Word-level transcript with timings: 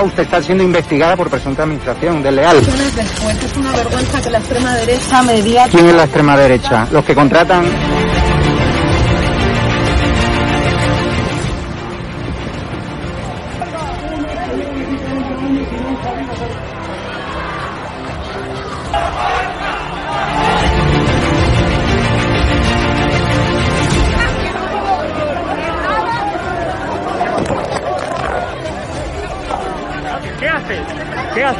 usted 0.00 0.22
está 0.22 0.42
siendo 0.42 0.64
investigada 0.64 1.16
por 1.16 1.28
presunta 1.28 1.64
administración 1.64 2.22
desleal. 2.22 2.56
Es 2.56 3.56
una 3.56 3.72
vergüenza 3.72 4.22
que 4.22 4.30
la 4.30 4.38
extrema 4.38 4.74
derecha 4.76 5.22
media... 5.22 5.68
¿Quién 5.70 5.86
es 5.86 5.94
la 5.94 6.04
extrema 6.04 6.36
derecha? 6.36 6.88
Los 6.90 7.04
que 7.04 7.14
contratan... 7.14 8.31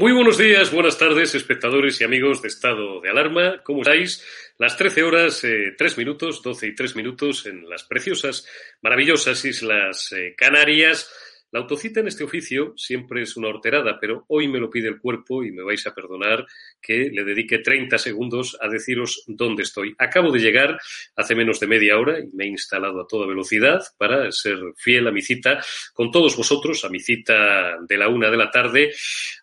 Muy 0.00 0.12
buenos 0.12 0.38
días, 0.38 0.72
buenas 0.72 0.96
tardes, 0.96 1.34
espectadores 1.34 2.00
y 2.00 2.04
amigos 2.04 2.40
de 2.40 2.48
Estado 2.48 3.02
de 3.02 3.10
Alarma. 3.10 3.62
¿Cómo 3.62 3.82
estáis? 3.82 4.24
Las 4.56 4.78
13 4.78 5.02
horas, 5.02 5.44
eh, 5.44 5.74
3 5.76 5.98
minutos, 5.98 6.42
12 6.42 6.68
y 6.68 6.74
3 6.74 6.96
minutos 6.96 7.44
en 7.44 7.68
las 7.68 7.84
preciosas, 7.84 8.48
maravillosas 8.80 9.44
Islas 9.44 10.10
eh, 10.12 10.34
Canarias. 10.34 11.12
La 11.52 11.60
autocita 11.60 11.98
en 11.98 12.06
este 12.06 12.22
oficio 12.22 12.74
siempre 12.76 13.22
es 13.22 13.36
una 13.36 13.48
horterada, 13.48 13.98
pero 14.00 14.24
hoy 14.28 14.46
me 14.46 14.60
lo 14.60 14.70
pide 14.70 14.88
el 14.88 15.00
cuerpo 15.00 15.42
y 15.42 15.50
me 15.50 15.64
vais 15.64 15.84
a 15.84 15.92
perdonar 15.92 16.46
que 16.80 17.10
le 17.10 17.24
dedique 17.24 17.58
30 17.58 17.98
segundos 17.98 18.56
a 18.60 18.68
deciros 18.68 19.24
dónde 19.26 19.64
estoy. 19.64 19.92
Acabo 19.98 20.30
de 20.30 20.38
llegar 20.38 20.78
hace 21.16 21.34
menos 21.34 21.58
de 21.58 21.66
media 21.66 21.98
hora 21.98 22.20
y 22.20 22.28
me 22.32 22.44
he 22.44 22.48
instalado 22.48 23.00
a 23.00 23.06
toda 23.08 23.26
velocidad 23.26 23.82
para 23.98 24.30
ser 24.30 24.58
fiel 24.76 25.08
a 25.08 25.10
mi 25.10 25.22
cita 25.22 25.60
con 25.92 26.12
todos 26.12 26.36
vosotros, 26.36 26.84
a 26.84 26.88
mi 26.88 27.00
cita 27.00 27.78
de 27.80 27.96
la 27.96 28.08
una 28.08 28.30
de 28.30 28.36
la 28.36 28.50
tarde, 28.50 28.92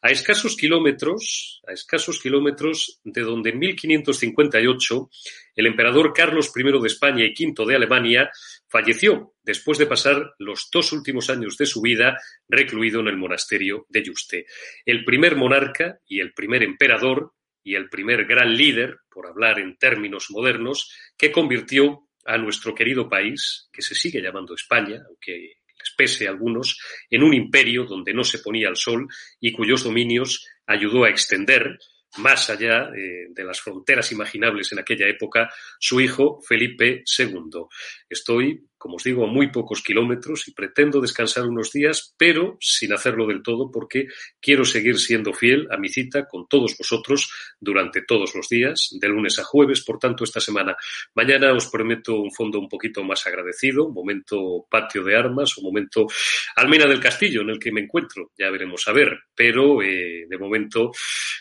a 0.01 0.09
escasos 0.09 0.56
kilómetros, 0.56 1.62
a 1.67 1.73
escasos 1.73 2.22
kilómetros 2.22 3.01
de 3.03 3.22
donde 3.22 3.50
en 3.50 3.59
1558 3.59 5.09
el 5.57 5.66
emperador 5.66 6.13
Carlos 6.13 6.53
I 6.56 6.63
de 6.63 6.88
España 6.88 7.25
y 7.25 7.34
V 7.34 7.66
de 7.66 7.75
Alemania 7.75 8.29
falleció 8.69 9.34
después 9.44 9.79
de 9.79 9.88
pasar 9.88 10.35
los 10.38 10.69
dos 10.72 10.91
últimos 10.94 11.31
años 11.31 11.57
de 11.57 11.66
su 11.66 11.81
vida 11.81 12.18
recluido 12.47 13.00
en 13.00 13.07
el 13.07 13.18
monasterio 13.18 13.88
de 13.90 14.03
Yuste. 14.03 14.46
El 14.85 15.03
primer 15.03 15.35
monarca 15.35 16.00
y 16.07 16.19
el 16.19 16.34
primer 16.34 16.62
emperador 16.62 17.34
y 17.63 17.73
el 17.73 17.90
primer 17.90 18.25
gran 18.25 18.56
líder, 18.56 19.00
por 19.09 19.25
hablar 19.25 19.59
en 19.59 19.78
términos 19.78 20.28
modernos, 20.29 20.94
que 21.17 21.31
convirtió 21.31 22.07
a 22.25 22.38
nuestro 22.38 22.75
querido 22.75 23.09
país, 23.09 23.67
que 23.73 23.81
se 23.81 23.96
sigue 23.96 24.22
llamando 24.22 24.53
España, 24.53 25.01
aunque 25.07 25.56
les 25.78 25.94
pese 25.97 26.28
a 26.28 26.29
algunos, 26.29 26.79
en 27.09 27.23
un 27.23 27.34
imperio 27.34 27.85
donde 27.85 28.13
no 28.13 28.23
se 28.23 28.40
ponía 28.40 28.69
el 28.69 28.75
sol 28.75 29.07
y 29.40 29.51
cuyos 29.51 29.84
dominios 29.84 30.47
ayudó 30.67 31.03
a 31.06 31.09
extender 31.09 31.79
más 32.18 32.50
allá 32.50 32.90
eh, 32.95 33.28
de 33.29 33.44
las 33.44 33.62
fronteras 33.62 34.12
imaginables 34.12 34.72
en 34.72 34.79
aquella 34.79 35.07
época, 35.07 35.50
su 35.79 36.00
hijo 36.00 36.41
Felipe 36.41 37.03
II. 37.18 37.66
Estoy, 38.09 38.68
como 38.87 38.95
os 38.95 39.03
digo, 39.03 39.25
a 39.25 39.27
muy 39.27 39.51
pocos 39.51 39.83
kilómetros 39.83 40.47
y 40.47 40.53
pretendo 40.53 41.01
descansar 41.01 41.45
unos 41.45 41.73
días, 41.73 42.15
pero 42.17 42.57
sin 42.61 42.93
hacerlo 42.93 43.27
del 43.27 43.43
todo 43.43 43.69
porque 43.69 44.07
quiero 44.39 44.63
seguir 44.63 44.97
siendo 44.97 45.33
fiel 45.33 45.67
a 45.71 45.75
mi 45.75 45.89
cita 45.89 46.25
con 46.25 46.47
todos 46.47 46.77
vosotros 46.77 47.29
durante 47.59 48.01
todos 48.01 48.33
los 48.33 48.47
días, 48.47 48.95
de 48.97 49.09
lunes 49.09 49.39
a 49.39 49.43
jueves, 49.43 49.83
por 49.83 49.99
tanto, 49.99 50.23
esta 50.23 50.39
semana. 50.39 50.77
Mañana 51.15 51.51
os 51.51 51.67
prometo 51.67 52.15
un 52.15 52.31
fondo 52.31 52.59
un 52.59 52.69
poquito 52.69 53.03
más 53.03 53.27
agradecido, 53.27 53.89
momento 53.89 54.65
patio 54.69 55.03
de 55.03 55.17
armas, 55.17 55.57
un 55.57 55.65
momento 55.65 56.07
Almena 56.55 56.85
del 56.85 57.01
Castillo 57.01 57.41
en 57.41 57.49
el 57.49 57.59
que 57.59 57.73
me 57.73 57.81
encuentro, 57.81 58.31
ya 58.37 58.49
veremos 58.49 58.87
a 58.87 58.93
ver, 58.93 59.19
pero 59.35 59.81
eh, 59.81 60.28
de 60.29 60.37
momento 60.37 60.93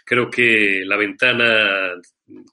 creo 0.04 0.28
que 0.28 0.82
la 0.84 0.96
ventana 0.96 1.94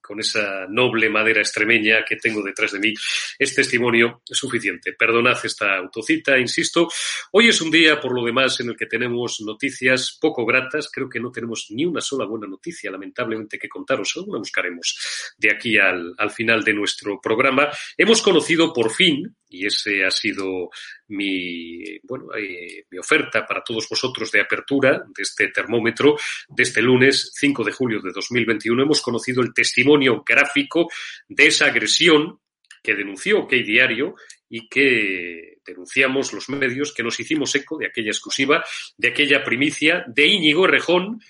con 0.01 0.19
esa 0.19 0.67
noble 0.67 1.09
madera 1.09 1.41
extremeña 1.41 2.03
que 2.07 2.17
tengo 2.17 2.41
detrás 2.43 2.71
de 2.73 2.79
mí, 2.79 2.93
es 3.39 3.55
testimonio 3.55 4.21
suficiente. 4.25 4.93
Perdonad 4.93 5.37
esta 5.43 5.77
autocita, 5.77 6.37
insisto. 6.37 6.87
Hoy 7.31 7.49
es 7.49 7.61
un 7.61 7.71
día, 7.71 7.99
por 7.99 8.13
lo 8.13 8.23
demás, 8.23 8.59
en 8.59 8.69
el 8.69 8.77
que 8.77 8.85
tenemos 8.85 9.41
noticias 9.41 10.17
poco 10.19 10.45
gratas. 10.45 10.89
Creo 10.91 11.09
que 11.09 11.19
no 11.19 11.31
tenemos 11.31 11.67
ni 11.71 11.85
una 11.85 12.01
sola 12.01 12.25
buena 12.25 12.47
noticia, 12.47 12.91
lamentablemente, 12.91 13.57
que 13.57 13.69
contaros. 13.69 14.13
Alguna 14.15 14.39
buscaremos 14.39 15.33
de 15.37 15.51
aquí 15.51 15.77
al, 15.77 16.13
al 16.17 16.31
final 16.31 16.63
de 16.63 16.73
nuestro 16.73 17.19
programa. 17.21 17.69
Hemos 17.97 18.21
conocido 18.21 18.71
por 18.73 18.91
fin, 18.91 19.35
y 19.53 19.67
ese 19.67 20.03
ha 20.03 20.11
sido 20.11 20.69
mi, 21.09 21.99
bueno, 22.03 22.25
eh, 22.35 22.85
mi 22.89 22.97
oferta 22.97 23.45
para 23.45 23.63
todos 23.63 23.87
vosotros 23.87 24.31
de 24.31 24.41
apertura 24.41 25.03
de 25.15 25.21
este 25.21 25.49
termómetro 25.49 26.17
de 26.49 26.63
este 26.63 26.81
lunes 26.81 27.31
5 27.35 27.63
de 27.63 27.71
julio 27.71 28.01
de 28.01 28.11
2021. 28.11 28.81
Hemos 28.81 29.01
conocido 29.01 29.41
el 29.41 29.53
testimonio 29.63 30.23
gráfico 30.25 30.89
de 31.29 31.47
esa 31.47 31.67
agresión 31.67 32.39
que 32.83 32.95
denunció 32.95 33.39
OK 33.39 33.53
Diario 33.53 34.15
y 34.49 34.67
que 34.67 35.59
denunciamos 35.65 36.33
los 36.33 36.49
medios 36.49 36.93
que 36.93 37.01
nos 37.01 37.17
hicimos 37.17 37.55
eco 37.55 37.77
de 37.77 37.87
aquella 37.87 38.11
exclusiva, 38.11 38.63
de 38.97 39.07
aquella 39.07 39.41
primicia 39.41 40.03
de 40.05 40.27
Íñigo 40.27 40.67
Rejón, 40.67 41.21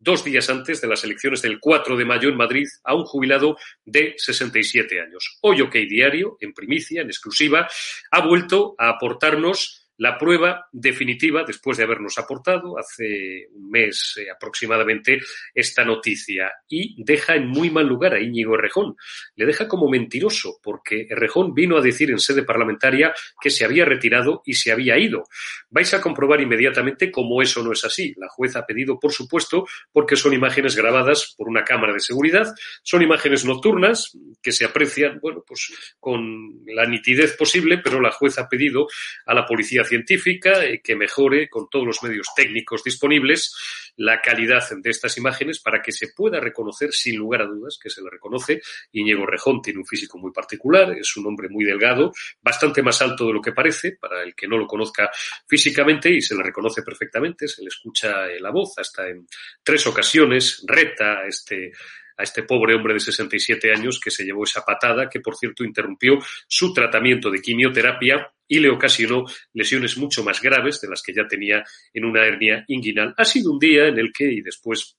dos 0.00 0.24
días 0.24 0.50
antes 0.50 0.80
de 0.80 0.88
las 0.88 1.04
elecciones 1.04 1.42
del 1.42 1.60
4 1.60 1.96
de 1.96 2.04
mayo 2.04 2.28
en 2.28 2.36
Madrid 2.36 2.66
a 2.82 2.94
un 2.94 3.04
jubilado 3.04 3.56
de 3.84 4.14
67 4.18 5.00
años. 5.00 5.38
Hoy 5.42 5.60
OK 5.60 5.74
Diario, 5.88 6.36
en 6.40 6.52
primicia, 6.52 7.02
en 7.02 7.06
exclusiva, 7.06 7.68
ha 8.10 8.26
vuelto 8.26 8.74
a 8.78 8.88
aportarnos 8.90 9.85
la 9.98 10.18
prueba 10.18 10.66
definitiva, 10.72 11.44
después 11.46 11.78
de 11.78 11.84
habernos 11.84 12.18
aportado 12.18 12.78
hace 12.78 13.48
un 13.52 13.70
mes 13.70 14.14
eh, 14.18 14.30
aproximadamente 14.30 15.20
esta 15.54 15.84
noticia, 15.84 16.52
y 16.68 17.02
deja 17.02 17.34
en 17.34 17.48
muy 17.48 17.70
mal 17.70 17.86
lugar 17.86 18.14
a 18.14 18.20
Íñigo 18.20 18.54
Errejón. 18.54 18.96
Le 19.34 19.46
deja 19.46 19.66
como 19.66 19.88
mentiroso, 19.88 20.58
porque 20.62 21.06
Errejón 21.08 21.54
vino 21.54 21.78
a 21.78 21.80
decir 21.80 22.10
en 22.10 22.18
sede 22.18 22.42
parlamentaria 22.42 23.14
que 23.40 23.50
se 23.50 23.64
había 23.64 23.84
retirado 23.84 24.42
y 24.44 24.54
se 24.54 24.72
había 24.72 24.98
ido. 24.98 25.24
Vais 25.70 25.92
a 25.94 26.00
comprobar 26.00 26.40
inmediatamente 26.40 27.10
cómo 27.10 27.40
eso 27.40 27.62
no 27.62 27.72
es 27.72 27.84
así. 27.84 28.14
La 28.16 28.28
jueza 28.28 28.60
ha 28.60 28.66
pedido, 28.66 28.98
por 29.00 29.12
supuesto, 29.12 29.66
porque 29.92 30.16
son 30.16 30.34
imágenes 30.34 30.76
grabadas 30.76 31.34
por 31.36 31.48
una 31.48 31.64
cámara 31.64 31.92
de 31.92 32.00
seguridad, 32.00 32.54
son 32.82 33.02
imágenes 33.02 33.44
nocturnas 33.44 34.16
que 34.42 34.52
se 34.52 34.64
aprecian, 34.64 35.18
bueno, 35.20 35.42
pues 35.46 35.72
con 35.98 36.64
la 36.66 36.86
nitidez 36.86 37.36
posible, 37.36 37.78
pero 37.78 38.00
la 38.00 38.10
jueza 38.10 38.42
ha 38.42 38.48
pedido 38.48 38.86
a 39.24 39.34
la 39.34 39.46
policía 39.46 39.84
científica 39.86 40.60
que 40.82 40.96
mejore 40.96 41.48
con 41.48 41.68
todos 41.70 41.86
los 41.86 42.02
medios 42.02 42.28
técnicos 42.34 42.84
disponibles 42.84 43.54
la 43.96 44.20
calidad 44.20 44.62
de 44.70 44.90
estas 44.90 45.16
imágenes 45.16 45.60
para 45.60 45.80
que 45.80 45.92
se 45.92 46.08
pueda 46.08 46.40
reconocer 46.40 46.92
sin 46.92 47.16
lugar 47.16 47.42
a 47.42 47.46
dudas 47.46 47.78
que 47.82 47.90
se 47.90 48.02
le 48.02 48.10
reconoce. 48.10 48.60
Íñigo 48.92 49.26
Rejón 49.26 49.62
tiene 49.62 49.78
un 49.78 49.86
físico 49.86 50.18
muy 50.18 50.32
particular, 50.32 50.92
es 50.92 51.16
un 51.16 51.26
hombre 51.26 51.48
muy 51.48 51.64
delgado, 51.64 52.12
bastante 52.42 52.82
más 52.82 53.00
alto 53.00 53.26
de 53.26 53.32
lo 53.32 53.40
que 53.40 53.52
parece, 53.52 53.92
para 53.92 54.22
el 54.22 54.34
que 54.34 54.46
no 54.46 54.58
lo 54.58 54.66
conozca 54.66 55.10
físicamente 55.46 56.10
y 56.10 56.20
se 56.20 56.34
le 56.34 56.42
reconoce 56.42 56.82
perfectamente, 56.82 57.48
se 57.48 57.62
le 57.62 57.68
escucha 57.68 58.26
la 58.40 58.50
voz 58.50 58.78
hasta 58.78 59.08
en 59.08 59.26
tres 59.62 59.86
ocasiones, 59.86 60.64
reta 60.66 61.20
a 61.20 61.26
este 61.26 61.72
a 62.18 62.22
este 62.22 62.44
pobre 62.44 62.74
hombre 62.74 62.94
de 62.94 63.00
67 63.00 63.72
años 63.72 64.00
que 64.00 64.10
se 64.10 64.24
llevó 64.24 64.44
esa 64.44 64.64
patada, 64.64 65.08
que 65.08 65.20
por 65.20 65.36
cierto 65.36 65.64
interrumpió 65.64 66.18
su 66.48 66.72
tratamiento 66.72 67.30
de 67.30 67.42
quimioterapia 67.42 68.32
y 68.48 68.60
le 68.60 68.70
ocasionó 68.70 69.24
lesiones 69.52 69.96
mucho 69.96 70.22
más 70.24 70.40
graves 70.40 70.80
de 70.80 70.88
las 70.88 71.02
que 71.02 71.14
ya 71.14 71.26
tenía 71.26 71.64
en 71.92 72.04
una 72.04 72.24
hernia 72.24 72.64
inguinal. 72.68 73.14
Ha 73.16 73.24
sido 73.24 73.52
un 73.52 73.58
día 73.58 73.88
en 73.88 73.98
el 73.98 74.12
que, 74.12 74.30
y 74.32 74.40
después 74.40 74.96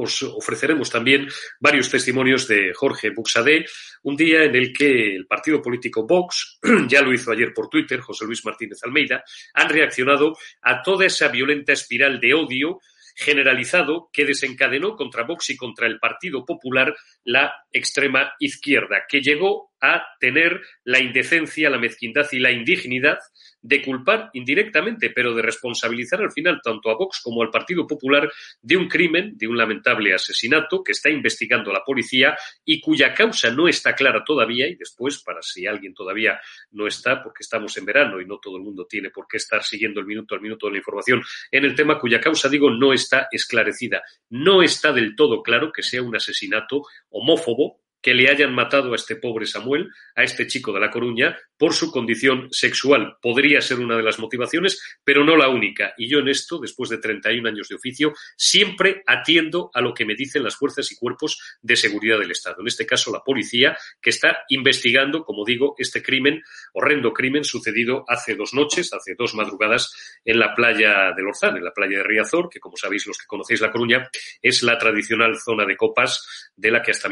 os 0.00 0.22
ofreceremos 0.22 0.90
también 0.90 1.28
varios 1.58 1.90
testimonios 1.90 2.46
de 2.46 2.72
Jorge 2.72 3.10
Buxadé, 3.10 3.66
un 4.02 4.16
día 4.16 4.44
en 4.44 4.54
el 4.54 4.72
que 4.72 5.16
el 5.16 5.26
partido 5.26 5.60
político 5.60 6.06
Vox, 6.06 6.60
ya 6.88 7.02
lo 7.02 7.12
hizo 7.12 7.32
ayer 7.32 7.52
por 7.52 7.68
Twitter, 7.68 8.00
José 8.00 8.24
Luis 8.24 8.44
Martínez 8.44 8.78
Almeida, 8.84 9.24
han 9.54 9.68
reaccionado 9.68 10.36
a 10.62 10.82
toda 10.82 11.06
esa 11.06 11.28
violenta 11.28 11.72
espiral 11.72 12.20
de 12.20 12.34
odio 12.34 12.78
generalizado 13.16 14.10
que 14.12 14.24
desencadenó 14.24 14.94
contra 14.94 15.24
Vox 15.24 15.50
y 15.50 15.56
contra 15.56 15.88
el 15.88 15.98
Partido 15.98 16.44
Popular 16.44 16.94
la 17.24 17.52
extrema 17.72 18.32
izquierda, 18.38 19.06
que 19.08 19.20
llegó 19.20 19.72
a 19.80 20.04
tener 20.20 20.60
la 20.84 21.00
indecencia, 21.00 21.70
la 21.70 21.78
mezquindad 21.78 22.26
y 22.32 22.38
la 22.38 22.50
indignidad 22.50 23.18
de 23.60 23.82
culpar 23.82 24.30
indirectamente, 24.32 25.10
pero 25.10 25.34
de 25.34 25.42
responsabilizar 25.42 26.20
al 26.20 26.32
final 26.32 26.60
tanto 26.62 26.90
a 26.90 26.96
Vox 26.96 27.20
como 27.22 27.42
al 27.42 27.50
Partido 27.50 27.86
Popular 27.86 28.30
de 28.62 28.76
un 28.76 28.88
crimen, 28.88 29.36
de 29.36 29.48
un 29.48 29.56
lamentable 29.56 30.14
asesinato 30.14 30.82
que 30.82 30.92
está 30.92 31.10
investigando 31.10 31.72
la 31.72 31.84
policía 31.84 32.36
y 32.64 32.80
cuya 32.80 33.12
causa 33.12 33.50
no 33.50 33.68
está 33.68 33.94
clara 33.94 34.22
todavía 34.24 34.68
y 34.68 34.76
después, 34.76 35.22
para 35.22 35.42
si 35.42 35.66
alguien 35.66 35.94
todavía 35.94 36.40
no 36.72 36.86
está, 36.86 37.22
porque 37.22 37.42
estamos 37.42 37.76
en 37.76 37.84
verano 37.84 38.20
y 38.20 38.26
no 38.26 38.38
todo 38.38 38.56
el 38.56 38.62
mundo 38.62 38.86
tiene 38.86 39.10
por 39.10 39.26
qué 39.26 39.38
estar 39.38 39.62
siguiendo 39.62 40.00
el 40.00 40.06
minuto 40.06 40.34
al 40.34 40.40
minuto 40.40 40.66
de 40.66 40.72
la 40.72 40.78
información 40.78 41.22
en 41.50 41.64
el 41.64 41.74
tema 41.74 41.98
cuya 41.98 42.20
causa, 42.20 42.48
digo, 42.48 42.70
no 42.70 42.92
está 42.92 43.28
esclarecida. 43.30 44.02
No 44.30 44.62
está 44.62 44.92
del 44.92 45.16
todo 45.16 45.42
claro 45.42 45.72
que 45.72 45.82
sea 45.82 46.02
un 46.02 46.14
asesinato 46.14 46.84
homófobo 47.10 47.80
que 48.00 48.14
le 48.14 48.30
hayan 48.30 48.54
matado 48.54 48.92
a 48.92 48.96
este 48.96 49.16
pobre 49.16 49.46
Samuel, 49.46 49.90
a 50.14 50.22
este 50.22 50.46
chico 50.46 50.72
de 50.72 50.80
La 50.80 50.90
Coruña, 50.90 51.36
por 51.56 51.74
su 51.74 51.90
condición 51.90 52.48
sexual. 52.50 53.16
Podría 53.20 53.60
ser 53.60 53.80
una 53.80 53.96
de 53.96 54.02
las 54.02 54.18
motivaciones, 54.18 54.80
pero 55.02 55.24
no 55.24 55.36
la 55.36 55.48
única. 55.48 55.94
Y 55.96 56.08
yo 56.08 56.20
en 56.20 56.28
esto, 56.28 56.58
después 56.58 56.90
de 56.90 56.98
31 56.98 57.48
años 57.48 57.68
de 57.68 57.74
oficio, 57.74 58.14
siempre 58.36 59.02
atiendo 59.06 59.70
a 59.74 59.80
lo 59.80 59.92
que 59.92 60.04
me 60.04 60.14
dicen 60.14 60.44
las 60.44 60.56
fuerzas 60.56 60.90
y 60.92 60.96
cuerpos 60.96 61.40
de 61.60 61.76
seguridad 61.76 62.18
del 62.18 62.30
Estado. 62.30 62.60
En 62.60 62.68
este 62.68 62.86
caso, 62.86 63.12
la 63.12 63.24
policía, 63.24 63.76
que 64.00 64.10
está 64.10 64.44
investigando, 64.48 65.24
como 65.24 65.44
digo, 65.44 65.74
este 65.78 66.02
crimen, 66.02 66.42
horrendo 66.72 67.12
crimen 67.12 67.44
sucedido 67.44 68.04
hace 68.06 68.36
dos 68.36 68.54
noches, 68.54 68.92
hace 68.92 69.14
dos 69.16 69.34
madrugadas, 69.34 70.20
en 70.24 70.38
la 70.38 70.54
playa 70.54 71.12
del 71.16 71.26
Orzán, 71.26 71.56
en 71.56 71.64
la 71.64 71.72
playa 71.72 71.98
de 71.98 72.04
Riazor, 72.04 72.48
que 72.48 72.60
como 72.60 72.76
sabéis 72.76 73.06
los 73.06 73.18
que 73.18 73.26
conocéis 73.26 73.60
La 73.60 73.72
Coruña, 73.72 74.08
es 74.40 74.62
la 74.62 74.78
tradicional 74.78 75.36
zona 75.40 75.64
de 75.64 75.76
copas 75.76 76.52
de 76.54 76.70
la 76.70 76.82
que 76.82 76.92
hasta 76.92 77.08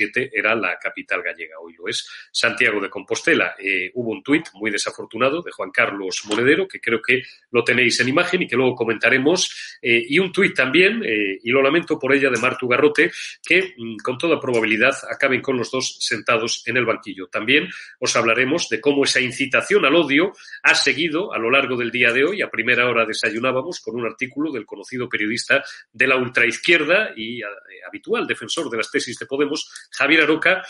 1977 0.00 0.30
era 0.32 0.54
la 0.54 0.78
capital 0.78 1.22
gallega. 1.22 1.58
Hoy 1.60 1.74
lo 1.74 1.88
es 1.88 2.08
Santiago 2.32 2.80
de 2.80 2.88
Compostela. 2.88 3.54
Eh, 3.58 3.90
hubo 3.94 4.10
un 4.10 4.22
tuit 4.22 4.46
muy 4.54 4.70
desafortunado 4.70 5.42
de 5.42 5.50
Juan 5.50 5.70
Carlos 5.70 6.22
Monedero, 6.26 6.66
que 6.66 6.80
creo 6.80 7.00
que 7.02 7.22
lo 7.50 7.62
tenéis 7.64 8.00
en 8.00 8.08
imagen 8.08 8.42
y 8.42 8.48
que 8.48 8.56
luego 8.56 8.74
comentaremos, 8.74 9.78
eh, 9.82 10.02
y 10.08 10.18
un 10.18 10.32
tuit 10.32 10.54
también, 10.54 11.02
eh, 11.04 11.38
y 11.42 11.50
lo 11.50 11.62
lamento 11.62 11.98
por 11.98 12.14
ella, 12.14 12.30
de 12.30 12.40
Martu 12.40 12.68
Garrote, 12.68 13.10
que 13.42 13.74
mm, 13.76 13.96
con 14.02 14.18
toda 14.18 14.40
probabilidad 14.40 14.96
acaben 15.10 15.40
con 15.40 15.56
los 15.56 15.70
dos 15.70 15.96
sentados 16.00 16.62
en 16.66 16.76
el 16.76 16.84
banquillo. 16.84 17.28
También 17.28 17.68
os 17.98 18.16
hablaremos 18.16 18.68
de 18.68 18.80
cómo 18.80 19.04
esa 19.04 19.20
incitación 19.20 19.84
al 19.84 19.96
odio 19.96 20.32
ha 20.62 20.74
seguido 20.74 21.32
a 21.32 21.38
lo 21.38 21.50
largo 21.50 21.76
del 21.76 21.90
día 21.90 22.12
de 22.12 22.24
hoy. 22.24 22.42
A 22.42 22.50
primera 22.50 22.88
hora 22.88 23.04
desayunábamos 23.04 23.80
con 23.80 23.96
un 23.96 24.06
artículo 24.06 24.52
del 24.52 24.66
conocido 24.66 25.08
periodista 25.08 25.62
de 25.92 26.06
la 26.06 26.16
ultraizquierda 26.16 27.12
y 27.16 27.40
habitual 27.86 28.26
defensor 28.26 28.70
de 28.70 28.76
las 28.76 28.90
tesis 28.90 29.18
de 29.18 29.26
Podemos, 29.26 29.79
Javier 29.90 30.22
Aroca, 30.22 30.62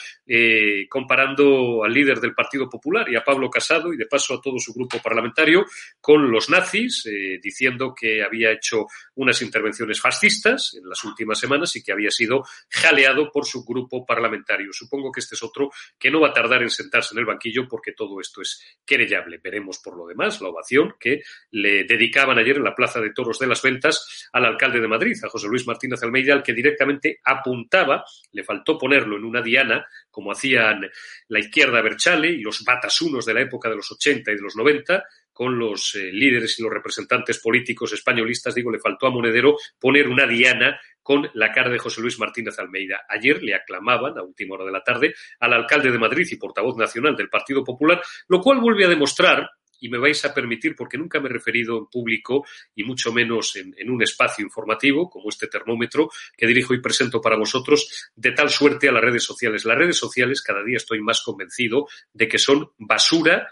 comparando 0.88 1.82
al 1.84 1.92
líder 1.92 2.20
del 2.20 2.34
Partido 2.34 2.68
Popular 2.68 3.10
y 3.10 3.16
a 3.16 3.24
Pablo 3.24 3.50
Casado 3.50 3.92
y 3.92 3.96
de 3.96 4.06
paso 4.06 4.34
a 4.34 4.40
todo 4.40 4.58
su 4.58 4.72
grupo 4.72 4.98
parlamentario 5.02 5.64
con 6.00 6.30
los 6.30 6.48
nazis, 6.50 7.06
eh, 7.06 7.38
diciendo 7.42 7.94
que 7.94 8.22
había 8.22 8.52
hecho 8.52 8.86
unas 9.16 9.42
intervenciones 9.42 10.00
fascistas 10.00 10.74
en 10.74 10.88
las 10.88 11.02
últimas 11.04 11.38
semanas 11.38 11.74
y 11.76 11.82
que 11.82 11.92
había 11.92 12.10
sido 12.10 12.44
jaleado 12.68 13.30
por 13.30 13.46
su 13.46 13.64
grupo 13.64 14.04
parlamentario. 14.04 14.72
Supongo 14.72 15.10
que 15.12 15.20
este 15.20 15.34
es 15.34 15.42
otro 15.42 15.70
que 15.98 16.10
no 16.10 16.20
va 16.20 16.28
a 16.28 16.32
tardar 16.32 16.62
en 16.62 16.70
sentarse 16.70 17.14
en 17.14 17.20
el 17.20 17.26
banquillo 17.26 17.66
porque 17.68 17.92
todo 17.92 18.20
esto 18.20 18.42
es 18.42 18.78
querellable. 18.84 19.40
Veremos 19.42 19.78
por 19.78 19.96
lo 19.96 20.06
demás 20.06 20.40
la 20.40 20.48
ovación 20.48 20.94
que 20.98 21.22
le 21.50 21.84
dedicaban 21.84 22.38
ayer 22.38 22.56
en 22.56 22.64
la 22.64 22.74
Plaza 22.74 23.00
de 23.00 23.12
Toros 23.12 23.38
de 23.38 23.46
las 23.46 23.62
Ventas 23.62 24.28
al 24.32 24.44
alcalde 24.44 24.80
de 24.80 24.88
Madrid, 24.88 25.16
a 25.22 25.28
José 25.28 25.48
Luis 25.48 25.66
Martínez 25.66 26.02
Almeida, 26.02 26.34
al 26.34 26.42
que 26.42 26.52
directamente 26.52 27.20
apuntaba, 27.24 28.04
le 28.32 28.44
faltó 28.44 28.78
en 29.04 29.24
una 29.24 29.42
diana, 29.42 29.86
como 30.10 30.32
hacían 30.32 30.88
la 31.28 31.38
izquierda 31.38 31.82
Berchale 31.82 32.28
y 32.28 32.40
los 32.40 32.64
batasunos 32.64 33.24
de 33.26 33.34
la 33.34 33.42
época 33.42 33.68
de 33.68 33.76
los 33.76 33.90
80 33.90 34.32
y 34.32 34.34
de 34.36 34.42
los 34.42 34.56
90, 34.56 35.04
con 35.32 35.58
los 35.58 35.94
eh, 35.94 36.10
líderes 36.12 36.58
y 36.58 36.62
los 36.62 36.72
representantes 36.72 37.38
políticos 37.38 37.92
españolistas, 37.92 38.54
digo, 38.54 38.70
le 38.70 38.78
faltó 38.78 39.06
a 39.06 39.10
Monedero 39.10 39.56
poner 39.78 40.08
una 40.08 40.26
diana 40.26 40.78
con 41.02 41.30
la 41.34 41.50
cara 41.50 41.70
de 41.70 41.78
José 41.78 42.02
Luis 42.02 42.18
Martínez 42.18 42.58
Almeida. 42.58 43.06
Ayer 43.08 43.42
le 43.42 43.54
aclamaban, 43.54 44.18
a 44.18 44.22
última 44.22 44.56
hora 44.56 44.66
de 44.66 44.72
la 44.72 44.82
tarde, 44.82 45.14
al 45.38 45.54
alcalde 45.54 45.90
de 45.90 45.98
Madrid 45.98 46.26
y 46.30 46.36
portavoz 46.36 46.76
nacional 46.76 47.16
del 47.16 47.30
Partido 47.30 47.64
Popular, 47.64 48.02
lo 48.28 48.40
cual 48.40 48.60
vuelve 48.60 48.84
a 48.84 48.88
demostrar 48.88 49.48
y 49.80 49.88
me 49.88 49.98
vais 49.98 50.24
a 50.24 50.34
permitir, 50.34 50.76
porque 50.76 50.98
nunca 50.98 51.20
me 51.20 51.28
he 51.28 51.32
referido 51.32 51.78
en 51.78 51.86
público 51.86 52.44
y 52.74 52.84
mucho 52.84 53.12
menos 53.12 53.56
en, 53.56 53.90
un 53.90 54.02
espacio 54.02 54.44
informativo 54.44 55.08
como 55.10 55.28
este 55.28 55.48
termómetro 55.48 56.10
que 56.36 56.46
dirijo 56.46 56.74
y 56.74 56.80
presento 56.80 57.20
para 57.20 57.36
vosotros, 57.36 58.10
de 58.14 58.32
tal 58.32 58.50
suerte 58.50 58.88
a 58.88 58.92
las 58.92 59.02
redes 59.02 59.24
sociales. 59.24 59.64
Las 59.64 59.78
redes 59.78 59.96
sociales 59.96 60.42
cada 60.42 60.62
día 60.62 60.76
estoy 60.76 61.00
más 61.00 61.22
convencido 61.22 61.88
de 62.12 62.28
que 62.28 62.38
son 62.38 62.70
basura 62.78 63.48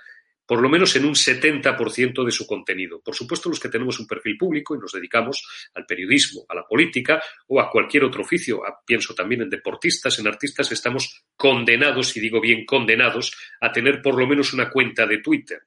por 0.49 0.63
lo 0.63 0.71
menos 0.71 0.97
en 0.97 1.05
un 1.05 1.13
70% 1.13 2.25
de 2.25 2.33
su 2.33 2.47
contenido. 2.47 3.03
Por 3.03 3.15
supuesto, 3.15 3.51
los 3.51 3.61
que 3.61 3.69
tenemos 3.69 4.01
un 4.01 4.07
perfil 4.07 4.39
público 4.39 4.75
y 4.75 4.79
nos 4.79 4.93
dedicamos 4.93 5.47
al 5.75 5.85
periodismo, 5.85 6.47
a 6.49 6.55
la 6.55 6.67
política 6.67 7.23
o 7.49 7.61
a 7.61 7.69
cualquier 7.69 8.05
otro 8.05 8.23
oficio, 8.23 8.63
pienso 8.87 9.15
también 9.15 9.43
en 9.43 9.51
deportistas, 9.51 10.19
en 10.19 10.27
artistas, 10.27 10.73
estamos 10.73 11.27
condenados, 11.37 12.17
y 12.17 12.21
digo 12.21 12.41
bien 12.41 12.65
condenados, 12.65 13.37
a 13.61 13.71
tener 13.71 14.01
por 14.01 14.19
lo 14.19 14.27
menos 14.27 14.55
una 14.55 14.71
cuenta 14.71 15.07
de 15.07 15.19
Twitter 15.19 15.61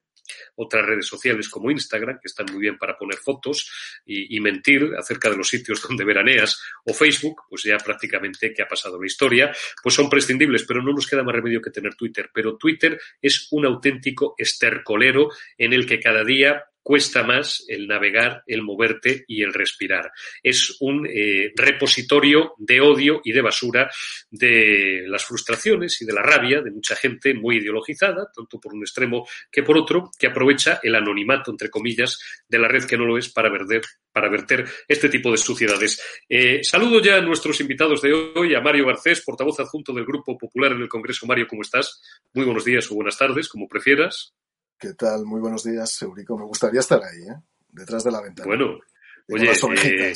otras 0.56 0.86
redes 0.86 1.06
sociales 1.06 1.48
como 1.48 1.70
Instagram, 1.70 2.16
que 2.16 2.28
están 2.28 2.46
muy 2.52 2.60
bien 2.60 2.78
para 2.78 2.96
poner 2.96 3.18
fotos 3.18 3.70
y, 4.04 4.40
mentir 4.40 4.90
acerca 4.98 5.30
de 5.30 5.36
los 5.36 5.48
sitios 5.48 5.80
donde 5.88 6.04
veraneas, 6.04 6.60
o 6.84 6.92
Facebook, 6.92 7.42
pues 7.48 7.62
ya 7.62 7.76
prácticamente 7.78 8.52
que 8.52 8.62
ha 8.62 8.66
pasado 8.66 9.00
la 9.00 9.06
historia, 9.06 9.52
pues 9.82 9.94
son 9.94 10.10
prescindibles, 10.10 10.64
pero 10.64 10.82
no 10.82 10.92
nos 10.92 11.06
queda 11.06 11.22
más 11.22 11.34
remedio 11.34 11.62
que 11.62 11.70
tener 11.70 11.94
Twitter. 11.94 12.30
Pero 12.34 12.56
Twitter 12.56 13.00
es 13.20 13.48
un 13.52 13.66
auténtico 13.66 14.34
estercolero 14.36 15.30
en 15.56 15.72
el 15.72 15.86
que 15.86 16.00
cada 16.00 16.24
día 16.24 16.64
cuesta 16.82 17.22
más 17.22 17.64
el 17.68 17.86
navegar, 17.86 18.42
el 18.46 18.62
moverte 18.62 19.24
y 19.26 19.42
el 19.42 19.54
respirar. 19.54 20.10
Es 20.42 20.76
un 20.80 21.06
eh, 21.06 21.52
repositorio 21.54 22.54
de 22.58 22.80
odio 22.80 23.20
y 23.24 23.32
de 23.32 23.40
basura 23.40 23.90
de 24.30 25.04
las 25.06 25.24
frustraciones 25.24 26.00
y 26.02 26.04
de 26.04 26.12
la 26.12 26.22
rabia 26.22 26.60
de 26.60 26.70
mucha 26.70 26.96
gente 26.96 27.34
muy 27.34 27.58
ideologizada, 27.58 28.30
tanto 28.34 28.60
por 28.60 28.74
un 28.74 28.82
extremo 28.82 29.26
que 29.50 29.62
por 29.62 29.78
otro, 29.78 30.10
que 30.18 30.26
aprovecha 30.26 30.80
el 30.82 30.94
anonimato, 30.94 31.50
entre 31.50 31.70
comillas, 31.70 32.18
de 32.48 32.58
la 32.58 32.68
red 32.68 32.84
que 32.84 32.96
no 32.96 33.04
lo 33.04 33.18
es 33.18 33.28
para 33.28 33.48
verter, 33.48 33.82
para 34.12 34.28
verter 34.28 34.66
este 34.88 35.08
tipo 35.08 35.30
de 35.30 35.38
suciedades. 35.38 36.02
Eh, 36.28 36.62
saludo 36.62 37.00
ya 37.00 37.16
a 37.16 37.20
nuestros 37.20 37.60
invitados 37.60 38.02
de 38.02 38.12
hoy, 38.12 38.54
a 38.54 38.60
Mario 38.60 38.86
Garcés, 38.86 39.22
portavoz 39.22 39.60
adjunto 39.60 39.92
del 39.92 40.04
Grupo 40.04 40.36
Popular 40.36 40.72
en 40.72 40.82
el 40.82 40.88
Congreso. 40.88 41.26
Mario, 41.26 41.46
¿cómo 41.46 41.62
estás? 41.62 42.02
Muy 42.34 42.44
buenos 42.44 42.64
días 42.64 42.90
o 42.90 42.94
buenas 42.94 43.16
tardes, 43.16 43.48
como 43.48 43.68
prefieras. 43.68 44.34
¿Qué 44.82 44.94
tal? 44.94 45.24
Muy 45.24 45.38
buenos 45.40 45.62
días, 45.62 46.02
Eurico. 46.02 46.36
Me 46.36 46.44
gustaría 46.44 46.80
estar 46.80 47.00
ahí, 47.04 47.22
¿eh? 47.22 47.36
detrás 47.70 48.02
de 48.02 48.10
la 48.10 48.20
ventana. 48.20 48.48
Bueno, 48.48 48.80
oye, 49.28 49.48
eh, 49.48 50.12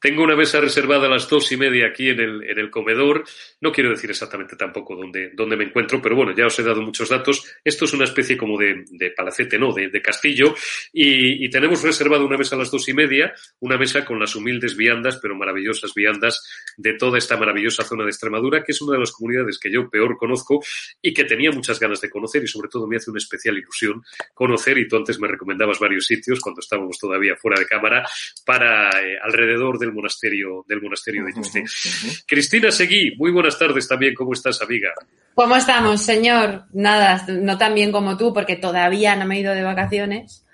tengo 0.00 0.22
una 0.22 0.34
mesa 0.34 0.60
reservada 0.60 1.06
a 1.06 1.10
las 1.10 1.28
dos 1.28 1.52
y 1.52 1.56
media 1.56 1.86
aquí 1.88 2.08
en 2.08 2.20
el, 2.20 2.42
en 2.48 2.58
el 2.58 2.70
comedor. 2.70 3.24
No 3.60 3.70
quiero 3.70 3.90
decir 3.90 4.10
exactamente 4.10 4.56
tampoco 4.56 4.96
dónde, 4.96 5.30
dónde 5.34 5.56
me 5.56 5.64
encuentro, 5.64 6.00
pero 6.00 6.16
bueno, 6.16 6.34
ya 6.34 6.46
os 6.46 6.58
he 6.58 6.62
dado 6.62 6.80
muchos 6.80 7.10
datos. 7.10 7.44
Esto 7.62 7.84
es 7.84 7.92
una 7.92 8.04
especie 8.04 8.36
como 8.36 8.58
de, 8.58 8.84
de 8.90 9.10
palacete, 9.10 9.58
¿no? 9.58 9.72
De, 9.72 9.88
de 9.88 10.00
castillo. 10.00 10.54
Y, 10.92 11.44
y, 11.44 11.50
tenemos 11.50 11.82
reservada 11.82 12.24
una 12.24 12.38
mesa 12.38 12.56
a 12.56 12.58
las 12.58 12.70
dos 12.70 12.88
y 12.88 12.94
media, 12.94 13.34
una 13.60 13.76
mesa 13.76 14.04
con 14.04 14.18
las 14.18 14.34
humildes 14.34 14.76
viandas, 14.76 15.18
pero 15.20 15.34
maravillosas 15.34 15.92
viandas 15.94 16.42
de 16.76 16.94
toda 16.94 17.18
esta 17.18 17.36
maravillosa 17.36 17.84
zona 17.84 18.04
de 18.04 18.10
Extremadura, 18.10 18.62
que 18.64 18.72
es 18.72 18.80
una 18.80 18.94
de 18.94 19.00
las 19.00 19.12
comunidades 19.12 19.58
que 19.58 19.70
yo 19.70 19.90
peor 19.90 20.16
conozco 20.16 20.60
y 21.02 21.12
que 21.12 21.24
tenía 21.24 21.50
muchas 21.50 21.78
ganas 21.78 22.00
de 22.00 22.08
conocer 22.08 22.42
y 22.42 22.46
sobre 22.46 22.68
todo 22.68 22.86
me 22.86 22.96
hace 22.96 23.10
una 23.10 23.18
especial 23.18 23.58
ilusión 23.58 24.02
conocer. 24.32 24.78
Y 24.78 24.88
tú 24.88 24.96
antes 24.96 25.20
me 25.20 25.28
recomendabas 25.28 25.78
varios 25.78 26.06
sitios 26.06 26.40
cuando 26.40 26.60
estábamos 26.60 26.98
todavía 26.98 27.36
fuera 27.36 27.60
de 27.60 27.66
cámara 27.66 28.06
para 28.46 28.88
eh, 29.02 29.18
alrededor 29.22 29.78
del 29.90 29.96
monasterio, 29.96 30.64
del 30.66 30.80
monasterio 30.80 31.24
de 31.24 31.32
Yuste. 31.34 31.60
Uh 31.60 31.64
-huh, 31.64 32.06
uh 32.06 32.10
-huh. 32.10 32.24
Cristina 32.26 32.70
Seguí, 32.70 33.16
muy 33.16 33.32
buenas 33.32 33.58
tardes 33.58 33.88
también. 33.88 34.14
¿Cómo 34.14 34.32
estás, 34.32 34.62
amiga? 34.62 34.90
¿Cómo 35.34 35.56
estamos, 35.56 36.02
señor? 36.02 36.64
Nada, 36.72 37.24
no 37.28 37.58
tan 37.58 37.74
bien 37.74 37.92
como 37.92 38.16
tú, 38.16 38.32
porque 38.32 38.56
todavía 38.56 39.16
no 39.16 39.26
me 39.26 39.36
he 39.36 39.40
ido 39.40 39.54
de 39.54 39.62
vacaciones. 39.62 40.46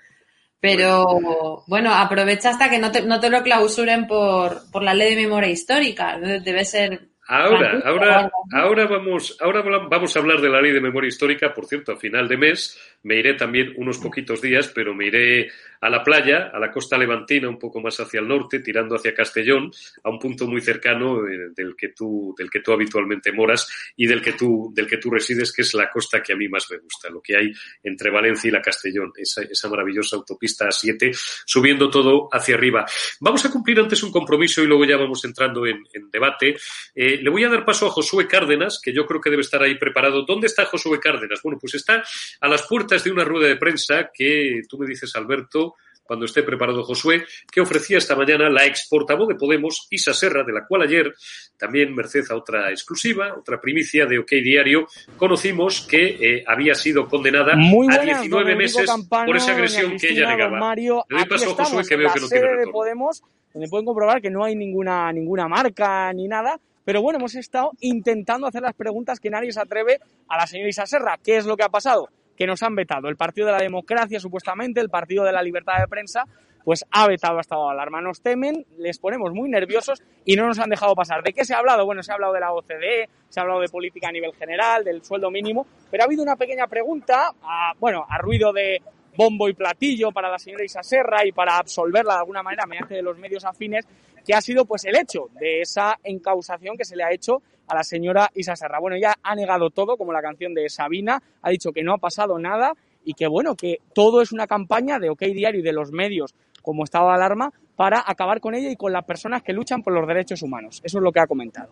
Pero 0.59 1.05
bueno, 1.05 1.63
bueno 1.67 1.93
aprovecha 1.93 2.49
hasta 2.49 2.69
que 2.69 2.79
no 2.79 2.91
te, 2.91 3.03
no 3.03 3.19
te 3.19 3.29
lo 3.29 3.43
clausuren 3.43 4.07
por, 4.07 4.71
por 4.71 4.81
la 4.81 4.93
ley 4.93 5.13
de 5.13 5.21
memoria 5.21 5.51
histórica. 5.51 6.17
Debe 6.19 6.65
ser 6.65 7.09
Ahora, 7.29 7.81
ahora, 7.83 8.31
ahora 8.53 8.87
vamos, 8.87 9.37
ahora 9.41 9.61
vamos 9.61 10.15
a 10.15 10.19
hablar 10.19 10.39
de 10.39 10.49
la 10.49 10.61
ley 10.61 10.71
de 10.71 10.79
memoria 10.79 11.09
histórica. 11.09 11.53
Por 11.53 11.65
cierto, 11.65 11.91
a 11.91 11.97
final 11.97 12.25
de 12.29 12.37
mes 12.37 12.79
me 13.03 13.17
iré 13.17 13.33
también 13.33 13.73
unos 13.75 13.97
poquitos 13.97 14.41
días, 14.41 14.71
pero 14.73 14.95
me 14.95 15.07
iré 15.07 15.49
a 15.81 15.89
la 15.89 16.03
playa, 16.03 16.51
a 16.53 16.59
la 16.59 16.71
costa 16.71 16.97
levantina, 16.97 17.49
un 17.49 17.59
poco 17.59 17.81
más 17.81 17.99
hacia 17.99 18.19
el 18.19 18.27
norte, 18.27 18.59
tirando 18.59 18.95
hacia 18.95 19.13
Castellón, 19.13 19.71
a 20.03 20.09
un 20.09 20.19
punto 20.19 20.47
muy 20.47 20.61
cercano 20.61 21.27
eh, 21.27 21.49
del 21.55 21.75
que 21.75 21.89
tú, 21.89 22.33
del 22.37 22.49
que 22.49 22.61
tú 22.61 22.71
habitualmente 22.71 23.31
moras 23.31 23.67
y 23.95 24.07
del 24.07 24.21
que 24.21 24.33
tú, 24.33 24.71
del 24.73 24.87
que 24.87 24.97
tú 24.97 25.09
resides, 25.09 25.53
que 25.53 25.61
es 25.61 25.73
la 25.73 25.89
costa 25.89 26.21
que 26.21 26.33
a 26.33 26.35
mí 26.35 26.47
más 26.47 26.69
me 26.71 26.77
gusta, 26.77 27.09
lo 27.09 27.21
que 27.21 27.37
hay 27.37 27.51
entre 27.83 28.09
Valencia 28.09 28.47
y 28.47 28.51
la 28.51 28.61
Castellón, 28.61 29.11
esa, 29.15 29.41
esa 29.43 29.69
maravillosa 29.69 30.15
autopista 30.15 30.67
A7, 30.67 31.11
subiendo 31.45 31.89
todo 31.89 32.29
hacia 32.31 32.55
arriba. 32.55 32.85
Vamos 33.19 33.45
a 33.45 33.51
cumplir 33.51 33.79
antes 33.79 34.03
un 34.03 34.11
compromiso 34.11 34.63
y 34.63 34.67
luego 34.67 34.85
ya 34.85 34.97
vamos 34.97 35.23
entrando 35.25 35.65
en, 35.65 35.83
en 35.93 36.09
debate. 36.09 36.55
Eh, 36.95 37.19
le 37.21 37.29
voy 37.29 37.43
a 37.43 37.49
dar 37.49 37.65
paso 37.65 37.87
a 37.87 37.89
Josué 37.89 38.27
Cárdenas, 38.27 38.79
que 38.81 38.93
yo 38.93 39.05
creo 39.05 39.21
que 39.21 39.29
debe 39.29 39.41
estar 39.41 39.61
ahí 39.61 39.75
preparado. 39.77 40.23
¿Dónde 40.23 40.47
está 40.47 40.65
Josué 40.65 40.99
Cárdenas? 40.99 41.41
Bueno, 41.43 41.57
pues 41.59 41.75
está 41.75 42.03
a 42.41 42.47
las 42.47 42.63
puertas 42.63 43.03
de 43.03 43.11
una 43.11 43.23
rueda 43.23 43.47
de 43.47 43.57
prensa 43.57 44.09
que 44.13 44.61
tú 44.67 44.77
me 44.77 44.87
dices, 44.87 45.15
Alberto, 45.15 45.66
cuando 46.07 46.25
esté 46.25 46.43
preparado 46.43 46.83
Josué, 46.83 47.25
que 47.51 47.61
ofrecía 47.61 47.97
esta 47.97 48.15
mañana 48.15 48.49
la 48.49 48.65
ex 48.65 48.87
portavoz 48.89 49.27
de 49.27 49.35
Podemos, 49.35 49.87
Isa 49.89 50.13
Serra, 50.13 50.43
de 50.43 50.53
la 50.53 50.65
cual 50.65 50.83
ayer, 50.83 51.13
también 51.57 51.93
merced 51.93 52.23
a 52.29 52.35
otra 52.35 52.71
exclusiva, 52.71 53.35
otra 53.37 53.59
primicia 53.59 54.05
de 54.05 54.19
OK 54.19 54.29
Diario, 54.43 54.87
conocimos 55.17 55.85
que 55.87 56.17
eh, 56.19 56.43
había 56.47 56.73
sido 56.75 57.07
condenada 57.07 57.55
Muy 57.55 57.87
buenas, 57.87 57.99
a 57.99 58.21
19 58.21 58.55
meses 58.55 58.85
Campano, 58.85 59.27
por 59.27 59.37
esa 59.37 59.51
agresión 59.51 59.97
que 59.97 60.09
ella 60.09 60.29
negaba. 60.29 60.59
Mario, 60.59 61.03
Le 61.09 61.17
doy 61.17 61.25
paso 61.25 61.51
a 61.51 61.65
Josué 61.65 61.83
que 61.87 61.95
veo 61.95 62.13
que 62.13 62.19
no 62.21 62.27
tiene 62.27 62.55
de 62.57 62.67
Podemos, 62.67 63.23
donde 63.53 63.67
pueden 63.67 63.85
comprobar 63.85 64.21
que 64.21 64.29
no 64.29 64.43
hay 64.43 64.55
ninguna, 64.55 65.11
ninguna 65.11 65.47
marca 65.47 66.11
ni 66.13 66.27
nada, 66.27 66.59
pero 66.85 67.01
bueno, 67.01 67.19
hemos 67.19 67.35
estado 67.35 67.71
intentando 67.81 68.47
hacer 68.47 68.61
las 68.61 68.73
preguntas 68.73 69.19
que 69.19 69.29
nadie 69.29 69.51
se 69.51 69.59
atreve 69.59 69.99
a 70.29 70.37
la 70.37 70.47
señora 70.47 70.69
Isa 70.69 70.85
Serra. 70.85 71.19
¿Qué 71.21 71.35
es 71.35 71.45
lo 71.45 71.57
que 71.57 71.63
ha 71.63 71.69
pasado? 71.69 72.07
Que 72.37 72.47
nos 72.47 72.63
han 72.63 72.75
vetado. 72.75 73.09
El 73.09 73.17
Partido 73.17 73.47
de 73.47 73.53
la 73.53 73.59
Democracia, 73.59 74.19
supuestamente, 74.19 74.79
el 74.79 74.89
Partido 74.89 75.23
de 75.23 75.31
la 75.31 75.41
Libertad 75.41 75.79
de 75.79 75.87
Prensa, 75.87 76.23
pues 76.63 76.85
ha 76.91 77.07
vetado 77.07 77.37
a 77.37 77.41
estado 77.41 77.69
alarma. 77.69 78.01
Nos 78.01 78.21
temen, 78.21 78.65
les 78.77 78.99
ponemos 78.99 79.33
muy 79.33 79.49
nerviosos 79.49 80.03
y 80.25 80.35
no 80.35 80.45
nos 80.47 80.59
han 80.59 80.69
dejado 80.69 80.95
pasar. 80.95 81.23
¿De 81.23 81.33
qué 81.33 81.45
se 81.45 81.53
ha 81.53 81.59
hablado? 81.59 81.85
Bueno, 81.85 82.03
se 82.03 82.11
ha 82.11 82.15
hablado 82.15 82.33
de 82.33 82.41
la 82.41 82.51
OCDE, 82.51 83.09
se 83.29 83.39
ha 83.39 83.43
hablado 83.43 83.61
de 83.61 83.69
política 83.69 84.09
a 84.09 84.11
nivel 84.11 84.33
general, 84.35 84.83
del 84.83 85.03
sueldo 85.03 85.31
mínimo, 85.31 85.65
pero 85.89 86.03
ha 86.03 86.05
habido 86.05 86.23
una 86.23 86.35
pequeña 86.35 86.67
pregunta, 86.67 87.31
a, 87.41 87.73
bueno, 87.79 88.05
a 88.07 88.17
ruido 88.17 88.51
de 88.51 88.81
bombo 89.15 89.49
y 89.49 89.53
platillo 89.53 90.11
para 90.11 90.29
la 90.29 90.37
señora 90.37 90.63
Isa 90.63 90.83
Serra 90.83 91.25
y 91.25 91.31
para 91.31 91.57
absolverla 91.57 92.15
de 92.15 92.19
alguna 92.19 92.43
manera 92.43 92.65
mediante 92.67 93.01
los 93.01 93.17
medios 93.17 93.45
afines, 93.45 93.87
que 94.27 94.33
ha 94.33 94.41
sido 94.41 94.65
pues 94.65 94.83
el 94.83 94.97
hecho 94.97 95.29
de 95.39 95.61
esa 95.61 95.97
encausación 96.03 96.75
que 96.75 96.83
se 96.83 96.97
le 96.97 97.03
ha 97.05 97.13
hecho 97.13 97.41
a 97.65 97.75
la 97.75 97.83
señora 97.83 98.29
Isa 98.35 98.57
Serra. 98.57 98.79
Bueno, 98.79 98.97
ella 98.97 99.15
ha 99.23 99.35
negado 99.35 99.69
todo, 99.69 99.95
como 99.95 100.11
la 100.11 100.21
canción 100.21 100.53
de 100.53 100.67
Sabina, 100.67 101.23
ha 101.41 101.49
dicho 101.49 101.71
que 101.71 101.81
no 101.81 101.93
ha 101.93 101.97
pasado 101.97 102.37
nada 102.37 102.73
y 103.05 103.13
que 103.13 103.25
bueno, 103.25 103.55
que 103.55 103.77
todo 103.95 104.21
es 104.21 104.33
una 104.33 104.45
campaña 104.45 104.99
de 104.99 105.09
OK 105.09 105.21
Diario 105.21 105.61
y 105.61 105.63
de 105.63 105.71
los 105.71 105.91
medios 105.91 106.35
como 106.61 106.83
estado 106.83 107.07
de 107.07 107.15
alarma 107.15 107.53
para 107.77 108.03
acabar 108.05 108.41
con 108.41 108.53
ella 108.53 108.69
y 108.69 108.75
con 108.75 108.91
las 108.91 109.05
personas 109.05 109.43
que 109.43 109.53
luchan 109.53 109.81
por 109.81 109.93
los 109.93 110.05
derechos 110.05 110.41
humanos. 110.41 110.81
Eso 110.83 110.97
es 110.97 111.03
lo 111.03 111.13
que 111.13 111.21
ha 111.21 111.27
comentado. 111.27 111.71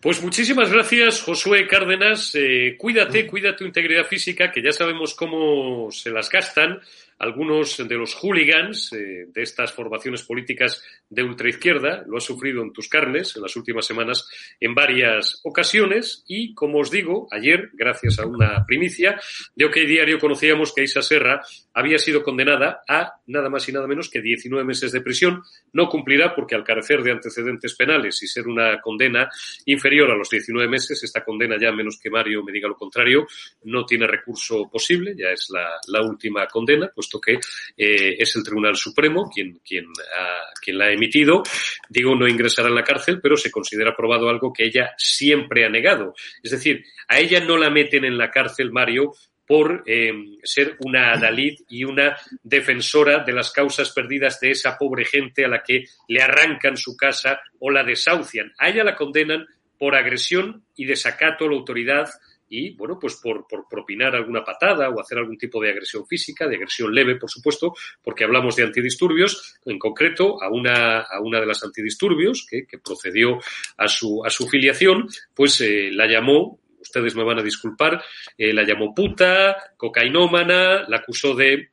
Pues 0.00 0.22
muchísimas 0.22 0.72
gracias, 0.72 1.22
Josué 1.22 1.68
Cárdenas. 1.68 2.34
Eh, 2.34 2.76
cuídate, 2.76 3.26
cuida 3.26 3.54
tu 3.54 3.64
integridad 3.64 4.04
física, 4.04 4.50
que 4.50 4.62
ya 4.62 4.72
sabemos 4.72 5.14
cómo 5.14 5.90
se 5.92 6.10
las 6.10 6.28
gastan 6.30 6.80
algunos 7.18 7.76
de 7.76 7.94
los 7.94 8.14
hooligans 8.14 8.92
eh, 8.92 9.26
de 9.28 9.42
estas 9.42 9.72
formaciones 9.72 10.22
políticas 10.22 10.82
de 11.08 11.22
ultraizquierda. 11.22 12.04
Lo 12.06 12.18
has 12.18 12.24
sufrido 12.24 12.62
en 12.62 12.72
tus 12.72 12.88
carnes 12.88 13.34
en 13.36 13.42
las 13.42 13.56
últimas 13.56 13.86
semanas 13.86 14.28
en 14.60 14.74
varias 14.74 15.40
ocasiones 15.44 16.24
y, 16.26 16.54
como 16.54 16.78
os 16.78 16.90
digo, 16.90 17.28
ayer, 17.30 17.70
gracias 17.72 18.18
a 18.18 18.26
una 18.26 18.64
primicia 18.66 19.20
de 19.54 19.64
OK 19.64 19.76
Diario, 19.76 20.18
conocíamos 20.18 20.72
que 20.74 20.82
Isa 20.82 21.02
Serra 21.02 21.42
había 21.72 21.98
sido 21.98 22.22
condenada 22.22 22.82
a 22.88 23.20
nada 23.26 23.48
más 23.48 23.68
y 23.68 23.72
nada 23.72 23.86
menos 23.86 24.10
que 24.10 24.20
19 24.20 24.64
meses 24.64 24.92
de 24.92 25.00
prisión. 25.00 25.42
No 25.72 25.88
cumplirá 25.88 26.34
porque 26.34 26.54
al 26.54 26.64
carecer 26.64 27.02
de 27.02 27.12
antecedentes 27.12 27.74
penales 27.74 28.22
y 28.22 28.26
ser 28.26 28.46
una 28.46 28.80
condena 28.80 29.30
inferior 29.64 30.10
a 30.10 30.16
los 30.16 30.28
19 30.28 30.68
meses, 30.68 31.02
esta 31.02 31.24
condena 31.24 31.56
ya, 31.60 31.72
menos 31.72 31.98
que 32.02 32.10
Mario 32.10 32.42
me 32.42 32.52
diga 32.52 32.68
lo 32.68 32.76
contrario, 32.76 33.26
no 33.64 33.84
tiene 33.84 34.06
recurso 34.06 34.68
posible, 34.70 35.14
ya 35.16 35.30
es 35.30 35.48
la, 35.50 35.68
la 35.88 36.02
última 36.02 36.46
condena, 36.46 36.90
puesto 37.06 37.20
que 37.20 37.34
eh, 37.76 38.16
es 38.18 38.36
el 38.36 38.42
Tribunal 38.42 38.76
Supremo 38.76 39.30
quien, 39.32 39.60
quien, 39.64 39.86
ha, 39.86 40.52
quien 40.60 40.78
la 40.78 40.86
ha 40.86 40.92
emitido. 40.92 41.42
Digo, 41.88 42.14
no 42.14 42.28
ingresará 42.28 42.68
en 42.68 42.74
la 42.74 42.84
cárcel, 42.84 43.20
pero 43.22 43.36
se 43.36 43.50
considera 43.50 43.96
probado 43.96 44.28
algo 44.28 44.52
que 44.52 44.64
ella 44.64 44.92
siempre 44.96 45.64
ha 45.64 45.68
negado. 45.68 46.14
Es 46.42 46.50
decir, 46.50 46.84
a 47.08 47.18
ella 47.18 47.40
no 47.40 47.56
la 47.56 47.70
meten 47.70 48.04
en 48.04 48.18
la 48.18 48.30
cárcel, 48.30 48.72
Mario, 48.72 49.12
por 49.46 49.84
eh, 49.86 50.12
ser 50.42 50.76
una 50.80 51.12
adalid 51.12 51.54
y 51.68 51.84
una 51.84 52.16
defensora 52.42 53.22
de 53.22 53.32
las 53.32 53.52
causas 53.52 53.92
perdidas 53.92 54.40
de 54.40 54.50
esa 54.50 54.76
pobre 54.76 55.04
gente 55.04 55.44
a 55.44 55.48
la 55.48 55.62
que 55.62 55.84
le 56.08 56.20
arrancan 56.20 56.76
su 56.76 56.96
casa 56.96 57.40
o 57.60 57.70
la 57.70 57.84
desahucian. 57.84 58.52
A 58.58 58.68
ella 58.68 58.82
la 58.82 58.96
condenan 58.96 59.46
por 59.78 59.94
agresión 59.94 60.64
y 60.74 60.86
desacato 60.86 61.44
a 61.44 61.48
la 61.48 61.56
autoridad 61.56 62.08
y, 62.48 62.74
bueno, 62.76 62.98
pues 63.00 63.16
por, 63.16 63.46
por, 63.46 63.68
propinar 63.68 64.14
alguna 64.14 64.44
patada 64.44 64.88
o 64.90 65.00
hacer 65.00 65.18
algún 65.18 65.38
tipo 65.38 65.60
de 65.60 65.70
agresión 65.70 66.06
física, 66.06 66.46
de 66.46 66.56
agresión 66.56 66.94
leve, 66.94 67.16
por 67.16 67.30
supuesto, 67.30 67.74
porque 68.02 68.24
hablamos 68.24 68.56
de 68.56 68.64
antidisturbios, 68.64 69.58
en 69.64 69.78
concreto 69.78 70.42
a 70.42 70.48
una, 70.50 71.00
a 71.00 71.20
una 71.20 71.40
de 71.40 71.46
las 71.46 71.62
antidisturbios 71.64 72.46
que, 72.48 72.66
que 72.66 72.78
procedió 72.78 73.38
a 73.76 73.88
su, 73.88 74.24
a 74.24 74.30
su 74.30 74.48
filiación, 74.48 75.08
pues 75.34 75.60
eh, 75.60 75.90
la 75.92 76.06
llamó 76.06 76.60
ustedes 76.86 77.16
me 77.16 77.24
van 77.24 77.38
a 77.38 77.42
disculpar, 77.42 78.02
eh, 78.38 78.52
la 78.52 78.62
llamó 78.62 78.94
puta, 78.94 79.56
cocainómana, 79.76 80.88
la 80.88 80.98
acusó 80.98 81.34
de, 81.34 81.70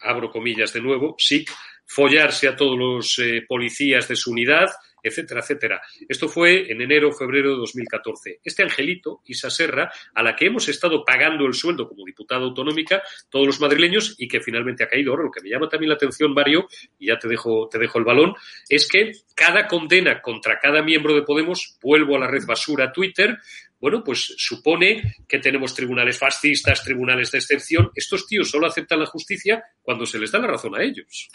abro 0.00 0.30
comillas 0.30 0.72
de 0.72 0.80
nuevo, 0.80 1.16
sí, 1.18 1.44
follarse 1.84 2.46
a 2.48 2.56
todos 2.56 2.78
los 2.78 3.18
eh, 3.18 3.44
policías 3.46 4.06
de 4.08 4.16
su 4.16 4.30
unidad, 4.30 4.68
etcétera, 5.02 5.40
etcétera. 5.40 5.80
Esto 6.08 6.28
fue 6.28 6.70
en 6.70 6.80
enero, 6.80 7.12
febrero 7.12 7.50
de 7.50 7.56
2014. 7.56 8.40
Este 8.44 8.62
angelito, 8.62 9.22
Isa 9.26 9.50
Serra, 9.50 9.90
a 10.14 10.22
la 10.22 10.36
que 10.36 10.46
hemos 10.46 10.68
estado 10.68 11.04
pagando 11.04 11.46
el 11.46 11.54
sueldo 11.54 11.88
como 11.88 12.04
diputada 12.04 12.42
autonómica, 12.42 13.02
todos 13.28 13.46
los 13.46 13.60
madrileños, 13.60 14.14
y 14.18 14.28
que 14.28 14.40
finalmente 14.40 14.84
ha 14.84 14.88
caído. 14.88 15.12
Ahora, 15.12 15.24
lo 15.24 15.30
que 15.30 15.40
me 15.40 15.50
llama 15.50 15.68
también 15.68 15.88
la 15.88 15.94
atención, 15.94 16.32
Mario, 16.32 16.68
y 16.98 17.06
ya 17.08 17.18
te 17.18 17.28
dejo, 17.28 17.68
te 17.70 17.78
dejo 17.78 17.98
el 17.98 18.04
balón, 18.04 18.34
es 18.68 18.88
que 18.88 19.12
cada 19.34 19.66
condena 19.66 20.20
contra 20.20 20.58
cada 20.58 20.82
miembro 20.82 21.14
de 21.14 21.22
Podemos, 21.22 21.78
vuelvo 21.80 22.16
a 22.16 22.18
la 22.18 22.26
red 22.26 22.44
basura 22.44 22.92
Twitter, 22.92 23.38
bueno, 23.80 24.04
pues 24.04 24.34
supone 24.36 25.16
que 25.26 25.38
tenemos 25.38 25.74
tribunales 25.74 26.18
fascistas, 26.18 26.84
tribunales 26.84 27.30
de 27.30 27.38
excepción. 27.38 27.90
Estos 27.94 28.26
tíos 28.26 28.50
solo 28.50 28.66
aceptan 28.66 29.00
la 29.00 29.06
justicia 29.06 29.64
cuando 29.80 30.04
se 30.04 30.18
les 30.18 30.30
da 30.30 30.38
la 30.38 30.48
razón 30.48 30.74
a 30.76 30.82
ellos. 30.82 31.30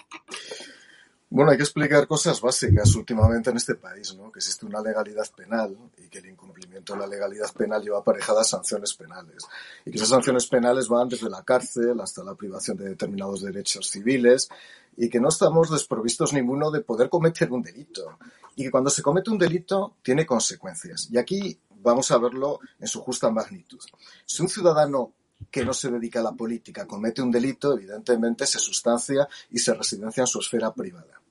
Bueno, 1.30 1.52
hay 1.52 1.58
que 1.58 1.64
explicar 1.64 2.08
cosas 2.08 2.40
básicas 2.40 2.96
últimamente 2.96 3.50
en 3.50 3.58
este 3.58 3.76
país, 3.76 4.16
¿no? 4.16 4.32
Que 4.32 4.40
existe 4.40 4.66
una 4.66 4.80
legalidad 4.80 5.26
penal 5.36 5.76
y 5.98 6.08
que 6.08 6.20
el 6.20 6.28
incumplimiento 6.28 6.94
de 6.94 7.00
la 7.00 7.08
legalidad 7.08 7.52
penal 7.52 7.82
lleva 7.82 8.00
aparejadas 8.00 8.50
sanciones 8.50 8.94
penales. 8.94 9.44
Y 9.86 9.92
que 9.92 9.98
esas 9.98 10.10
sanciones 10.10 10.46
penales 10.46 10.88
van 10.88 11.10
desde 11.10 11.30
la 11.30 11.44
cárcel 11.44 12.00
hasta 12.00 12.24
la 12.24 12.36
privación 12.36 12.78
de 12.78 12.90
determinados 12.90 13.42
derechos 13.42 13.90
civiles 13.90 14.50
y 14.96 15.10
que 15.10 15.20
no 15.20 15.30
estamos 15.30 15.72
desprovistos 15.72 16.32
ninguno 16.32 16.70
de 16.70 16.82
poder 16.82 17.10
cometer 17.10 17.52
un 17.52 17.64
delito. 17.64 18.18
Y 18.56 18.64
que 18.64 18.72
cuando 18.72 18.92
se 18.92 19.02
comete 19.02 19.32
un 19.32 19.40
delito 19.40 19.96
tiene 20.04 20.28
consecuencias. 20.28 21.10
Y 21.12 21.18
aquí 21.18 21.60
vamos 21.82 22.12
a 22.12 22.20
verlo 22.20 22.60
en 22.80 22.88
su 22.88 23.02
justa 23.02 23.32
magnitud. 23.32 23.82
Si 24.26 24.42
un 24.44 24.48
ciudadano 24.48 25.12
que 25.52 25.66
no 25.66 25.74
se 25.74 25.90
dedica 25.90 26.20
a 26.20 26.24
la 26.24 26.32
política 26.32 26.86
comete 26.86 27.22
un 27.22 27.32
delito, 27.32 27.74
evidentemente 27.74 28.46
se 28.46 28.60
sustancia 28.60 29.28
y 29.52 29.60
se 29.60 29.74
residencia 29.74 30.22
en 30.22 30.28
su 30.28 30.40
esfera 30.40 30.74
privada. 30.74 31.22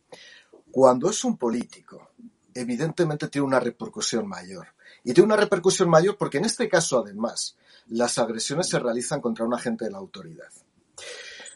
Cuando 0.70 1.10
es 1.10 1.24
un 1.24 1.36
político, 1.36 2.10
evidentemente 2.54 3.28
tiene 3.28 3.46
una 3.46 3.60
repercusión 3.60 4.26
mayor. 4.26 4.68
Y 5.04 5.12
tiene 5.12 5.26
una 5.26 5.36
repercusión 5.36 5.88
mayor 5.88 6.16
porque 6.16 6.38
en 6.38 6.46
este 6.46 6.68
caso, 6.68 6.98
además, 6.98 7.56
las 7.88 8.18
agresiones 8.18 8.68
se 8.68 8.78
realizan 8.78 9.20
contra 9.20 9.44
un 9.44 9.54
agente 9.54 9.84
de 9.84 9.90
la 9.90 9.98
autoridad. 9.98 10.48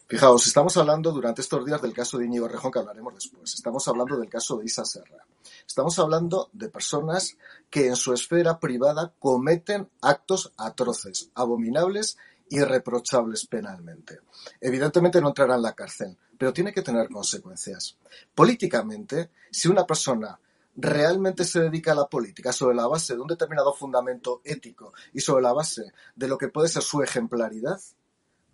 Fijaos, 0.06 0.46
estamos 0.46 0.76
hablando 0.78 1.12
durante 1.12 1.42
estos 1.42 1.66
días 1.66 1.82
del 1.82 1.92
caso 1.92 2.16
de 2.16 2.24
Íñigo 2.24 2.48
Rejón, 2.48 2.72
que 2.72 2.78
hablaremos 2.78 3.14
después. 3.14 3.52
Estamos 3.52 3.86
hablando 3.88 4.16
del 4.16 4.30
caso 4.30 4.56
de 4.56 4.64
Isa 4.64 4.84
Serra. 4.84 5.26
Estamos 5.66 5.98
hablando 5.98 6.48
de 6.54 6.70
personas 6.70 7.36
que 7.68 7.88
en 7.88 7.96
su 7.96 8.14
esfera 8.14 8.58
privada 8.58 9.12
cometen 9.18 9.90
actos 10.00 10.52
atroces, 10.56 11.30
abominables 11.34 12.16
irreprochables 12.50 13.46
penalmente. 13.46 14.20
Evidentemente 14.60 15.20
no 15.20 15.28
entrará 15.28 15.56
en 15.56 15.62
la 15.62 15.74
cárcel, 15.74 16.16
pero 16.36 16.52
tiene 16.52 16.72
que 16.72 16.82
tener 16.82 17.08
consecuencias. 17.08 17.96
Políticamente, 18.34 19.30
si 19.50 19.68
una 19.68 19.86
persona 19.86 20.38
realmente 20.76 21.44
se 21.44 21.60
dedica 21.60 21.92
a 21.92 21.96
la 21.96 22.06
política 22.06 22.52
sobre 22.52 22.76
la 22.76 22.86
base 22.86 23.14
de 23.14 23.20
un 23.20 23.26
determinado 23.26 23.74
fundamento 23.74 24.40
ético 24.44 24.92
y 25.12 25.20
sobre 25.20 25.42
la 25.42 25.52
base 25.52 25.92
de 26.14 26.28
lo 26.28 26.38
que 26.38 26.48
puede 26.48 26.68
ser 26.68 26.82
su 26.82 27.02
ejemplaridad, 27.02 27.80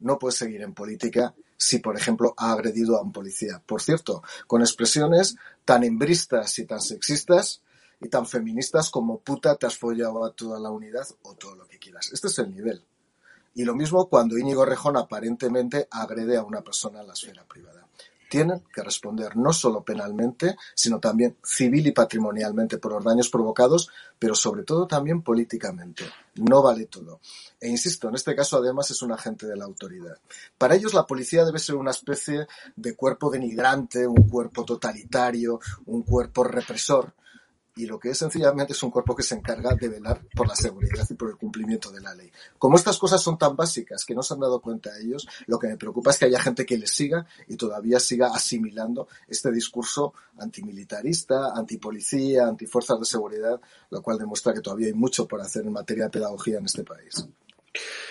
no 0.01 0.19
puede 0.19 0.35
seguir 0.35 0.63
en 0.63 0.75
política 0.75 1.35
si, 1.57 1.79
por 1.79 1.97
ejemplo, 1.97 2.35
ha 2.37 2.53
agredido 2.53 2.97
a 2.97 3.03
un 3.03 3.13
policía. 3.13 3.63
Por 3.65 3.83
cierto, 3.83 4.23
con 4.47 4.63
expresiones 4.63 5.37
tan 5.65 5.85
embristas 5.85 6.59
y 6.59 6.67
tan 6.67 6.81
sexistas 6.81 7.63
y 8.01 8.09
tan 8.09 8.27
feministas 8.27 8.91
como 8.91 9.21
puta, 9.21 9.57
te 9.57 9.67
has 9.67 9.79
follado 9.79 10.25
a 10.25 10.33
toda 10.33 10.59
la 10.59 10.71
unidad 10.71 11.07
o 11.23 11.35
todo 11.35 11.55
lo 11.55 11.67
que 11.67 11.79
quieras. 11.79 12.11
Este 12.13 12.29
es 12.29 12.39
el 12.39 12.51
nivel. 12.55 12.85
Y 13.55 13.65
lo 13.65 13.75
mismo 13.75 14.09
cuando 14.09 14.37
Íñigo 14.37 14.65
Rejón 14.65 14.97
aparentemente 14.97 15.87
agrede 15.91 16.37
a 16.37 16.43
una 16.43 16.63
persona 16.63 17.01
en 17.01 17.07
la 17.07 17.13
esfera 17.13 17.45
privada. 17.45 17.87
Tienen 18.29 18.65
que 18.75 18.83
responder 18.83 19.37
no 19.37 19.53
solo 19.53 19.85
penalmente, 19.85 20.57
sino 20.75 20.99
también 20.99 21.37
civil 21.45 21.87
y 21.87 21.93
patrimonialmente 21.93 22.79
por 22.79 22.93
los 22.93 23.05
daños 23.05 23.29
provocados, 23.29 23.91
pero 24.19 24.35
sobre 24.35 24.65
todo 24.65 24.89
también 24.89 25.23
políticamente. 25.23 26.05
No 26.35 26.61
vale 26.61 26.87
todo. 26.87 27.21
E 27.61 27.69
insisto, 27.69 28.09
en 28.09 28.17
este 28.17 28.35
caso 28.35 28.57
además 28.57 28.91
es 28.91 29.03
un 29.03 29.13
agente 29.13 29.47
de 29.47 29.57
la 29.57 29.67
autoridad. 29.67 30.19
Para 30.59 30.75
ellos 30.75 30.95
la 30.95 31.07
policía 31.07 31.45
debe 31.45 31.61
ser 31.61 31.77
una 31.77 31.93
especie 31.93 32.49
de 32.75 32.97
cuerpo 32.97 33.31
denigrante, 33.31 34.05
un 34.05 34.29
cuerpo 34.29 34.65
totalitario, 34.65 35.61
un 35.87 36.03
cuerpo 36.03 36.43
represor 36.43 37.15
y 37.77 37.87
lo 37.87 37.99
que 37.99 38.11
es 38.11 38.19
sencillamente 38.19 38.73
es 38.73 38.83
un 38.83 38.91
cuerpo 38.91 39.17
que 39.17 39.23
se 39.23 39.35
encarga 39.35 39.75
de 39.75 39.89
velar 39.89 40.21
por 40.35 40.47
la 40.47 40.55
seguridad 40.55 41.05
y 41.09 41.15
por 41.15 41.31
el 41.31 41.37
cumplimiento 41.37 41.91
de 41.91 42.01
la 42.01 42.15
ley. 42.15 42.31
Como 42.59 42.77
estas 42.77 42.99
cosas 42.99 43.23
son 43.23 43.37
tan 43.37 43.57
básicas 43.57 44.05
que 44.05 44.15
no 44.15 44.23
se 44.23 44.35
han 44.35 44.41
dado 44.41 44.61
cuenta 44.61 44.91
ellos, 45.01 45.27
lo 45.47 45.59
que 45.59 45.67
me 45.67 45.77
preocupa 45.77 46.11
es 46.11 46.19
que 46.19 46.27
haya 46.27 46.41
gente 46.41 46.65
que 46.65 46.79
les 46.79 46.91
siga 46.91 47.27
y 47.49 47.57
todavía 47.57 47.99
siga 47.99 48.29
asimilando 48.33 49.09
este 49.29 49.51
discurso 49.51 50.15
antimilitarista, 50.39 51.53
antipolicía, 51.55 52.47
antifuerzas 52.47 53.01
de 53.01 53.07
seguridad, 53.07 53.61
lo 53.91 54.03
cual 54.03 54.19
demuestra 54.19 54.55
que 54.55 54.61
todavía 54.61 54.89
hay 54.89 54.95
mucho 54.95 55.27
por 55.27 55.41
hacer 55.41 55.65
en 55.65 55.73
materia 55.73 56.05
de 56.05 56.11
pedagogía 56.11 56.59
en 56.59 56.67
este 56.67 56.85
país. 56.85 57.27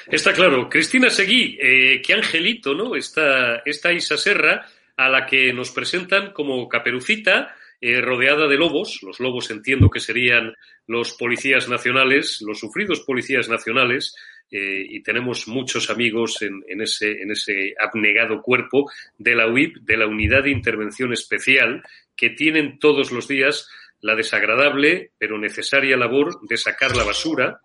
Está 0.08 0.34
claro. 0.34 0.70
Cristina 0.70 1.10
Seguí, 1.10 1.58
eh, 1.62 2.02
qué 2.02 2.14
angelito, 2.14 2.74
¿no? 2.74 2.96
Esta, 2.96 3.58
esta 3.66 3.94
Isa 3.94 4.18
Serra, 4.18 4.66
a 4.98 5.10
la 5.10 5.26
que 5.26 5.54
nos 5.54 5.72
presentan 5.72 6.34
como 6.34 6.68
caperucita, 6.68 7.56
eh, 7.86 8.00
rodeada 8.00 8.48
de 8.48 8.56
lobos. 8.56 9.04
Los 9.04 9.20
lobos 9.20 9.52
entiendo 9.52 9.90
que 9.90 10.00
serían 10.00 10.56
los 10.88 11.16
policías 11.16 11.68
nacionales, 11.68 12.42
los 12.42 12.58
sufridos 12.58 13.02
policías 13.02 13.50
nacionales, 13.50 14.16
eh, 14.50 14.86
y 14.88 15.04
tenemos 15.04 15.50
muchos 15.50 15.90
amigos 15.90 16.42
en, 16.44 16.64
en, 16.70 16.80
ese, 16.80 17.12
en 17.22 17.32
ese 17.32 17.76
abnegado 17.78 18.42
cuerpo 18.42 18.90
de 19.18 19.36
la 19.36 19.48
UIP, 19.48 19.80
de 19.82 19.98
la 19.98 20.08
Unidad 20.08 20.44
de 20.44 20.52
Intervención 20.52 21.12
Especial, 21.12 21.84
que 22.16 22.30
tienen 22.30 22.80
todos 22.80 23.12
los 23.12 23.28
días 23.28 23.68
la 24.00 24.16
desagradable 24.16 25.12
pero 25.18 25.38
necesaria 25.38 25.98
labor 25.98 26.40
de 26.48 26.56
sacar 26.56 26.96
la 26.96 27.04
basura, 27.04 27.60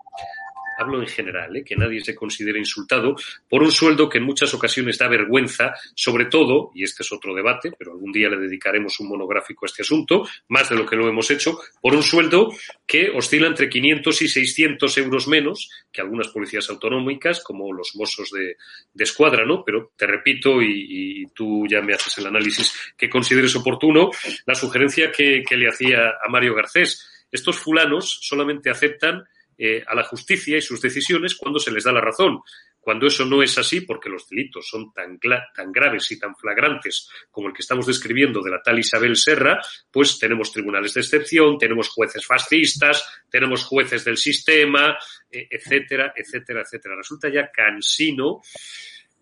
hablo 0.78 1.00
en 1.00 1.08
general, 1.08 1.56
¿eh? 1.56 1.64
que 1.64 1.76
nadie 1.76 2.00
se 2.00 2.14
considere 2.14 2.58
insultado, 2.58 3.16
por 3.48 3.62
un 3.62 3.72
sueldo 3.72 4.08
que 4.08 4.18
en 4.18 4.24
muchas 4.24 4.54
ocasiones 4.54 4.96
da 4.96 5.08
vergüenza, 5.08 5.74
sobre 5.94 6.26
todo, 6.26 6.70
y 6.74 6.84
este 6.84 7.02
es 7.02 7.12
otro 7.12 7.34
debate, 7.34 7.72
pero 7.76 7.92
algún 7.92 8.12
día 8.12 8.28
le 8.28 8.38
dedicaremos 8.38 8.98
un 9.00 9.08
monográfico 9.08 9.64
a 9.64 9.68
este 9.68 9.82
asunto, 9.82 10.26
más 10.46 10.68
de 10.68 10.76
lo 10.76 10.86
que 10.86 10.94
lo 10.94 11.08
hemos 11.08 11.30
hecho, 11.32 11.58
por 11.82 11.94
un 11.94 12.02
sueldo 12.02 12.54
que 12.86 13.10
oscila 13.10 13.48
entre 13.48 13.68
500 13.68 14.22
y 14.22 14.28
600 14.28 14.98
euros 14.98 15.26
menos 15.26 15.68
que 15.92 16.00
algunas 16.00 16.28
policías 16.28 16.70
autonómicas, 16.70 17.42
como 17.42 17.72
los 17.72 17.96
mozos 17.96 18.30
de, 18.30 18.56
escuadra, 19.02 19.44
¿no? 19.44 19.64
Pero 19.64 19.92
te 19.96 20.06
repito, 20.06 20.62
y, 20.62 21.22
y, 21.22 21.26
tú 21.34 21.66
ya 21.68 21.80
me 21.80 21.94
haces 21.94 22.18
el 22.18 22.26
análisis 22.26 22.72
que 22.96 23.10
consideres 23.10 23.54
oportuno, 23.56 24.10
la 24.46 24.54
sugerencia 24.54 25.10
que, 25.10 25.42
que 25.48 25.56
le 25.56 25.68
hacía 25.68 26.10
a 26.22 26.28
Mario 26.28 26.54
Garcés. 26.54 27.26
Estos 27.30 27.56
fulanos 27.56 28.18
solamente 28.22 28.70
aceptan 28.70 29.24
eh, 29.58 29.82
a 29.84 29.94
la 29.94 30.04
justicia 30.04 30.56
y 30.56 30.62
sus 30.62 30.80
decisiones 30.80 31.34
cuando 31.34 31.58
se 31.58 31.72
les 31.72 31.84
da 31.84 31.92
la 31.92 32.00
razón. 32.00 32.40
Cuando 32.80 33.08
eso 33.08 33.24
no 33.24 33.42
es 33.42 33.58
así, 33.58 33.80
porque 33.82 34.08
los 34.08 34.28
delitos 34.28 34.66
son 34.68 34.92
tan, 34.92 35.18
tan 35.18 35.72
graves 35.72 36.10
y 36.12 36.18
tan 36.18 36.34
flagrantes 36.36 37.10
como 37.30 37.48
el 37.48 37.52
que 37.52 37.62
estamos 37.62 37.86
describiendo 37.86 38.40
de 38.40 38.50
la 38.50 38.62
tal 38.62 38.78
Isabel 38.78 39.16
Serra, 39.16 39.60
pues 39.90 40.18
tenemos 40.18 40.52
tribunales 40.52 40.94
de 40.94 41.00
excepción, 41.00 41.58
tenemos 41.58 41.88
jueces 41.88 42.24
fascistas, 42.24 43.04
tenemos 43.28 43.64
jueces 43.64 44.04
del 44.04 44.16
sistema, 44.16 44.96
eh, 45.30 45.48
etcétera, 45.50 46.14
etcétera, 46.16 46.62
etcétera. 46.62 46.96
Resulta 46.96 47.28
ya 47.28 47.50
cansino 47.50 48.40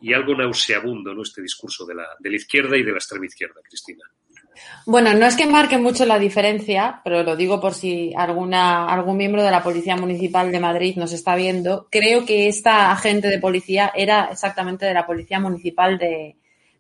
y 0.00 0.12
algo 0.12 0.34
nauseabundo 0.34 1.14
¿no? 1.14 1.22
este 1.22 1.42
discurso 1.42 1.86
de 1.86 1.94
la, 1.94 2.08
de 2.18 2.30
la 2.30 2.36
izquierda 2.36 2.76
y 2.76 2.82
de 2.82 2.92
la 2.92 2.98
extrema 2.98 3.26
izquierda, 3.26 3.60
Cristina. 3.62 4.04
Bueno, 4.84 5.14
no 5.14 5.26
es 5.26 5.36
que 5.36 5.46
marque 5.46 5.78
mucho 5.78 6.04
la 6.06 6.18
diferencia, 6.18 7.00
pero 7.04 7.22
lo 7.22 7.36
digo 7.36 7.60
por 7.60 7.74
si 7.74 8.12
alguna, 8.16 8.86
algún 8.88 9.16
miembro 9.16 9.42
de 9.42 9.50
la 9.50 9.62
Policía 9.62 9.96
Municipal 9.96 10.52
de 10.52 10.60
Madrid 10.60 10.96
nos 10.96 11.12
está 11.12 11.34
viendo. 11.36 11.88
Creo 11.90 12.24
que 12.24 12.48
esta 12.48 12.90
agente 12.90 13.28
de 13.28 13.38
policía 13.38 13.92
era 13.94 14.28
exactamente 14.30 14.86
de 14.86 14.94
la 14.94 15.06
Policía 15.06 15.40
Municipal 15.40 15.98
de, 15.98 16.36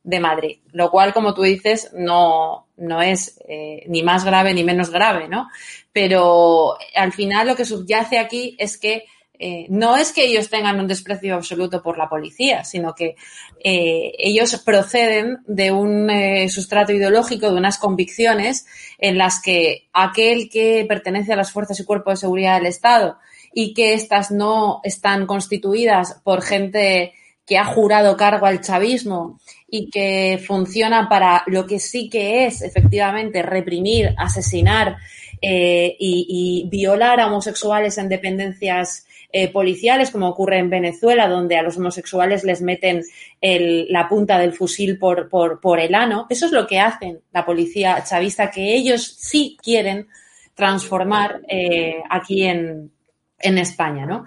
de 0.06 0.20
Madrid, 0.20 0.58
lo 0.72 0.90
cual, 0.90 1.12
como 1.12 1.34
tú 1.34 1.42
dices, 1.42 1.90
no, 1.92 2.68
no 2.76 3.02
es 3.02 3.40
eh, 3.48 3.84
ni 3.88 4.04
más 4.04 4.24
grave 4.24 4.54
ni 4.54 4.62
menos 4.62 4.90
grave, 4.90 5.26
¿no? 5.28 5.48
Pero 5.92 6.76
al 6.94 7.12
final 7.12 7.48
lo 7.48 7.56
que 7.56 7.64
subyace 7.64 8.18
aquí 8.18 8.54
es 8.58 8.78
que 8.78 9.04
eh, 9.38 9.66
no 9.68 9.96
es 9.96 10.12
que 10.12 10.24
ellos 10.24 10.48
tengan 10.48 10.80
un 10.80 10.86
desprecio 10.86 11.34
absoluto 11.34 11.82
por 11.82 11.98
la 11.98 12.08
policía, 12.08 12.64
sino 12.64 12.94
que 12.94 13.16
eh, 13.62 14.12
ellos 14.18 14.56
proceden 14.64 15.38
de 15.46 15.72
un 15.72 16.08
eh, 16.10 16.48
sustrato 16.48 16.92
ideológico, 16.92 17.50
de 17.50 17.56
unas 17.56 17.78
convicciones 17.78 18.66
en 18.98 19.18
las 19.18 19.40
que 19.40 19.88
aquel 19.92 20.48
que 20.48 20.84
pertenece 20.88 21.32
a 21.32 21.36
las 21.36 21.52
fuerzas 21.52 21.78
y 21.80 21.84
cuerpos 21.84 22.14
de 22.14 22.20
seguridad 22.20 22.56
del 22.56 22.66
Estado 22.66 23.18
y 23.52 23.74
que 23.74 23.94
éstas 23.94 24.30
no 24.30 24.80
están 24.84 25.26
constituidas 25.26 26.20
por 26.24 26.42
gente 26.42 27.12
que 27.46 27.58
ha 27.58 27.64
jurado 27.64 28.16
cargo 28.16 28.46
al 28.46 28.60
chavismo 28.60 29.38
y 29.68 29.90
que 29.90 30.42
funciona 30.44 31.08
para 31.08 31.44
lo 31.46 31.66
que 31.66 31.78
sí 31.78 32.08
que 32.08 32.46
es 32.46 32.62
efectivamente 32.62 33.42
reprimir, 33.42 34.14
asesinar 34.18 34.96
y, 35.40 35.96
y, 35.98 36.68
violar 36.70 37.20
a 37.20 37.26
homosexuales 37.26 37.98
en 37.98 38.08
dependencias 38.08 39.05
eh, 39.38 39.48
policiales, 39.48 40.10
como 40.10 40.28
ocurre 40.28 40.58
en 40.58 40.70
Venezuela, 40.70 41.28
donde 41.28 41.58
a 41.58 41.62
los 41.62 41.76
homosexuales 41.76 42.42
les 42.42 42.62
meten 42.62 43.02
la 43.40 44.08
punta 44.08 44.38
del 44.38 44.54
fusil 44.54 44.98
por, 44.98 45.28
por, 45.28 45.60
por 45.60 45.78
el 45.78 45.94
ano. 45.94 46.26
Eso 46.30 46.46
es 46.46 46.52
lo 46.52 46.66
que 46.66 46.80
hacen 46.80 47.20
la 47.32 47.44
policía 47.44 48.02
chavista, 48.02 48.50
que 48.50 48.74
ellos 48.74 49.02
sí 49.18 49.58
quieren 49.62 50.08
transformar 50.54 51.42
eh, 51.48 52.02
aquí 52.08 52.44
en, 52.44 52.90
en 53.38 53.58
España, 53.58 54.06
¿no? 54.06 54.24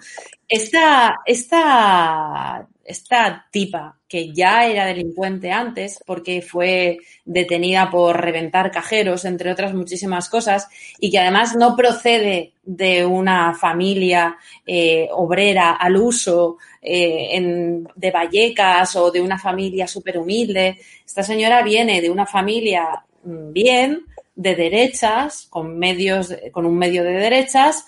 Esta, 0.48 1.22
esta 1.26 2.67
esta 2.89 3.45
tipa, 3.52 3.99
que 4.08 4.34
ya 4.34 4.65
era 4.65 4.86
delincuente 4.86 5.52
antes, 5.52 6.04
porque 6.08 6.41
fue 6.41 6.97
detenida 7.23 7.91
por 7.91 8.19
reventar 8.19 8.71
cajeros, 8.71 9.25
entre 9.25 9.52
otras 9.52 9.75
muchísimas 9.75 10.28
cosas, 10.28 10.67
y 10.99 11.12
que 11.12 11.19
además 11.19 11.56
no 11.56 11.75
procede 11.75 12.54
de 12.63 13.06
una 13.06 13.54
familia 13.54 14.38
eh, 14.65 15.08
obrera 15.12 15.73
al 15.73 15.97
uso 15.97 16.58
eh, 16.82 17.84
de 17.95 18.12
Vallecas 18.12 18.95
o 18.95 19.12
de 19.12 19.21
una 19.21 19.38
familia 19.38 19.88
súper 19.88 20.17
humilde. 20.17 20.80
Esta 21.06 21.21
señora 21.21 21.62
viene 21.62 22.02
de 22.02 22.10
una 22.10 22.25
familia 22.25 23.04
mm, 23.23 23.54
bien, 23.54 24.06
de 24.36 24.56
derechas, 24.56 25.47
con 25.49 25.78
medios, 25.78 26.34
con 26.54 26.65
un 26.65 26.78
medio 26.78 27.04
de 27.04 27.12
derechas, 27.12 27.86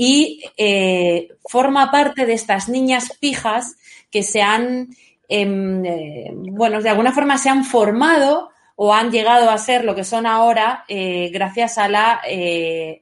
y 0.00 0.44
eh, 0.56 1.28
forma 1.44 1.90
parte 1.90 2.24
de 2.24 2.32
estas 2.32 2.68
niñas 2.68 3.18
pijas 3.18 3.74
que 4.12 4.22
se 4.22 4.40
han, 4.40 4.90
em, 5.28 5.84
eh, 5.84 6.30
bueno, 6.32 6.80
de 6.80 6.88
alguna 6.88 7.12
forma 7.12 7.36
se 7.36 7.48
han 7.48 7.64
formado 7.64 8.50
o 8.76 8.94
han 8.94 9.10
llegado 9.10 9.50
a 9.50 9.58
ser 9.58 9.84
lo 9.84 9.96
que 9.96 10.04
son 10.04 10.24
ahora 10.24 10.84
eh, 10.86 11.30
gracias 11.32 11.78
a 11.78 11.88
la 11.88 12.20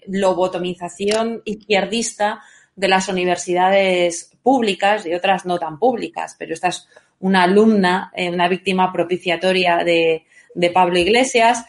lobotomización 0.06 1.42
izquierdista 1.44 2.40
de 2.74 2.88
las 2.88 3.08
universidades 3.08 4.32
públicas 4.42 5.04
y 5.04 5.12
otras 5.12 5.44
no 5.44 5.58
tan 5.58 5.78
públicas, 5.78 6.34
pero 6.38 6.54
esta 6.54 6.68
es 6.68 6.88
una 7.20 7.42
alumna, 7.42 8.10
una 8.16 8.48
víctima 8.48 8.90
propiciatoria 8.90 9.84
de 9.84 10.70
Pablo 10.70 10.98
Iglesias, 10.98 11.66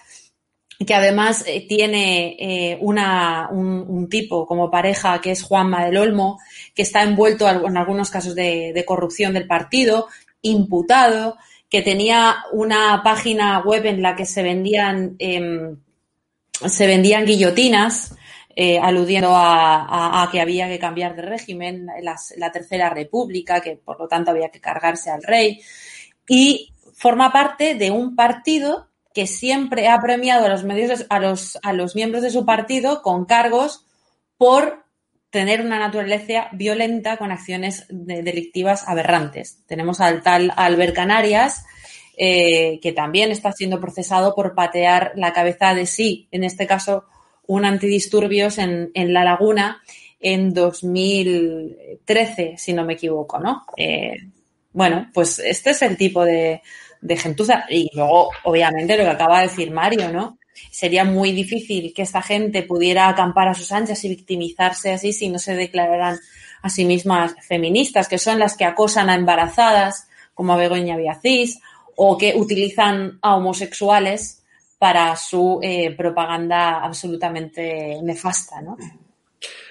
que 0.85 0.93
además 0.93 1.43
eh, 1.47 1.65
tiene 1.67 2.35
eh, 2.39 2.77
una, 2.81 3.49
un, 3.49 3.83
un, 3.87 4.09
tipo 4.09 4.45
como 4.45 4.69
pareja 4.69 5.19
que 5.21 5.31
es 5.31 5.41
Juanma 5.41 5.85
del 5.85 5.97
Olmo, 5.97 6.39
que 6.75 6.83
está 6.83 7.01
envuelto 7.01 7.49
en 7.49 7.77
algunos 7.77 8.11
casos 8.11 8.35
de, 8.35 8.83
corrupción 8.85 9.33
del 9.33 9.47
partido, 9.47 10.07
imputado, 10.41 11.37
que 11.69 11.81
tenía 11.81 12.37
una 12.51 13.01
página 13.03 13.59
web 13.59 13.87
en 13.87 14.01
la 14.01 14.15
que 14.15 14.25
se 14.25 14.43
vendían, 14.43 15.15
eh, 15.17 15.75
se 16.51 16.87
vendían 16.87 17.25
guillotinas, 17.25 18.15
eh, 18.55 18.79
aludiendo 18.79 19.35
a, 19.35 19.83
a, 19.83 20.23
a, 20.23 20.31
que 20.31 20.41
había 20.41 20.67
que 20.67 20.79
cambiar 20.79 21.15
de 21.15 21.23
régimen, 21.23 21.87
las, 22.01 22.33
la 22.37 22.51
Tercera 22.51 22.89
República, 22.89 23.61
que 23.61 23.77
por 23.77 23.99
lo 23.99 24.07
tanto 24.07 24.31
había 24.31 24.49
que 24.49 24.61
cargarse 24.61 25.09
al 25.09 25.23
rey, 25.23 25.59
y 26.27 26.71
forma 26.93 27.31
parte 27.31 27.75
de 27.75 27.91
un 27.91 28.15
partido 28.15 28.86
que 29.17 29.25
siempre 29.25 29.87
ha 29.87 29.99
premiado 29.99 30.45
a 30.45 30.49
los 30.49 30.63
medios, 30.63 31.07
a 31.09 31.19
los, 31.19 31.57
a 31.63 31.73
los 31.73 31.95
miembros 31.95 32.21
de 32.21 32.29
su 32.29 32.45
partido 32.45 33.01
con 33.01 33.25
cargos 33.25 33.83
por 34.37 34.83
tener 35.31 35.61
una 35.61 35.79
naturaleza 35.79 36.49
violenta 36.51 37.17
con 37.17 37.31
acciones 37.31 37.87
de, 37.89 38.21
delictivas 38.21 38.87
aberrantes. 38.87 39.57
Tenemos 39.65 40.01
al 40.01 40.21
tal 40.21 40.53
Albert 40.55 40.93
Canarias, 40.93 41.65
eh, 42.15 42.79
que 42.79 42.91
también 42.91 43.31
está 43.31 43.51
siendo 43.53 43.81
procesado 43.81 44.35
por 44.35 44.53
patear 44.53 45.13
la 45.15 45.33
cabeza 45.33 45.73
de 45.73 45.87
sí, 45.87 46.27
en 46.29 46.43
este 46.43 46.67
caso 46.67 47.05
un 47.47 47.65
antidisturbios 47.65 48.59
en, 48.59 48.91
en 48.93 49.13
La 49.13 49.23
Laguna 49.23 49.81
en 50.19 50.53
2013, 50.53 52.53
si 52.55 52.71
no 52.71 52.85
me 52.85 52.93
equivoco, 52.93 53.39
¿no? 53.39 53.65
Eh, 53.77 54.15
bueno, 54.73 55.09
pues 55.11 55.39
este 55.39 55.71
es 55.71 55.81
el 55.81 55.97
tipo 55.97 56.23
de, 56.23 56.61
de 57.01 57.17
gentuza. 57.17 57.65
Y 57.69 57.89
luego, 57.93 58.29
obviamente, 58.43 58.97
lo 58.97 59.03
que 59.03 59.09
acaba 59.09 59.41
de 59.41 59.47
decir 59.47 59.71
Mario, 59.71 60.11
¿no? 60.11 60.37
Sería 60.71 61.03
muy 61.03 61.31
difícil 61.31 61.93
que 61.93 62.01
esta 62.01 62.21
gente 62.21 62.63
pudiera 62.63 63.09
acampar 63.09 63.47
a 63.47 63.53
sus 63.53 63.71
anchas 63.71 64.03
y 64.03 64.09
victimizarse 64.09 64.91
así 64.91 65.13
si 65.13 65.29
no 65.29 65.39
se 65.39 65.55
declararan 65.55 66.17
a 66.61 66.69
sí 66.69 66.85
mismas 66.85 67.35
feministas, 67.47 68.07
que 68.07 68.17
son 68.17 68.39
las 68.39 68.57
que 68.57 68.65
acosan 68.65 69.09
a 69.09 69.15
embarazadas, 69.15 70.07
como 70.33 70.53
a 70.53 70.57
Begoña 70.57 70.97
Viacís, 70.97 71.59
o 71.95 72.17
que 72.17 72.33
utilizan 72.35 73.19
a 73.21 73.35
homosexuales 73.35 74.43
para 74.77 75.15
su 75.15 75.59
eh, 75.63 75.91
propaganda 75.95 76.83
absolutamente 76.83 77.99
nefasta, 78.03 78.61
¿no? 78.61 78.77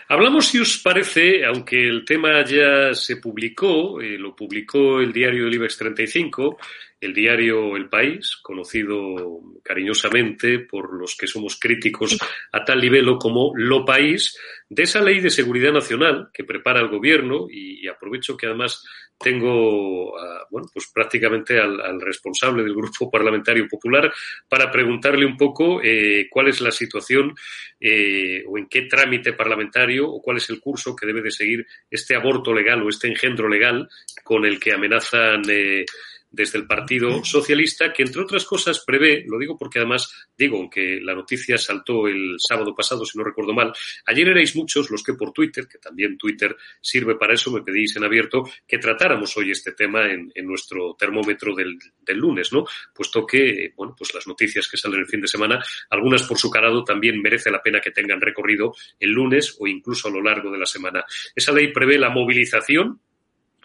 Hablamos, 0.08 0.46
si 0.46 0.60
os 0.60 0.78
parece, 0.78 1.44
aunque 1.44 1.88
el 1.88 2.04
tema 2.04 2.44
ya 2.44 2.94
se 2.94 3.16
publicó, 3.16 4.00
eh, 4.00 4.16
lo 4.16 4.36
publicó 4.36 5.00
el 5.00 5.12
diario 5.12 5.48
IBEX 5.48 5.78
35, 5.78 6.58
el 7.00 7.12
diario 7.12 7.76
El 7.76 7.88
País, 7.88 8.36
conocido 8.42 9.40
cariñosamente 9.62 10.60
por 10.60 10.98
los 10.98 11.16
que 11.16 11.26
somos 11.26 11.58
críticos 11.60 12.18
a 12.52 12.64
tal 12.64 12.80
nivel 12.80 13.06
como 13.18 13.52
Lo 13.54 13.84
País, 13.84 14.36
de 14.68 14.82
esa 14.82 15.00
ley 15.00 15.20
de 15.20 15.30
seguridad 15.30 15.72
nacional 15.72 16.30
que 16.32 16.44
prepara 16.44 16.80
el 16.80 16.88
gobierno 16.88 17.46
y, 17.48 17.86
aprovecho 17.86 18.36
que 18.36 18.46
además 18.46 18.84
tengo, 19.16 20.18
a, 20.18 20.46
bueno, 20.50 20.68
pues 20.72 20.90
prácticamente 20.92 21.60
al, 21.60 21.80
al, 21.80 22.00
responsable 22.00 22.64
del 22.64 22.74
Grupo 22.74 23.10
Parlamentario 23.12 23.68
Popular 23.68 24.12
para 24.48 24.70
preguntarle 24.70 25.24
un 25.24 25.36
poco 25.36 25.80
eh, 25.82 26.26
cuál 26.28 26.48
es 26.48 26.60
la 26.60 26.72
situación 26.72 27.34
eh, 27.80 28.42
o 28.46 28.58
en 28.58 28.66
qué 28.66 28.82
trámite 28.82 29.34
parlamentario 29.34 30.08
o 30.10 30.20
cuál 30.20 30.38
es 30.38 30.50
el 30.50 30.60
curso 30.60 30.96
que 30.96 31.06
debe 31.06 31.22
de 31.22 31.30
seguir 31.30 31.66
este 31.88 32.16
aborto 32.16 32.52
legal 32.52 32.82
o 32.82 32.88
este 32.88 33.06
engendro 33.06 33.48
legal 33.48 33.88
con 34.24 34.44
el 34.44 34.58
que 34.58 34.72
amenazan 34.72 35.42
eh, 35.48 35.84
desde 36.36 36.58
el 36.58 36.66
Partido 36.66 37.24
Socialista, 37.24 37.92
que 37.92 38.02
entre 38.02 38.20
otras 38.20 38.44
cosas 38.44 38.84
prevé, 38.84 39.24
lo 39.26 39.38
digo 39.38 39.56
porque 39.56 39.78
además 39.78 40.28
digo 40.36 40.68
que 40.68 41.00
la 41.00 41.14
noticia 41.14 41.56
saltó 41.56 42.06
el 42.06 42.36
sábado 42.38 42.74
pasado, 42.74 43.06
si 43.06 43.16
no 43.16 43.24
recuerdo 43.24 43.54
mal, 43.54 43.72
ayer 44.04 44.28
erais 44.28 44.54
muchos 44.54 44.90
los 44.90 45.02
que 45.02 45.14
por 45.14 45.32
Twitter, 45.32 45.66
que 45.66 45.78
también 45.78 46.18
Twitter 46.18 46.54
sirve 46.80 47.16
para 47.16 47.32
eso, 47.32 47.50
me 47.50 47.62
pedís 47.62 47.96
en 47.96 48.04
abierto, 48.04 48.44
que 48.68 48.76
tratáramos 48.78 49.34
hoy 49.38 49.50
este 49.50 49.72
tema 49.72 50.12
en, 50.12 50.30
en 50.34 50.46
nuestro 50.46 50.94
termómetro 50.98 51.54
del, 51.54 51.78
del, 52.02 52.18
lunes, 52.18 52.52
¿no? 52.52 52.66
Puesto 52.94 53.26
que, 53.26 53.72
bueno, 53.74 53.94
pues 53.96 54.12
las 54.12 54.26
noticias 54.26 54.68
que 54.68 54.76
salen 54.76 55.00
el 55.00 55.06
fin 55.06 55.22
de 55.22 55.28
semana, 55.28 55.64
algunas 55.88 56.22
por 56.24 56.38
su 56.38 56.50
calado 56.50 56.84
también 56.84 57.20
merece 57.22 57.50
la 57.50 57.62
pena 57.62 57.80
que 57.80 57.92
tengan 57.92 58.20
recorrido 58.20 58.74
el 59.00 59.10
lunes 59.10 59.56
o 59.58 59.66
incluso 59.66 60.08
a 60.08 60.10
lo 60.10 60.22
largo 60.22 60.50
de 60.50 60.58
la 60.58 60.66
semana. 60.66 61.02
Esa 61.34 61.52
ley 61.52 61.72
prevé 61.72 61.98
la 61.98 62.10
movilización 62.10 63.00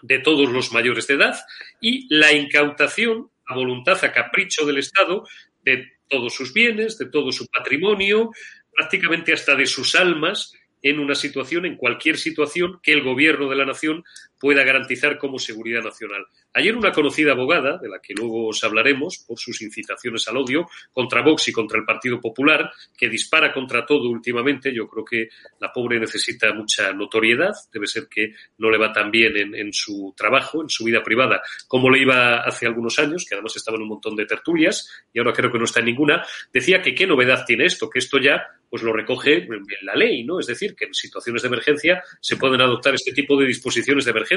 de 0.02 0.18
todos 0.18 0.50
los 0.50 0.72
mayores 0.72 1.06
de 1.06 1.14
edad 1.14 1.40
y 1.80 2.06
la 2.14 2.32
incautación 2.32 3.30
a 3.46 3.54
voluntad, 3.54 4.04
a 4.04 4.12
capricho 4.12 4.66
del 4.66 4.78
Estado, 4.78 5.26
de 5.62 5.92
todos 6.08 6.34
sus 6.34 6.52
bienes, 6.52 6.98
de 6.98 7.06
todo 7.06 7.32
su 7.32 7.46
patrimonio, 7.46 8.30
prácticamente 8.70 9.32
hasta 9.32 9.54
de 9.54 9.66
sus 9.66 9.94
almas, 9.94 10.52
en 10.82 10.98
una 10.98 11.14
situación, 11.14 11.64
en 11.64 11.76
cualquier 11.76 12.18
situación 12.18 12.80
que 12.82 12.92
el 12.92 13.02
gobierno 13.02 13.48
de 13.48 13.56
la 13.56 13.64
nación 13.64 14.04
pueda 14.42 14.64
garantizar 14.64 15.18
como 15.18 15.38
seguridad 15.38 15.84
nacional. 15.84 16.26
Ayer 16.52 16.76
una 16.76 16.90
conocida 16.90 17.30
abogada, 17.30 17.78
de 17.78 17.88
la 17.88 18.00
que 18.00 18.12
luego 18.12 18.48
os 18.48 18.64
hablaremos, 18.64 19.18
por 19.18 19.38
sus 19.38 19.62
incitaciones 19.62 20.26
al 20.26 20.36
odio, 20.36 20.68
contra 20.92 21.22
Vox 21.22 21.46
y 21.46 21.52
contra 21.52 21.78
el 21.78 21.84
Partido 21.84 22.20
Popular, 22.20 22.72
que 22.98 23.08
dispara 23.08 23.52
contra 23.52 23.86
todo 23.86 24.10
últimamente, 24.10 24.74
yo 24.74 24.88
creo 24.88 25.04
que 25.04 25.28
la 25.60 25.72
pobre 25.72 26.00
necesita 26.00 26.52
mucha 26.52 26.92
notoriedad, 26.92 27.52
debe 27.72 27.86
ser 27.86 28.08
que 28.08 28.34
no 28.58 28.68
le 28.68 28.78
va 28.78 28.92
tan 28.92 29.12
bien 29.12 29.54
en, 29.54 29.72
su 29.72 30.12
trabajo, 30.16 30.60
en 30.60 30.68
su 30.68 30.82
vida 30.82 31.04
privada, 31.04 31.40
como 31.68 31.88
le 31.88 32.02
iba 32.02 32.38
hace 32.38 32.66
algunos 32.66 32.98
años, 32.98 33.24
que 33.24 33.36
además 33.36 33.54
estaba 33.54 33.76
en 33.76 33.84
un 33.84 33.90
montón 33.90 34.16
de 34.16 34.26
tertulias, 34.26 35.04
y 35.14 35.20
ahora 35.20 35.32
creo 35.32 35.52
que 35.52 35.58
no 35.58 35.66
está 35.66 35.78
en 35.78 35.86
ninguna, 35.86 36.26
decía 36.52 36.82
que 36.82 36.96
qué 36.96 37.06
novedad 37.06 37.44
tiene 37.46 37.66
esto, 37.66 37.88
que 37.88 38.00
esto 38.00 38.18
ya 38.18 38.42
pues 38.72 38.82
lo 38.82 38.94
recoge 38.94 39.34
en 39.34 39.66
la 39.82 39.94
ley, 39.94 40.24
¿no? 40.24 40.40
Es 40.40 40.46
decir, 40.46 40.74
que 40.74 40.86
en 40.86 40.94
situaciones 40.94 41.42
de 41.42 41.48
emergencia 41.48 42.02
se 42.22 42.36
pueden 42.36 42.62
adoptar 42.62 42.94
este 42.94 43.12
tipo 43.12 43.38
de 43.38 43.44
disposiciones 43.46 44.06
de 44.06 44.12
emergencia. 44.12 44.31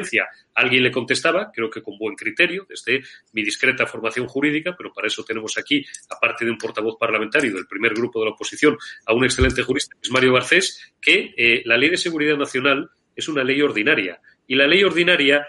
Alguien 0.53 0.83
le 0.83 0.91
contestaba, 0.91 1.51
creo 1.53 1.69
que 1.69 1.81
con 1.81 1.97
buen 1.97 2.15
criterio, 2.15 2.65
desde 2.67 3.03
mi 3.33 3.43
discreta 3.43 3.85
formación 3.85 4.27
jurídica, 4.27 4.75
pero 4.77 4.93
para 4.93 5.07
eso 5.07 5.23
tenemos 5.23 5.57
aquí, 5.57 5.85
aparte 6.09 6.45
de 6.45 6.51
un 6.51 6.57
portavoz 6.57 6.97
parlamentario 6.97 7.53
del 7.53 7.67
primer 7.67 7.93
grupo 7.93 8.19
de 8.19 8.25
la 8.25 8.31
oposición, 8.31 8.77
a 9.05 9.13
un 9.13 9.23
excelente 9.23 9.63
jurista, 9.63 9.95
que 9.95 10.07
es 10.07 10.11
Mario 10.11 10.33
Garcés, 10.33 10.93
que 11.01 11.33
eh, 11.37 11.61
la 11.65 11.77
Ley 11.77 11.89
de 11.89 11.97
Seguridad 11.97 12.37
Nacional 12.37 12.89
es 13.15 13.27
una 13.27 13.43
ley 13.43 13.61
ordinaria. 13.61 14.19
Y 14.47 14.55
la 14.55 14.67
ley 14.67 14.83
ordinaria 14.83 15.47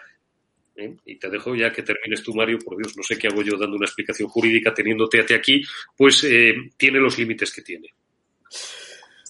¿Eh? 0.76 0.94
y 1.06 1.18
te 1.18 1.30
dejo 1.30 1.54
ya 1.54 1.72
que 1.72 1.82
termines 1.82 2.22
tú, 2.22 2.34
Mario, 2.34 2.58
por 2.58 2.76
Dios, 2.76 2.94
no 2.96 3.02
sé 3.02 3.16
qué 3.18 3.28
hago 3.28 3.42
yo 3.42 3.56
dando 3.56 3.76
una 3.76 3.86
explicación 3.86 4.28
jurídica 4.28 4.74
teniéndote 4.74 5.20
a 5.20 5.36
aquí, 5.36 5.62
pues 5.96 6.22
eh, 6.24 6.54
tiene 6.76 6.98
los 6.98 7.18
límites 7.18 7.50
que 7.50 7.62
tiene. 7.62 7.94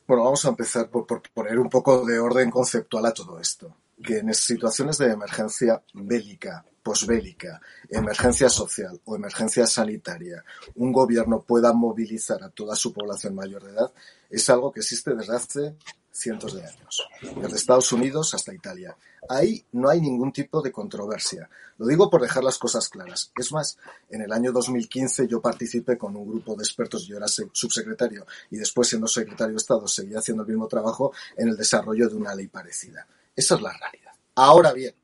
Bueno, 0.07 0.25
vamos 0.25 0.45
a 0.45 0.49
empezar 0.49 0.91
por, 0.91 1.07
por, 1.07 1.23
poner 1.33 1.59
un 1.59 1.71
poco 1.71 2.05
de 2.05 2.19
orden 2.19 2.51
conceptual 2.51 3.07
a 3.07 3.15
todo 3.15 3.41
esto. 3.41 3.77
Que 4.03 4.19
en 4.19 4.33
situaciones 4.35 4.99
de 4.99 5.11
emergencia 5.11 5.83
bélica, 5.95 6.65
posbélica, 6.83 7.61
emergencia 7.89 8.49
social 8.49 9.01
o 9.07 9.17
emergencia 9.17 9.67
sanitaria, 9.67 10.45
un 10.77 10.93
gobierno 10.93 11.43
pueda 11.43 11.73
movilizar 11.73 12.43
a 12.45 12.51
toda 12.51 12.77
su 12.77 12.93
población 12.93 13.35
mayor 13.35 13.65
de 13.65 13.73
edad 13.73 13.93
es 14.31 14.49
algo 14.51 14.71
que 14.71 14.81
existe 14.81 15.15
desde 15.15 15.35
hace 15.35 15.77
cientos 16.13 16.55
de 16.55 16.65
años, 16.65 17.09
desde 17.43 17.57
Estados 17.57 17.93
Unidos 17.93 18.33
hasta 18.35 18.55
Italia. 18.55 18.97
Ahí 19.29 19.65
no 19.73 19.89
hay 19.89 20.01
ningún 20.01 20.33
tipo 20.33 20.63
de 20.63 20.73
controversia. 20.73 21.51
Lo 21.79 21.87
digo 21.87 22.09
por 22.09 22.23
dejar 22.23 22.45
las 22.45 22.59
cosas 22.59 22.89
claras. 22.89 23.33
Es 23.37 23.53
más, 23.53 23.77
en 24.09 24.23
el 24.23 24.33
año 24.33 24.53
2015 24.53 25.27
yo 25.27 25.43
participé 25.43 25.99
con 25.99 26.17
un 26.17 26.29
grupo 26.29 26.55
de 26.55 26.63
expertos, 26.63 27.07
yo 27.07 27.17
era 27.17 27.27
subsecretario 27.29 28.27
y 28.51 28.57
después 28.57 28.89
siendo 28.89 29.09
secretario 29.09 29.55
de 29.55 29.59
Estado 29.59 29.87
seguía 29.89 30.21
haciendo 30.21 30.45
el 30.45 30.49
mismo 30.49 30.69
trabajo 30.69 31.13
en 31.37 31.49
el 31.49 31.57
desarrollo 31.57 32.09
de 32.09 32.15
una 32.15 32.35
ley 32.35 32.47
parecida. 32.47 33.07
Esa 33.37 33.55
es 33.55 33.61
la 33.61 33.73
realidad. 33.73 34.13
Ahora 34.35 34.73
bien, 34.73 34.95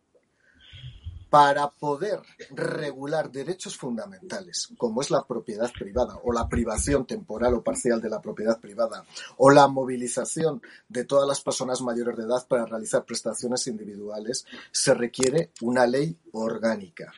para 1.33 1.71
poder 1.71 2.21
regular 2.51 3.33
derechos 3.33 3.75
fundamentales, 3.77 4.69
como 4.77 5.01
es 5.01 5.11
la 5.11 5.27
propiedad 5.27 5.73
privada 5.73 6.19
o 6.25 6.31
la 6.31 6.47
privación 6.47 7.07
temporal 7.07 7.55
o 7.55 7.63
parcial 7.63 8.03
de 8.03 8.11
la 8.11 8.21
propiedad 8.21 8.61
privada 8.61 9.07
o 9.39 9.51
la 9.51 9.67
movilización 9.67 10.61
de 10.91 11.07
todas 11.07 11.27
las 11.27 11.41
personas 11.41 11.81
mayores 11.81 12.19
de 12.19 12.25
edad 12.25 12.47
para 12.47 12.67
realizar 12.67 13.07
prestaciones 13.07 13.67
individuales, 13.67 14.45
se 14.71 14.93
requiere 14.93 15.53
una 15.63 15.87
ley 15.87 16.19
orgánica. 16.33 17.11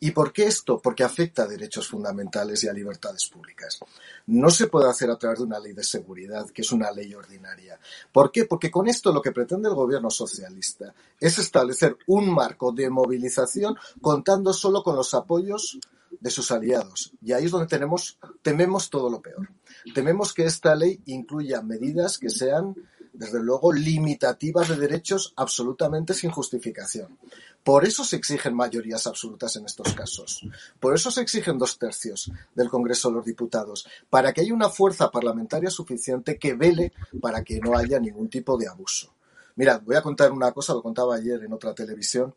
¿Y 0.00 0.12
por 0.12 0.32
qué 0.32 0.44
esto? 0.44 0.80
Porque 0.80 1.04
afecta 1.04 1.42
a 1.42 1.46
derechos 1.46 1.86
fundamentales 1.86 2.64
y 2.64 2.68
a 2.68 2.72
libertades 2.72 3.26
públicas. 3.26 3.78
No 4.26 4.50
se 4.50 4.66
puede 4.66 4.88
hacer 4.88 5.10
a 5.10 5.18
través 5.18 5.40
de 5.40 5.44
una 5.44 5.60
ley 5.60 5.74
de 5.74 5.84
seguridad, 5.84 6.48
que 6.48 6.62
es 6.62 6.72
una 6.72 6.90
ley 6.90 7.12
ordinaria. 7.14 7.78
¿Por 8.10 8.32
qué? 8.32 8.46
Porque 8.46 8.70
con 8.70 8.88
esto 8.88 9.12
lo 9.12 9.20
que 9.20 9.32
pretende 9.32 9.68
el 9.68 9.74
gobierno 9.74 10.10
socialista 10.10 10.94
es 11.18 11.38
establecer 11.38 11.98
un 12.06 12.32
marco 12.32 12.72
de 12.72 12.88
movilización 12.88 13.76
contando 14.00 14.54
solo 14.54 14.82
con 14.82 14.96
los 14.96 15.12
apoyos 15.12 15.78
de 16.18 16.30
sus 16.30 16.50
aliados. 16.50 17.12
Y 17.22 17.32
ahí 17.32 17.44
es 17.44 17.50
donde 17.50 17.68
tenemos, 17.68 18.18
tememos 18.42 18.90
todo 18.90 19.10
lo 19.10 19.20
peor. 19.20 19.50
Tememos 19.94 20.32
que 20.32 20.44
esta 20.44 20.74
ley 20.74 21.00
incluya 21.06 21.62
medidas 21.62 22.18
que 22.18 22.30
sean, 22.30 22.74
desde 23.12 23.42
luego, 23.42 23.72
limitativas 23.72 24.68
de 24.68 24.76
derechos 24.76 25.32
absolutamente 25.36 26.14
sin 26.14 26.30
justificación. 26.30 27.18
Por 27.62 27.84
eso 27.84 28.04
se 28.04 28.16
exigen 28.16 28.54
mayorías 28.54 29.06
absolutas 29.06 29.54
en 29.56 29.66
estos 29.66 29.92
casos. 29.92 30.46
Por 30.78 30.94
eso 30.94 31.10
se 31.10 31.20
exigen 31.20 31.58
dos 31.58 31.78
tercios 31.78 32.32
del 32.54 32.70
Congreso 32.70 33.10
de 33.10 33.16
los 33.16 33.24
Diputados, 33.24 33.86
para 34.08 34.32
que 34.32 34.40
haya 34.40 34.54
una 34.54 34.70
fuerza 34.70 35.10
parlamentaria 35.10 35.70
suficiente 35.70 36.38
que 36.38 36.54
vele 36.54 36.92
para 37.20 37.44
que 37.44 37.60
no 37.60 37.76
haya 37.76 38.00
ningún 38.00 38.30
tipo 38.30 38.56
de 38.56 38.66
abuso. 38.66 39.14
Mirad, 39.56 39.82
voy 39.82 39.96
a 39.96 40.02
contar 40.02 40.32
una 40.32 40.52
cosa, 40.52 40.72
lo 40.72 40.82
contaba 40.82 41.16
ayer 41.16 41.44
en 41.44 41.52
otra 41.52 41.74
televisión. 41.74 42.34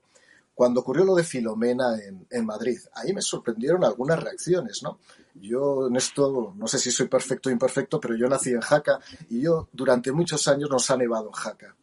Cuando 0.54 0.82
ocurrió 0.82 1.06
lo 1.06 1.16
de 1.16 1.24
Filomena 1.24 1.96
en, 2.30 2.46
Madrid, 2.46 2.80
ahí 2.94 3.14
me 3.14 3.22
sorprendieron 3.22 3.84
algunas 3.84 4.22
reacciones, 4.22 4.84
¿no? 4.84 5.00
Yo 5.34 5.88
en 5.88 5.96
esto, 5.96 6.54
no 6.56 6.68
sé 6.68 6.78
si 6.78 6.92
soy 6.92 7.08
perfecto 7.08 7.50
o 7.50 7.52
imperfecto, 7.52 8.00
pero 8.00 8.16
yo 8.16 8.28
nací 8.28 8.52
en 8.52 8.62
Jaca 8.62 9.00
y 9.30 9.42
yo 9.42 9.70
durante 9.72 10.12
muchos 10.12 10.48
años 10.48 10.70
nos 10.70 10.92
ha 10.92 10.98
nevado 10.98 11.28
en 11.28 11.34
Jaca. 11.34 11.76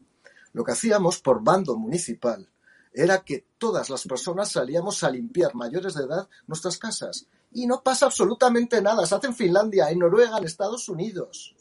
Lo 0.52 0.62
que 0.62 0.72
hacíamos 0.72 1.20
por 1.20 1.42
bando 1.42 1.76
municipal 1.76 2.46
era 2.92 3.22
que 3.22 3.46
todas 3.58 3.90
las 3.90 4.06
personas 4.06 4.50
salíamos 4.52 5.02
a 5.04 5.10
limpiar 5.10 5.54
mayores 5.54 5.94
de 5.94 6.04
edad 6.04 6.28
nuestras 6.46 6.78
casas. 6.78 7.26
Y 7.52 7.66
no 7.66 7.82
pasa 7.82 8.06
absolutamente 8.06 8.80
nada. 8.80 9.06
Se 9.06 9.14
hace 9.14 9.28
en 9.28 9.34
Finlandia, 9.34 9.90
en 9.90 9.98
Noruega, 9.98 10.38
en 10.38 10.44
Estados 10.44 10.88
Unidos. 10.88 11.54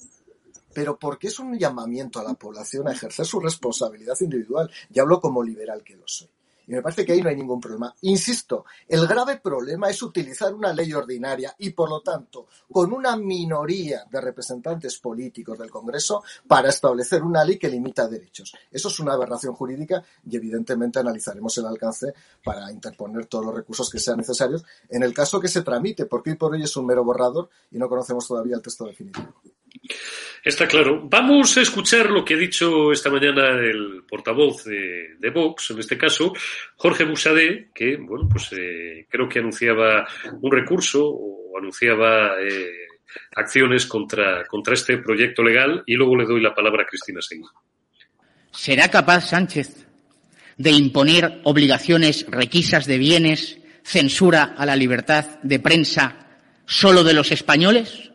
Pero 0.74 0.98
porque 0.98 1.28
es 1.28 1.39
un 1.39 1.58
llamamiento 1.58 2.20
a 2.20 2.24
la 2.24 2.36
población 2.36 2.88
a 2.88 2.92
ejercer 2.92 3.26
su 3.26 3.39
responsabilidad 3.39 4.15
individual. 4.22 4.70
Y 4.94 5.00
hablo 5.00 5.20
como 5.20 5.44
liberal 5.44 5.84
que 5.84 5.96
lo 5.96 6.08
soy. 6.08 6.30
Y 6.69 6.73
me 6.73 6.84
parece 6.84 7.03
que 7.03 7.13
ahí 7.13 7.21
no 7.21 7.29
hay 7.29 7.36
ningún 7.36 7.60
problema. 7.60 7.95
Insisto, 8.01 8.65
el 8.88 9.08
grave 9.08 9.38
problema 9.38 9.89
es 9.89 10.03
utilizar 10.03 10.53
una 10.53 10.71
ley 10.71 10.93
ordinaria 10.93 11.55
y, 11.58 11.71
por 11.71 11.89
lo 11.89 12.01
tanto, 12.01 12.45
con 12.71 12.93
una 12.93 13.15
minoría 13.15 14.05
de 14.10 14.21
representantes 14.21 14.99
políticos 14.99 15.58
del 15.58 15.71
Congreso 15.71 16.21
para 16.47 16.69
establecer 16.69 17.23
una 17.23 17.43
ley 17.43 17.58
que 17.58 17.69
limita 17.69 18.08
derechos. 18.08 18.53
Eso 18.71 18.89
es 18.89 18.99
una 18.99 19.13
aberración 19.13 19.55
jurídica 19.55 20.03
y, 20.29 20.36
evidentemente, 20.36 20.99
analizaremos 20.99 21.58
el 21.58 21.65
alcance 21.65 22.13
para 22.43 22.71
interponer 22.71 23.25
todos 23.25 23.45
los 23.45 23.55
recursos 23.55 23.89
que 23.89 23.97
sean 23.97 24.17
necesarios 24.17 24.63
en 24.89 25.01
el 25.01 25.12
caso 25.12 25.39
que 25.39 25.47
se 25.47 25.63
tramite, 25.63 26.05
porque 26.05 26.29
hoy 26.29 26.36
por 26.36 26.53
hoy 26.53 26.62
es 26.62 26.77
un 26.77 26.86
mero 26.86 27.03
borrador 27.03 27.49
y 27.71 27.79
no 27.79 27.89
conocemos 27.89 28.27
todavía 28.27 28.55
el 28.55 28.62
texto 28.62 28.86
definitivo. 28.86 29.34
Está 30.43 30.67
claro. 30.67 31.02
Vamos 31.10 31.58
a 31.58 31.62
escuchar 31.62 32.10
lo 32.10 32.23
que 32.23 32.36
ha 32.36 32.38
dicho 32.38 32.91
esta 32.91 33.10
mañana 33.10 33.49
el 33.60 34.04
portavoz 34.08 34.63
de, 34.63 35.30
Vox, 35.34 35.71
en 35.71 35.80
este 35.80 35.97
caso, 35.97 36.34
Jorge 36.75 37.04
Busadé, 37.04 37.69
que, 37.73 37.97
bueno, 37.97 38.28
pues 38.30 38.49
eh, 38.54 39.06
creo 39.10 39.28
que 39.28 39.39
anunciaba 39.39 40.08
un 40.41 40.52
recurso 40.52 41.06
o 41.08 41.58
anunciaba 41.58 42.39
eh, 42.41 42.71
acciones 43.36 43.86
contra, 43.86 44.45
contra 44.45 44.73
este 44.73 44.97
proyecto 44.97 45.43
legal 45.43 45.84
y 45.86 45.95
luego 45.95 46.15
le 46.15 46.25
doy 46.25 46.41
la 46.41 46.54
palabra 46.54 46.84
a 46.84 46.86
Cristina 46.86 47.21
Seguí. 47.21 47.43
¿Será 48.52 48.89
capaz 48.89 49.30
Sánchez 49.30 49.86
de 50.58 50.71
imponer 50.71 51.39
obligaciones 51.43 52.25
requisas 52.30 52.86
de 52.86 52.97
bienes, 52.97 53.60
censura 53.84 54.56
a 54.58 54.65
la 54.65 54.75
libertad 54.75 55.39
de 55.41 55.60
prensa 55.60 56.28
solo 56.65 57.04
de 57.04 57.13
los 57.13 57.32
españoles? 57.32 58.09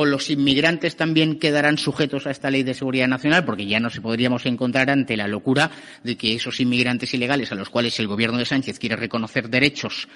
O 0.00 0.06
los 0.06 0.30
inmigrantes 0.30 0.94
también 0.94 1.40
quedarán 1.40 1.76
sujetos 1.76 2.28
a 2.28 2.30
esta 2.30 2.52
ley 2.52 2.62
de 2.62 2.72
seguridad 2.72 3.08
nacional, 3.08 3.44
porque 3.44 3.66
ya 3.66 3.80
no 3.80 3.90
se 3.90 4.00
podríamos 4.00 4.46
encontrar 4.46 4.90
ante 4.90 5.16
la 5.16 5.26
locura 5.26 5.72
de 6.04 6.16
que 6.16 6.36
esos 6.36 6.60
inmigrantes 6.60 7.14
ilegales 7.14 7.50
a 7.50 7.56
los 7.56 7.68
cuales 7.68 7.98
el 7.98 8.06
gobierno 8.06 8.38
de 8.38 8.44
Sánchez 8.44 8.78
quiere 8.78 8.94
reconocer 8.94 9.48
derechos, 9.48 10.06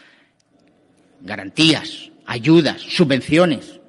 garantías, 1.20 2.12
ayudas, 2.26 2.80
subvenciones, 2.80 3.80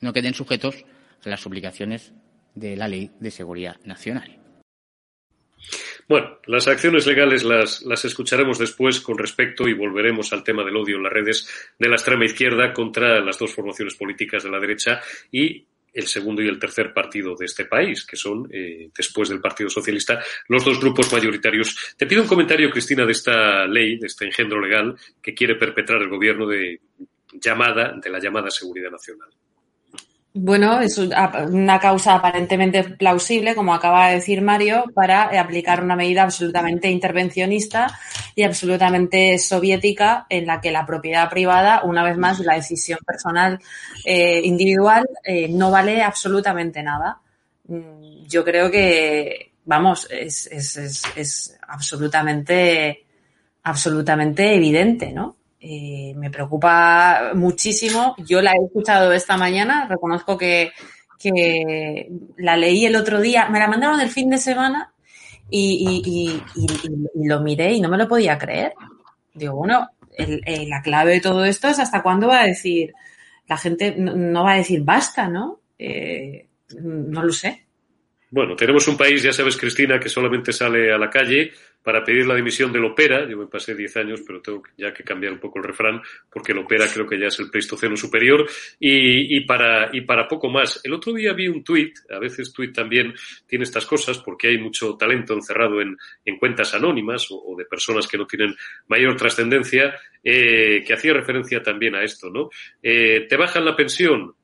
no 0.00 0.12
queden 0.12 0.34
sujetos 0.34 0.84
a 1.24 1.28
las 1.28 1.46
obligaciones 1.46 2.12
de 2.56 2.76
la 2.76 2.88
ley 2.88 3.12
de 3.20 3.30
seguridad 3.30 3.76
nacional. 3.84 4.39
Bueno, 6.08 6.38
las 6.46 6.66
acciones 6.66 7.06
legales 7.06 7.44
las, 7.44 8.04
escucharemos 8.04 8.58
después 8.58 9.00
con 9.00 9.16
respecto 9.16 9.68
y 9.68 9.74
volveremos 9.74 10.32
al 10.32 10.42
tema 10.42 10.64
del 10.64 10.76
odio 10.76 10.96
en 10.96 11.04
las 11.04 11.12
redes 11.12 11.48
de 11.78 11.88
la 11.88 11.96
extrema 11.96 12.24
izquierda 12.24 12.72
contra 12.72 13.20
las 13.20 13.38
dos 13.38 13.54
formaciones 13.54 13.94
políticas 13.94 14.42
de 14.42 14.50
la 14.50 14.58
derecha 14.58 15.00
y 15.30 15.64
el 15.92 16.06
segundo 16.06 16.42
y 16.42 16.48
el 16.48 16.58
tercer 16.58 16.92
partido 16.92 17.34
de 17.36 17.46
este 17.46 17.64
país, 17.64 18.04
que 18.04 18.16
son, 18.16 18.48
eh, 18.52 18.90
después 18.96 19.28
del 19.28 19.40
Partido 19.40 19.68
Socialista, 19.70 20.22
los 20.48 20.64
dos 20.64 20.80
grupos 20.80 21.12
mayoritarios. 21.12 21.94
Te 21.96 22.06
pido 22.06 22.22
un 22.22 22.28
comentario, 22.28 22.70
Cristina, 22.70 23.04
de 23.04 23.12
esta 23.12 23.66
ley, 23.66 23.98
de 23.98 24.06
este 24.06 24.24
engendro 24.24 24.60
legal 24.60 24.96
que 25.20 25.34
quiere 25.34 25.56
perpetrar 25.56 26.00
el 26.02 26.08
gobierno 26.08 26.46
de 26.46 26.80
llamada, 27.32 27.94
de 28.00 28.10
la 28.10 28.20
llamada 28.20 28.50
seguridad 28.50 28.90
nacional. 28.90 29.30
Bueno, 30.32 30.80
es 30.80 30.96
una 30.96 31.80
causa 31.80 32.14
aparentemente 32.14 32.84
plausible, 32.84 33.56
como 33.56 33.74
acaba 33.74 34.08
de 34.08 34.14
decir 34.14 34.42
Mario, 34.42 34.84
para 34.94 35.24
aplicar 35.40 35.82
una 35.82 35.96
medida 35.96 36.22
absolutamente 36.22 36.88
intervencionista 36.88 37.98
y 38.36 38.44
absolutamente 38.44 39.36
soviética 39.38 40.26
en 40.28 40.46
la 40.46 40.60
que 40.60 40.70
la 40.70 40.86
propiedad 40.86 41.28
privada, 41.28 41.82
una 41.82 42.04
vez 42.04 42.16
más, 42.16 42.38
la 42.40 42.54
decisión 42.54 43.00
personal 43.04 43.58
eh, 44.04 44.40
individual, 44.44 45.08
eh, 45.24 45.48
no 45.48 45.72
vale 45.72 46.00
absolutamente 46.00 46.80
nada. 46.80 47.18
Mm, 47.66 48.26
yo 48.28 48.44
creo 48.44 48.70
que, 48.70 49.54
vamos, 49.64 50.06
es, 50.12 50.46
es, 50.46 50.76
es, 50.76 51.02
es 51.16 51.58
absolutamente, 51.66 53.04
absolutamente 53.64 54.54
evidente, 54.54 55.10
¿no? 55.10 55.39
Eh, 55.60 56.14
me 56.16 56.30
preocupa 56.30 57.32
muchísimo. 57.34 58.14
Yo 58.18 58.40
la 58.40 58.52
he 58.52 58.64
escuchado 58.64 59.12
esta 59.12 59.36
mañana, 59.36 59.86
reconozco 59.88 60.38
que, 60.38 60.72
que, 61.18 62.08
la 62.38 62.56
leí 62.56 62.86
el 62.86 62.96
otro 62.96 63.20
día, 63.20 63.48
me 63.50 63.58
la 63.58 63.68
mandaron 63.68 64.00
el 64.00 64.08
fin 64.08 64.30
de 64.30 64.38
semana 64.38 64.92
y, 65.50 66.02
y, 66.54 67.26
lo 67.26 67.40
miré 67.40 67.72
y 67.72 67.80
no 67.80 67.90
me 67.90 67.98
lo 67.98 68.08
podía 68.08 68.38
creer. 68.38 68.72
Digo, 69.34 69.54
bueno, 69.54 69.88
el, 70.16 70.40
el, 70.46 70.68
la 70.70 70.80
clave 70.80 71.12
de 71.12 71.20
todo 71.20 71.44
esto 71.44 71.68
es 71.68 71.78
hasta 71.78 72.02
cuándo 72.02 72.28
va 72.28 72.40
a 72.40 72.46
decir, 72.46 72.94
la 73.46 73.58
gente 73.58 73.94
no, 73.98 74.16
no 74.16 74.44
va 74.44 74.52
a 74.52 74.58
decir 74.58 74.80
basta, 74.82 75.28
¿no? 75.28 75.60
Eh, 75.78 76.46
no 76.80 77.22
lo 77.22 77.32
sé. 77.32 77.66
Bueno, 78.30 78.54
tenemos 78.54 78.86
un 78.86 78.96
país, 78.96 79.22
ya 79.22 79.32
sabes, 79.32 79.56
Cristina, 79.56 79.98
que 79.98 80.08
solamente 80.08 80.52
sale 80.52 80.92
a 80.92 80.98
la 80.98 81.10
calle 81.10 81.50
para 81.82 82.04
pedir 82.04 82.26
la 82.26 82.34
dimisión 82.34 82.72
del 82.72 82.84
Opera. 82.84 83.28
Yo 83.28 83.36
me 83.36 83.46
pasé 83.46 83.74
10 83.74 83.96
años, 83.98 84.22
pero 84.26 84.40
tengo 84.40 84.62
ya 84.76 84.92
que 84.92 85.02
cambiar 85.02 85.32
un 85.32 85.38
poco 85.38 85.58
el 85.58 85.64
refrán, 85.64 86.00
porque 86.30 86.52
el 86.52 86.58
Opera 86.58 86.86
creo 86.92 87.06
que 87.06 87.18
ya 87.18 87.26
es 87.26 87.38
el 87.40 87.50
Pleistoceno 87.50 87.96
superior, 87.96 88.46
y, 88.78 89.36
y, 89.36 89.40
para, 89.40 89.90
y 89.92 90.02
para 90.02 90.28
poco 90.28 90.48
más. 90.48 90.80
El 90.84 90.92
otro 90.92 91.12
día 91.12 91.32
vi 91.32 91.48
un 91.48 91.64
tuit, 91.64 91.96
a 92.10 92.18
veces 92.18 92.52
tuit 92.52 92.74
también 92.74 93.14
tiene 93.46 93.64
estas 93.64 93.86
cosas, 93.86 94.18
porque 94.18 94.48
hay 94.48 94.58
mucho 94.58 94.96
talento 94.96 95.34
encerrado 95.34 95.80
en, 95.80 95.96
en 96.24 96.38
cuentas 96.38 96.74
anónimas 96.74 97.30
o, 97.30 97.42
o, 97.42 97.56
de 97.56 97.64
personas 97.64 98.06
que 98.06 98.18
no 98.18 98.26
tienen 98.26 98.54
mayor 98.88 99.16
trascendencia, 99.16 99.94
eh, 100.22 100.84
que 100.86 100.92
hacía 100.92 101.14
referencia 101.14 101.62
también 101.62 101.94
a 101.94 102.02
esto, 102.02 102.30
¿no? 102.30 102.50
Eh, 102.82 103.26
te 103.28 103.36
bajan 103.36 103.64
la 103.64 103.74
pensión, 103.74 104.34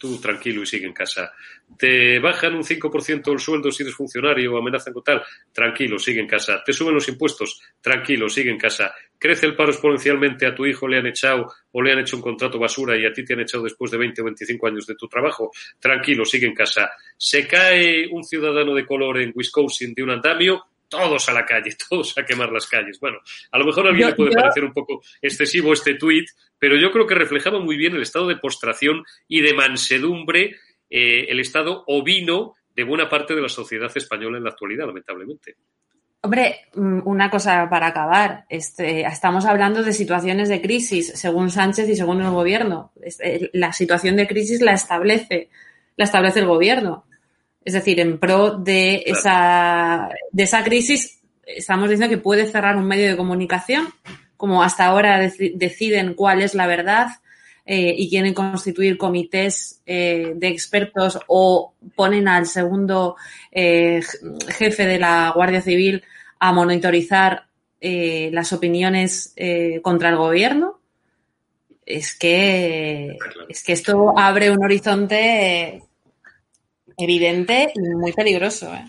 tú 0.00 0.18
tranquilo 0.18 0.62
y 0.62 0.66
sigue 0.66 0.86
en 0.86 0.94
casa. 0.94 1.30
Te 1.78 2.18
bajan 2.18 2.54
un 2.54 2.64
5% 2.64 3.30
el 3.30 3.38
sueldo 3.38 3.70
si 3.70 3.82
eres 3.82 3.94
funcionario 3.94 4.54
o 4.54 4.58
amenazan 4.58 4.94
con 4.94 5.04
tal, 5.04 5.22
tranquilo, 5.52 5.98
sigue 5.98 6.20
en 6.20 6.26
casa. 6.26 6.62
Te 6.64 6.72
suben 6.72 6.94
los 6.94 7.06
impuestos, 7.08 7.60
tranquilo, 7.82 8.28
sigue 8.30 8.50
en 8.50 8.58
casa. 8.58 8.94
Crece 9.18 9.44
el 9.44 9.54
paro 9.54 9.70
exponencialmente, 9.70 10.46
a 10.46 10.54
tu 10.54 10.64
hijo 10.64 10.88
le 10.88 10.98
han 10.98 11.06
echado 11.06 11.52
o 11.72 11.82
le 11.82 11.92
han 11.92 11.98
hecho 11.98 12.16
un 12.16 12.22
contrato 12.22 12.58
basura 12.58 12.96
y 12.96 13.04
a 13.04 13.12
ti 13.12 13.24
te 13.24 13.34
han 13.34 13.40
echado 13.40 13.64
después 13.64 13.90
de 13.90 13.98
20 13.98 14.22
o 14.22 14.24
25 14.24 14.66
años 14.66 14.86
de 14.86 14.94
tu 14.94 15.06
trabajo, 15.06 15.52
tranquilo, 15.78 16.24
sigue 16.24 16.46
en 16.46 16.54
casa. 16.54 16.90
Se 17.18 17.46
cae 17.46 18.08
un 18.10 18.24
ciudadano 18.24 18.74
de 18.74 18.86
color 18.86 19.20
en 19.20 19.32
Wisconsin 19.34 19.92
de 19.92 20.02
un 20.02 20.10
andamio, 20.10 20.64
todos 20.90 21.28
a 21.28 21.32
la 21.32 21.46
calle, 21.46 21.70
todos 21.88 22.18
a 22.18 22.24
quemar 22.24 22.52
las 22.52 22.66
calles. 22.66 23.00
Bueno, 23.00 23.18
a 23.50 23.58
lo 23.58 23.64
mejor 23.64 23.86
a 23.86 23.90
alguien 23.90 24.08
yo, 24.08 24.10
le 24.10 24.16
puede 24.16 24.30
yo... 24.32 24.40
parecer 24.40 24.64
un 24.64 24.72
poco 24.74 25.00
excesivo 25.22 25.72
este 25.72 25.94
tuit, 25.94 26.28
pero 26.58 26.76
yo 26.76 26.90
creo 26.90 27.06
que 27.06 27.14
reflejaba 27.14 27.60
muy 27.60 27.78
bien 27.78 27.94
el 27.94 28.02
estado 28.02 28.28
de 28.28 28.36
postración 28.36 29.04
y 29.26 29.40
de 29.40 29.54
mansedumbre, 29.54 30.56
eh, 30.90 31.26
el 31.28 31.40
estado 31.40 31.84
ovino 31.86 32.54
de 32.74 32.84
buena 32.84 33.08
parte 33.08 33.34
de 33.34 33.40
la 33.40 33.48
sociedad 33.48 33.90
española 33.94 34.36
en 34.36 34.44
la 34.44 34.50
actualidad, 34.50 34.86
lamentablemente. 34.86 35.56
Hombre, 36.22 36.66
mm, 36.74 37.00
una 37.06 37.30
cosa 37.30 37.68
para 37.70 37.86
acabar. 37.88 38.44
Este, 38.48 39.02
estamos 39.02 39.46
hablando 39.46 39.82
de 39.82 39.92
situaciones 39.92 40.50
de 40.50 40.60
crisis, 40.60 41.12
según 41.14 41.50
Sánchez 41.50 41.88
y 41.88 41.96
según 41.96 42.20
el 42.20 42.30
gobierno. 42.30 42.92
Este, 43.02 43.50
la 43.54 43.72
situación 43.72 44.16
de 44.16 44.26
crisis 44.26 44.60
la 44.60 44.72
establece, 44.72 45.48
la 45.96 46.04
establece 46.04 46.40
el 46.40 46.46
gobierno. 46.46 47.06
Es 47.64 47.74
decir, 47.74 48.00
en 48.00 48.18
pro 48.18 48.52
de 48.52 49.02
esa, 49.06 50.08
de 50.32 50.42
esa 50.42 50.64
crisis, 50.64 51.20
estamos 51.44 51.90
diciendo 51.90 52.14
que 52.14 52.22
puede 52.22 52.46
cerrar 52.46 52.76
un 52.76 52.86
medio 52.86 53.08
de 53.08 53.16
comunicación, 53.16 53.88
como 54.36 54.62
hasta 54.62 54.86
ahora 54.86 55.18
deciden 55.18 56.14
cuál 56.14 56.40
es 56.40 56.54
la 56.54 56.66
verdad 56.66 57.08
eh, 57.66 57.94
y 57.96 58.08
quieren 58.08 58.32
constituir 58.32 58.96
comités 58.96 59.82
eh, 59.84 60.32
de 60.34 60.48
expertos 60.48 61.20
o 61.26 61.74
ponen 61.94 62.26
al 62.26 62.46
segundo 62.46 63.16
eh, 63.52 64.00
jefe 64.48 64.86
de 64.86 64.98
la 64.98 65.30
Guardia 65.34 65.60
Civil 65.60 66.02
a 66.38 66.52
monitorizar 66.52 67.46
las 67.82 68.52
opiniones 68.52 69.34
contra 69.82 70.10
el 70.10 70.16
gobierno. 70.16 70.80
Es 71.86 72.14
que, 72.14 73.16
es 73.48 73.62
que 73.62 73.72
esto 73.72 74.18
abre 74.18 74.50
un 74.50 74.62
horizonte 74.62 75.80
evidente 77.00 77.72
y 77.74 77.80
muy 77.96 78.12
peligroso. 78.12 78.72
¿eh? 78.74 78.84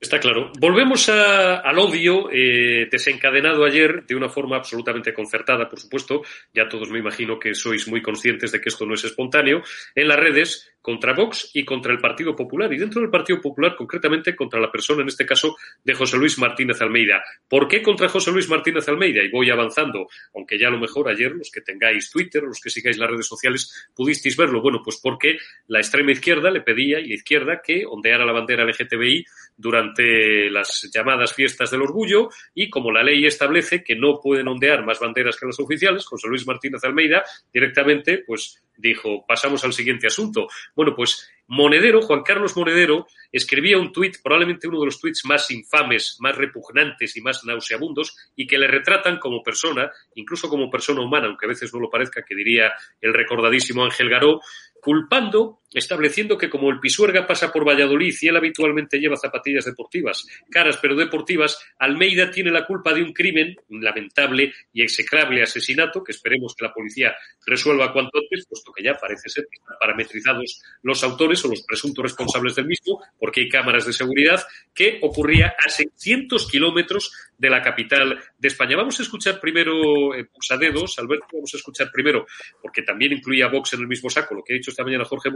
Está 0.00 0.20
claro. 0.20 0.52
Volvemos 0.60 1.08
al 1.08 1.78
odio 1.78 2.28
eh, 2.30 2.88
desencadenado 2.90 3.64
ayer 3.64 4.04
de 4.04 4.14
una 4.14 4.28
forma 4.28 4.56
absolutamente 4.56 5.14
concertada, 5.14 5.68
por 5.68 5.80
supuesto. 5.80 6.22
Ya 6.52 6.68
todos 6.68 6.90
me 6.90 6.98
imagino 6.98 7.38
que 7.38 7.54
sois 7.54 7.88
muy 7.88 8.02
conscientes 8.02 8.52
de 8.52 8.60
que 8.60 8.68
esto 8.68 8.84
no 8.84 8.94
es 8.94 9.04
espontáneo. 9.04 9.62
En 9.94 10.08
las 10.08 10.18
redes 10.18 10.73
contra 10.84 11.14
Vox 11.14 11.50
y 11.54 11.64
contra 11.64 11.92
el 11.92 11.98
Partido 11.98 12.36
Popular. 12.36 12.70
Y 12.70 12.76
dentro 12.76 13.00
del 13.00 13.08
Partido 13.08 13.40
Popular, 13.40 13.74
concretamente, 13.74 14.36
contra 14.36 14.60
la 14.60 14.70
persona, 14.70 15.00
en 15.00 15.08
este 15.08 15.24
caso, 15.24 15.56
de 15.82 15.94
José 15.94 16.18
Luis 16.18 16.38
Martínez 16.38 16.78
Almeida. 16.82 17.24
¿Por 17.48 17.66
qué 17.66 17.80
contra 17.80 18.06
José 18.06 18.30
Luis 18.30 18.50
Martínez 18.50 18.86
Almeida? 18.86 19.24
Y 19.24 19.30
voy 19.30 19.48
avanzando, 19.48 20.06
aunque 20.34 20.58
ya 20.58 20.68
a 20.68 20.70
lo 20.70 20.78
mejor 20.78 21.08
ayer 21.08 21.32
los 21.32 21.50
que 21.50 21.62
tengáis 21.62 22.10
Twitter, 22.10 22.42
los 22.42 22.60
que 22.60 22.68
sigáis 22.68 22.98
las 22.98 23.08
redes 23.08 23.26
sociales, 23.26 23.88
pudisteis 23.94 24.36
verlo. 24.36 24.60
Bueno, 24.60 24.82
pues 24.84 25.00
porque 25.02 25.38
la 25.68 25.78
extrema 25.78 26.12
izquierda 26.12 26.50
le 26.50 26.60
pedía, 26.60 27.00
y 27.00 27.08
la 27.08 27.14
izquierda, 27.14 27.62
que 27.64 27.86
ondeara 27.86 28.26
la 28.26 28.32
bandera 28.32 28.66
LGTBI 28.66 29.24
durante 29.56 30.50
las 30.50 30.90
llamadas 30.92 31.32
fiestas 31.32 31.70
del 31.70 31.80
orgullo 31.80 32.28
y 32.54 32.68
como 32.68 32.92
la 32.92 33.02
ley 33.02 33.24
establece 33.24 33.82
que 33.82 33.96
no 33.96 34.20
pueden 34.20 34.48
ondear 34.48 34.84
más 34.84 35.00
banderas 35.00 35.38
que 35.38 35.46
las 35.46 35.58
oficiales, 35.60 36.04
José 36.04 36.28
Luis 36.28 36.46
Martínez 36.46 36.84
Almeida 36.84 37.24
directamente 37.50 38.22
pues 38.26 38.62
dijo, 38.76 39.24
pasamos 39.26 39.64
al 39.64 39.72
siguiente 39.72 40.06
asunto. 40.06 40.48
Bueno, 40.74 40.94
pues 40.94 41.30
Monedero, 41.46 42.02
Juan 42.02 42.22
Carlos 42.22 42.56
Monedero, 42.56 43.06
escribía 43.30 43.78
un 43.78 43.92
tuit, 43.92 44.16
probablemente 44.22 44.66
uno 44.66 44.80
de 44.80 44.86
los 44.86 44.98
tuits 44.98 45.24
más 45.26 45.50
infames, 45.50 46.16
más 46.20 46.36
repugnantes 46.36 47.16
y 47.16 47.20
más 47.20 47.44
nauseabundos, 47.44 48.16
y 48.34 48.46
que 48.46 48.58
le 48.58 48.66
retratan 48.66 49.18
como 49.18 49.42
persona, 49.42 49.90
incluso 50.14 50.48
como 50.48 50.70
persona 50.70 51.02
humana, 51.02 51.26
aunque 51.26 51.46
a 51.46 51.50
veces 51.50 51.72
no 51.74 51.80
lo 51.80 51.90
parezca, 51.90 52.22
que 52.22 52.34
diría 52.34 52.72
el 53.00 53.12
recordadísimo 53.12 53.84
Ángel 53.84 54.08
Garó, 54.08 54.40
culpando, 54.80 55.60
estableciendo 55.74 56.38
que 56.38 56.48
como 56.48 56.70
el 56.70 56.80
Pisuerga 56.80 57.26
pasa 57.26 57.52
por 57.52 57.66
Valladolid 57.66 58.14
y 58.20 58.28
él 58.28 58.36
habitualmente 58.36 58.98
lleva 58.98 59.16
zapatillas 59.16 59.64
deportivas, 59.64 60.26
caras 60.50 60.78
pero 60.80 60.94
deportivas, 60.94 61.58
Almeida 61.78 62.30
tiene 62.30 62.50
la 62.50 62.64
culpa 62.64 62.94
de 62.94 63.02
un 63.02 63.12
crimen, 63.12 63.56
un 63.68 63.82
lamentable 63.82 64.52
y 64.72 64.82
execrable 64.82 65.42
asesinato, 65.42 66.02
que 66.02 66.12
esperemos 66.12 66.54
que 66.54 66.64
la 66.64 66.72
policía 66.72 67.14
resuelva 67.44 67.92
cuanto 67.92 68.18
antes, 68.18 68.46
puesto 68.46 68.72
que 68.72 68.82
ya 68.82 68.94
parece 68.94 69.28
ser 69.28 69.46
que 69.50 69.56
están 69.56 69.76
parametrizados 69.80 70.62
los 70.82 71.02
autores 71.02 71.44
o 71.44 71.48
los 71.48 71.62
presuntos 71.62 72.02
responsables 72.02 72.54
del 72.54 72.66
mismo, 72.66 73.02
porque 73.18 73.42
hay 73.42 73.48
cámaras 73.48 73.86
de 73.86 73.92
seguridad, 73.92 74.42
que 74.72 74.98
ocurría 75.02 75.54
a 75.58 75.68
600 75.68 76.48
kilómetros 76.48 77.12
de 77.36 77.50
la 77.50 77.62
capital 77.62 78.18
de 78.38 78.48
España. 78.48 78.76
Vamos 78.76 78.98
a 79.00 79.02
escuchar 79.02 79.40
primero 79.40 80.14
eh, 80.14 80.28
Buxadedos, 80.32 80.98
Alberto, 80.98 81.26
vamos 81.32 81.52
a 81.54 81.56
escuchar 81.56 81.90
primero, 81.90 82.26
porque 82.62 82.82
también 82.82 83.12
incluía 83.12 83.48
Vox 83.48 83.72
en 83.74 83.80
el 83.80 83.88
mismo 83.88 84.08
saco, 84.08 84.34
lo 84.34 84.42
que 84.42 84.54
ha 84.54 84.56
dicho 84.56 84.70
esta 84.70 84.84
mañana 84.84 85.04
Jorge 85.04 85.30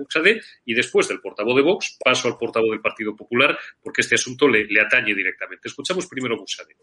Y 0.64 0.75
después 0.75 1.09
del 1.09 1.21
portavoz 1.21 1.57
de 1.57 1.62
Vox 1.62 1.97
paso 2.03 2.29
al 2.29 2.37
portavoz 2.37 2.71
del 2.71 2.81
Partido 2.81 3.14
Popular, 3.14 3.59
porque 3.83 4.03
este 4.03 4.14
asunto 4.14 4.49
le, 4.49 4.67
atañe 4.81 5.14
directamente. 5.14 5.69
Escuchamos 5.69 6.07
primero 6.07 6.37
Buxade. 6.37 6.75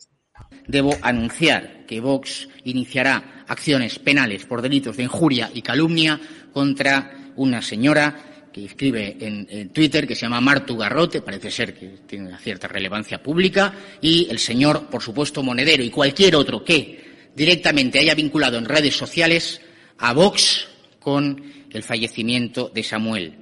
Debo 0.68 0.96
anunciar 1.02 1.86
que 1.86 2.00
Vox 2.00 2.48
iniciará 2.64 3.46
acciones 3.48 4.00
penales 4.00 4.46
por 4.46 4.62
delitos 4.62 4.98
de 4.98 5.04
injuria 5.04 5.50
y 5.54 5.62
calumnia 5.62 6.20
contra 6.52 7.32
una 7.36 7.62
señora 7.62 8.50
que 8.56 8.66
escribe 8.66 9.18
en, 9.20 9.74
Twitter, 9.74 10.08
que 10.08 10.16
se 10.16 10.22
llama 10.22 10.40
Martu 10.40 10.78
Garrote, 10.78 11.22
parece 11.22 11.52
ser 11.52 11.74
que 11.78 11.88
tiene 12.08 12.30
una 12.30 12.40
cierta 12.40 12.70
relevancia 12.70 13.22
pública, 13.22 13.74
y 14.00 14.30
el 14.30 14.40
señor, 14.40 14.90
por 14.90 15.02
supuesto, 15.02 15.44
Monedero 15.44 15.84
y 15.84 15.90
cualquier 15.90 16.38
otro 16.38 16.64
que 16.64 17.32
directamente 17.36 18.00
haya 18.00 18.16
vinculado 18.16 18.58
en 18.58 18.64
redes 18.64 18.96
sociales 18.96 19.60
a 19.98 20.14
Vox 20.14 20.70
con 21.06 21.40
el 21.70 21.84
fallecimiento 21.84 22.72
de 22.74 22.82
Samuel. 22.82 23.36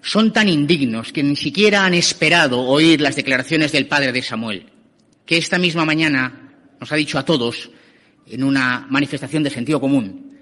Son 0.00 0.32
tan 0.32 0.48
indignos 0.48 1.12
que 1.12 1.22
ni 1.22 1.36
siquiera 1.36 1.84
han 1.84 1.92
esperado 1.92 2.62
oír 2.62 3.02
las 3.02 3.16
declaraciones 3.16 3.70
del 3.70 3.86
padre 3.86 4.12
de 4.12 4.22
Samuel, 4.22 4.64
que 5.26 5.36
esta 5.36 5.58
misma 5.58 5.84
mañana 5.84 6.54
nos 6.80 6.90
ha 6.90 6.96
dicho 6.96 7.18
a 7.18 7.24
todos, 7.26 7.70
en 8.26 8.42
una 8.42 8.86
manifestación 8.88 9.42
de 9.42 9.50
sentido 9.50 9.78
común, 9.78 10.38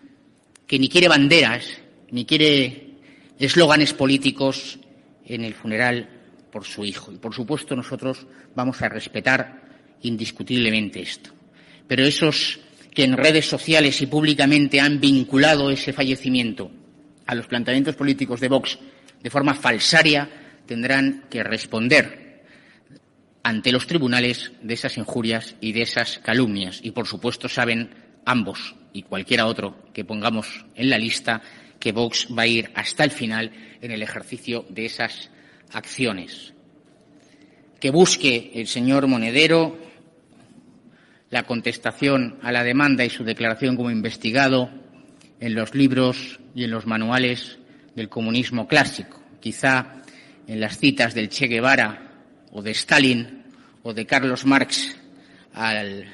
que 0.69 0.79
ni 0.79 0.89
quiere 0.89 1.09
banderas, 1.09 1.67
ni 2.13 2.25
quiere 2.25 2.99
eslóganes 3.41 3.93
políticos 3.93 4.79
en 5.25 5.43
el 5.43 5.55
funeral 5.55 6.09
por 6.53 6.65
su 6.65 6.85
hijo. 6.85 7.11
Y, 7.11 7.17
por 7.17 7.35
supuesto, 7.35 7.75
nosotros 7.75 8.29
vamos 8.55 8.81
a 8.81 8.89
respetar 8.89 9.99
indiscutiblemente 10.03 11.03
esto. 11.03 11.31
Pero 11.89 12.05
esos 12.05 12.61
que 12.97 13.05
en 13.05 13.19
redes 13.19 13.47
sociales 13.47 14.01
y 14.01 14.07
públicamente 14.07 14.81
han 14.81 14.99
vinculado 14.99 15.71
ese 15.71 15.93
fallecimiento 15.93 16.71
a 17.27 17.35
los 17.35 17.47
planteamientos 17.47 17.95
políticos 17.95 18.41
de 18.41 18.49
Vox 18.49 18.79
de 19.23 19.29
forma 19.29 19.53
falsaria 19.53 20.31
tendrán 20.65 21.25
que 21.29 21.45
responder 21.45 22.43
ante 23.43 23.71
los 23.71 23.87
tribunales 23.87 24.51
de 24.63 24.73
esas 24.73 24.97
injurias 24.97 25.57
y 25.61 25.73
de 25.73 25.83
esas 25.83 26.21
calumnias. 26.21 26.81
Y, 26.83 26.93
por 26.93 27.07
supuesto, 27.07 27.51
saben 27.51 27.91
ambos 28.25 28.75
y 28.95 29.03
cualquiera 29.03 29.47
otro 29.47 29.77
que 29.93 30.07
pongamos 30.07 30.65
en 30.75 30.89
la 30.89 30.97
lista 30.97 31.43
que 31.79 31.93
Vox 31.93 32.29
va 32.37 32.43
a 32.43 32.47
ir 32.47 32.71
hasta 32.75 33.05
el 33.05 33.11
final 33.11 33.53
en 33.83 33.91
el 33.91 34.03
ejercicio 34.03 34.65
de 34.71 34.87
esas 34.87 35.31
acciones. 35.71 36.55
Que 37.79 37.91
busque 37.91 38.53
el 38.55 38.67
señor 38.67 39.07
Monedero 39.07 39.86
la 41.31 41.45
contestación 41.45 42.39
a 42.43 42.53
la 42.53 42.63
demanda 42.63 43.05
y 43.05 43.11
su 43.11 43.25
declaración 43.25 43.77
como 43.77 43.91
investigado 43.91 44.71
en 45.41 45.55
los 45.55 45.75
libros 45.75 46.41
y 46.55 46.65
en 46.65 46.71
los 46.71 46.87
manuales 46.87 47.59
del 47.95 48.09
comunismo 48.09 48.69
clásico, 48.69 49.21
quizá 49.41 50.03
en 50.47 50.61
las 50.61 50.79
citas 50.79 51.15
del 51.15 51.29
Che 51.29 51.47
Guevara 51.47 52.13
o 52.53 52.63
de 52.63 52.71
Stalin 52.71 53.45
o 53.83 53.93
de 53.93 54.07
Carlos 54.07 54.47
Marx 54.47 54.97
al 55.55 56.07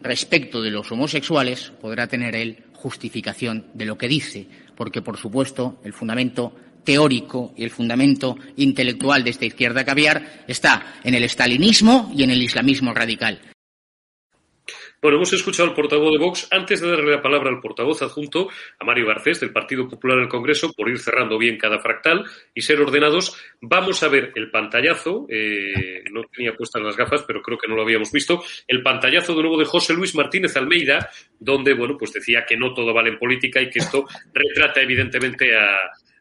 respecto 0.00 0.62
de 0.62 0.70
los 0.70 0.90
homosexuales, 0.92 1.72
podrá 1.80 2.06
tener 2.06 2.34
él 2.36 2.64
justificación 2.72 3.66
de 3.74 3.84
lo 3.84 3.98
que 3.98 4.08
dice, 4.08 4.46
porque, 4.74 5.02
por 5.02 5.18
supuesto, 5.18 5.80
el 5.84 5.92
fundamento 5.92 6.54
teórico 6.84 7.52
y 7.56 7.64
el 7.64 7.70
fundamento 7.70 8.36
intelectual 8.56 9.22
de 9.22 9.30
esta 9.30 9.44
izquierda 9.44 9.84
caviar 9.84 10.44
está 10.46 10.94
en 11.04 11.14
el 11.14 11.24
estalinismo 11.24 12.10
y 12.16 12.22
en 12.22 12.30
el 12.30 12.42
islamismo 12.42 12.94
radical. 12.94 13.40
Bueno, 15.02 15.16
hemos 15.16 15.32
escuchado 15.32 15.66
al 15.66 15.74
portavoz 15.74 16.12
de 16.12 16.18
Vox. 16.18 16.46
Antes 16.50 16.82
de 16.82 16.90
darle 16.90 17.10
la 17.10 17.22
palabra 17.22 17.48
al 17.48 17.58
portavoz 17.58 18.02
adjunto, 18.02 18.50
a 18.78 18.84
Mario 18.84 19.06
Garcés, 19.06 19.40
del 19.40 19.50
Partido 19.50 19.88
Popular 19.88 20.18
del 20.18 20.28
Congreso, 20.28 20.74
por 20.74 20.90
ir 20.90 20.98
cerrando 20.98 21.38
bien 21.38 21.56
cada 21.56 21.78
fractal 21.78 22.22
y 22.54 22.60
ser 22.60 22.82
ordenados, 22.82 23.34
vamos 23.62 24.02
a 24.02 24.08
ver 24.08 24.30
el 24.34 24.50
pantallazo. 24.50 25.26
Eh, 25.30 26.04
no 26.12 26.24
tenía 26.24 26.54
puestas 26.54 26.82
las 26.82 26.98
gafas, 26.98 27.24
pero 27.26 27.40
creo 27.40 27.56
que 27.56 27.66
no 27.66 27.76
lo 27.76 27.82
habíamos 27.82 28.12
visto. 28.12 28.42
El 28.68 28.82
pantallazo 28.82 29.34
de 29.34 29.40
nuevo 29.40 29.58
de 29.58 29.64
José 29.64 29.94
Luis 29.94 30.14
Martínez 30.14 30.54
Almeida, 30.58 31.08
donde, 31.38 31.72
bueno, 31.72 31.96
pues 31.96 32.12
decía 32.12 32.44
que 32.46 32.58
no 32.58 32.74
todo 32.74 32.92
vale 32.92 33.08
en 33.08 33.18
política 33.18 33.62
y 33.62 33.70
que 33.70 33.78
esto 33.78 34.04
retrata 34.34 34.82
evidentemente 34.82 35.56
a, 35.56 35.78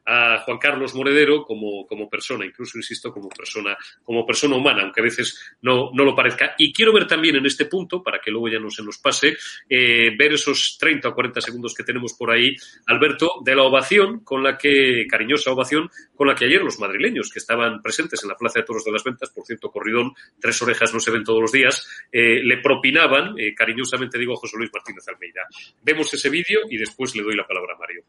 a 0.10 0.40
Juan 0.40 0.58
Carlos 0.58 0.96
Monedero 0.96 1.46
como, 1.46 1.86
como 1.86 2.10
persona, 2.10 2.44
incluso 2.44 2.80
insisto, 2.80 3.12
como 3.12 3.30
persona, 3.30 3.78
como 4.04 4.26
persona 4.26 4.56
humana, 4.56 4.82
aunque 4.82 5.02
a 5.02 5.04
veces 5.04 5.40
no, 5.62 5.92
no 5.94 6.04
lo 6.04 6.16
parezca. 6.16 6.56
Y 6.58 6.74
quiero 6.74 6.92
ver 6.92 7.06
también 7.06 7.36
en 7.36 7.46
este 7.46 7.66
punto, 7.66 8.02
para 8.02 8.20
que 8.20 8.32
luego 8.32 8.50
ya 8.50 8.60
no 8.60 8.72
se 8.72 8.84
nos 8.84 8.98
pase, 8.98 9.38
eh, 9.70 10.16
ver 10.18 10.34
esos 10.34 10.78
30 10.80 11.10
o 11.10 11.14
40 11.14 11.42
segundos 11.42 11.76
que 11.76 11.84
tenemos 11.84 12.14
por 12.14 12.32
ahí, 12.32 12.56
Alberto, 12.88 13.34
de 13.46 13.56
la 13.56 13.64
ovación 13.64 14.24
con 14.24 14.42
la 14.42 14.58
que, 14.58 15.06
cariñosa 15.08 15.52
ovación, 15.52 15.92
con 16.16 16.28
la 16.28 16.34
que 16.34 16.46
ayer 16.46 16.62
los 16.62 16.80
madrileños 16.80 17.30
que 17.32 17.38
estaban 17.38 17.80
presentes 17.82 18.24
en 18.24 18.30
la 18.30 18.36
Plaza 18.36 18.60
de 18.60 18.66
Toros 18.66 18.84
de 18.84 18.92
las 18.92 19.04
Ventas, 19.04 19.30
por 19.30 19.46
cierto, 19.46 19.70
corridón, 19.70 20.14
tres 20.40 20.60
orejas 20.64 20.92
no 20.92 21.00
se 21.00 21.12
ven 21.12 21.24
todos 21.24 21.42
los 21.42 21.52
días, 21.52 21.88
eh, 22.12 22.42
le 22.44 22.58
propinaban, 22.58 23.36
eh, 23.38 23.54
cariñosamente 23.54 24.18
digo, 24.18 24.36
José 24.36 24.58
Luis 24.58 24.72
Martínez 24.74 25.08
Almeida. 25.08 25.42
Vemos 25.84 26.12
ese 26.12 26.30
vídeo 26.30 26.62
y 26.68 26.78
después 26.78 27.16
le 27.16 27.22
doy 27.22 27.36
la 27.36 27.46
palabra 27.46 27.76
a 27.76 27.78
Mario. 27.78 28.04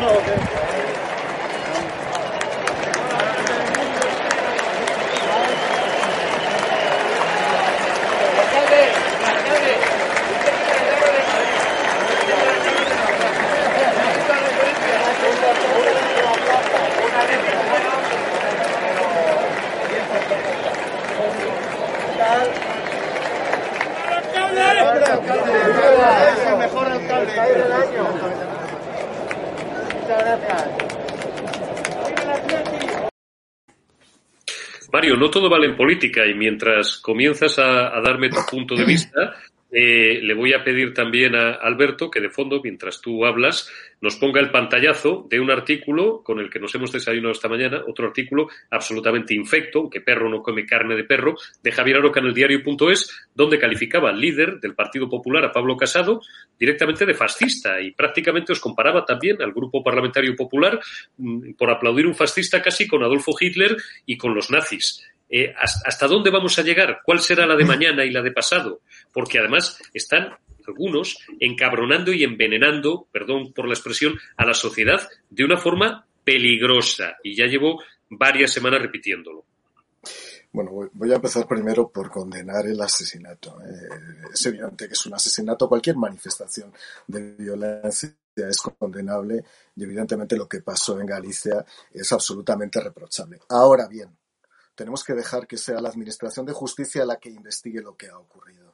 Mario, 0.00 0.59
no 35.20 35.30
todo 35.30 35.48
vale 35.48 35.66
en 35.66 35.76
política 35.76 36.26
y 36.26 36.34
mientras 36.34 36.96
comienzas 36.96 37.58
a, 37.58 38.00
darme 38.00 38.30
tu 38.30 38.40
punto 38.50 38.74
de 38.74 38.84
vista, 38.84 39.36
eh, 39.72 40.20
le 40.22 40.34
voy 40.34 40.52
a 40.52 40.64
pedir 40.64 40.92
también 40.94 41.34
a 41.34 41.52
Alberto 41.52 42.10
que 42.10 42.20
de 42.20 42.30
fondo, 42.30 42.60
mientras 42.62 43.00
tú 43.00 43.24
hablas, 43.24 43.70
nos 44.00 44.16
ponga 44.16 44.40
el 44.40 44.50
pantallazo 44.50 45.26
de 45.28 45.38
un 45.38 45.50
artículo 45.50 46.22
con 46.22 46.40
el 46.40 46.50
que 46.50 46.58
nos 46.58 46.74
hemos 46.74 46.90
desayunado 46.90 47.32
esta 47.32 47.48
mañana, 47.48 47.82
otro 47.86 48.06
artículo 48.06 48.48
absolutamente 48.70 49.34
infecto, 49.34 49.80
aunque 49.80 50.00
perro 50.00 50.28
no 50.28 50.42
come 50.42 50.66
carne 50.66 50.96
de 50.96 51.04
perro, 51.04 51.36
de 51.62 51.72
Javier 51.72 51.98
Aroca 51.98 52.20
en 52.20 52.26
el 52.26 52.34
diario.es, 52.34 53.28
donde 53.34 53.58
calificaba 53.58 54.10
al 54.10 54.20
líder 54.20 54.58
del 54.60 54.74
Partido 54.74 55.08
Popular, 55.08 55.44
a 55.44 55.52
Pablo 55.52 55.76
Casado, 55.76 56.20
directamente 56.58 57.06
de 57.06 57.14
fascista 57.14 57.80
y 57.80 57.92
prácticamente 57.92 58.52
os 58.52 58.60
comparaba 58.60 59.04
también 59.04 59.40
al 59.40 59.52
Grupo 59.52 59.82
Parlamentario 59.82 60.34
Popular 60.34 60.80
mm, 61.18 61.52
por 61.52 61.70
aplaudir 61.70 62.06
un 62.06 62.14
fascista 62.14 62.60
casi 62.60 62.88
con 62.88 63.02
Adolfo 63.02 63.32
Hitler 63.38 63.76
y 64.06 64.16
con 64.16 64.34
los 64.34 64.50
nazis. 64.50 65.06
Eh, 65.32 65.54
¿Hasta 65.56 66.08
dónde 66.08 66.30
vamos 66.30 66.58
a 66.58 66.62
llegar? 66.62 67.00
¿Cuál 67.04 67.20
será 67.20 67.46
la 67.46 67.54
de 67.54 67.64
mañana 67.66 68.04
y 68.04 68.10
la 68.10 68.22
de 68.22 68.32
pasado? 68.32 68.80
Porque 69.12 69.38
además 69.38 69.80
están 69.92 70.36
algunos 70.66 71.18
encabronando 71.40 72.12
y 72.12 72.24
envenenando, 72.24 73.08
perdón 73.10 73.52
por 73.52 73.66
la 73.66 73.74
expresión, 73.74 74.18
a 74.36 74.46
la 74.46 74.54
sociedad 74.54 75.08
de 75.28 75.44
una 75.44 75.56
forma 75.56 76.06
peligrosa. 76.24 77.16
Y 77.22 77.34
ya 77.36 77.46
llevo 77.46 77.82
varias 78.08 78.52
semanas 78.52 78.82
repitiéndolo. 78.82 79.44
Bueno, 80.52 80.90
voy 80.92 81.12
a 81.12 81.16
empezar 81.16 81.46
primero 81.46 81.90
por 81.90 82.10
condenar 82.10 82.66
el 82.66 82.80
asesinato. 82.80 83.60
Eh, 83.62 84.30
es 84.32 84.46
evidente 84.46 84.88
que 84.88 84.94
es 84.94 85.06
un 85.06 85.14
asesinato. 85.14 85.68
Cualquier 85.68 85.96
manifestación 85.96 86.72
de 87.06 87.34
violencia 87.36 88.16
es 88.34 88.60
condenable 88.60 89.44
y 89.76 89.84
evidentemente 89.84 90.36
lo 90.36 90.48
que 90.48 90.60
pasó 90.60 91.00
en 91.00 91.06
Galicia 91.06 91.64
es 91.92 92.10
absolutamente 92.12 92.80
reprochable. 92.80 93.38
Ahora 93.48 93.86
bien, 93.86 94.16
tenemos 94.74 95.04
que 95.04 95.14
dejar 95.14 95.46
que 95.46 95.56
sea 95.56 95.80
la 95.80 95.88
Administración 95.88 96.46
de 96.46 96.52
Justicia 96.52 97.04
la 97.04 97.18
que 97.18 97.30
investigue 97.30 97.80
lo 97.80 97.96
que 97.96 98.08
ha 98.08 98.18
ocurrido. 98.18 98.69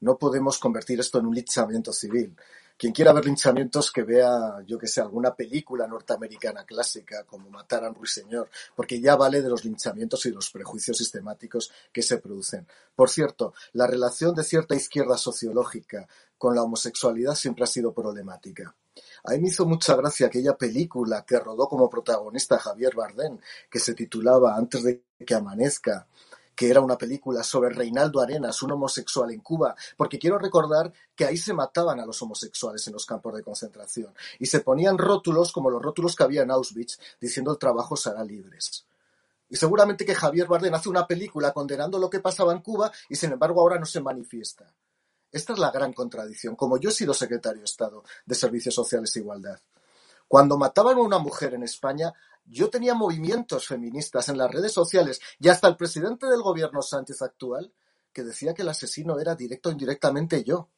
No 0.00 0.18
podemos 0.18 0.58
convertir 0.58 1.00
esto 1.00 1.18
en 1.18 1.26
un 1.26 1.34
linchamiento 1.34 1.92
civil. 1.92 2.36
Quien 2.78 2.92
quiera 2.92 3.14
ver 3.14 3.24
linchamientos, 3.24 3.90
que 3.90 4.02
vea, 4.02 4.62
yo 4.66 4.78
que 4.78 4.86
sé, 4.86 5.00
alguna 5.00 5.34
película 5.34 5.86
norteamericana 5.86 6.66
clásica, 6.66 7.24
como 7.24 7.48
Matar 7.48 7.84
a 7.84 7.88
un 7.88 7.94
ruiseñor, 7.94 8.50
porque 8.74 9.00
ya 9.00 9.16
vale 9.16 9.40
de 9.40 9.48
los 9.48 9.64
linchamientos 9.64 10.26
y 10.26 10.30
los 10.30 10.50
prejuicios 10.50 10.98
sistemáticos 10.98 11.72
que 11.90 12.02
se 12.02 12.18
producen. 12.18 12.66
Por 12.94 13.08
cierto, 13.08 13.54
la 13.72 13.86
relación 13.86 14.34
de 14.34 14.44
cierta 14.44 14.74
izquierda 14.74 15.16
sociológica 15.16 16.06
con 16.36 16.54
la 16.54 16.62
homosexualidad 16.62 17.34
siempre 17.34 17.64
ha 17.64 17.66
sido 17.66 17.94
problemática. 17.94 18.74
A 19.24 19.32
mí 19.32 19.40
me 19.40 19.48
hizo 19.48 19.64
mucha 19.64 19.96
gracia 19.96 20.26
aquella 20.26 20.56
película 20.56 21.24
que 21.26 21.38
rodó 21.38 21.68
como 21.68 21.88
protagonista 21.88 22.58
Javier 22.58 22.94
Bardem, 22.94 23.38
que 23.70 23.80
se 23.80 23.94
titulaba 23.94 24.54
Antes 24.54 24.82
de 24.82 25.02
que 25.24 25.34
amanezca, 25.34 26.06
que 26.56 26.70
era 26.70 26.80
una 26.80 26.96
película 26.96 27.44
sobre 27.44 27.68
Reinaldo 27.68 28.20
Arenas, 28.20 28.62
un 28.62 28.72
homosexual 28.72 29.30
en 29.30 29.40
Cuba, 29.40 29.76
porque 29.96 30.18
quiero 30.18 30.38
recordar 30.38 30.90
que 31.14 31.26
ahí 31.26 31.36
se 31.36 31.52
mataban 31.52 32.00
a 32.00 32.06
los 32.06 32.20
homosexuales 32.22 32.86
en 32.86 32.94
los 32.94 33.04
campos 33.04 33.34
de 33.34 33.42
concentración 33.42 34.14
y 34.38 34.46
se 34.46 34.60
ponían 34.60 34.96
rótulos 34.96 35.52
como 35.52 35.70
los 35.70 35.82
rótulos 35.82 36.16
que 36.16 36.24
había 36.24 36.42
en 36.42 36.50
Auschwitz 36.50 36.98
diciendo 37.20 37.52
el 37.52 37.58
trabajo 37.58 37.94
será 37.94 38.24
libres. 38.24 38.86
Y 39.48 39.56
seguramente 39.56 40.06
que 40.06 40.14
Javier 40.14 40.48
Bardem 40.48 40.74
hace 40.74 40.88
una 40.88 41.06
película 41.06 41.52
condenando 41.52 41.98
lo 41.98 42.08
que 42.08 42.20
pasaba 42.20 42.52
en 42.52 42.62
Cuba 42.62 42.90
y 43.08 43.16
sin 43.16 43.32
embargo 43.32 43.60
ahora 43.60 43.78
no 43.78 43.86
se 43.86 44.00
manifiesta. 44.00 44.74
Esta 45.30 45.52
es 45.52 45.58
la 45.58 45.70
gran 45.70 45.92
contradicción. 45.92 46.56
Como 46.56 46.78
yo 46.78 46.88
he 46.88 46.92
sido 46.92 47.12
secretario 47.12 47.60
de 47.60 47.66
Estado 47.66 48.02
de 48.24 48.34
Servicios 48.34 48.74
Sociales 48.74 49.14
e 49.14 49.18
Igualdad, 49.20 49.60
cuando 50.26 50.56
mataban 50.56 50.96
a 50.96 51.02
una 51.02 51.18
mujer 51.18 51.54
en 51.54 51.62
España, 51.62 52.12
yo 52.46 52.70
tenía 52.70 52.94
movimientos 52.94 53.66
feministas 53.66 54.28
en 54.28 54.38
las 54.38 54.50
redes 54.50 54.72
sociales 54.72 55.20
y 55.38 55.48
hasta 55.48 55.68
el 55.68 55.76
presidente 55.76 56.26
del 56.26 56.42
gobierno 56.42 56.82
Sánchez 56.82 57.22
actual 57.22 57.72
que 58.12 58.22
decía 58.22 58.54
que 58.54 58.62
el 58.62 58.68
asesino 58.68 59.18
era 59.18 59.34
directo 59.34 59.68
o 59.68 59.72
indirectamente 59.72 60.42
yo. 60.42 60.70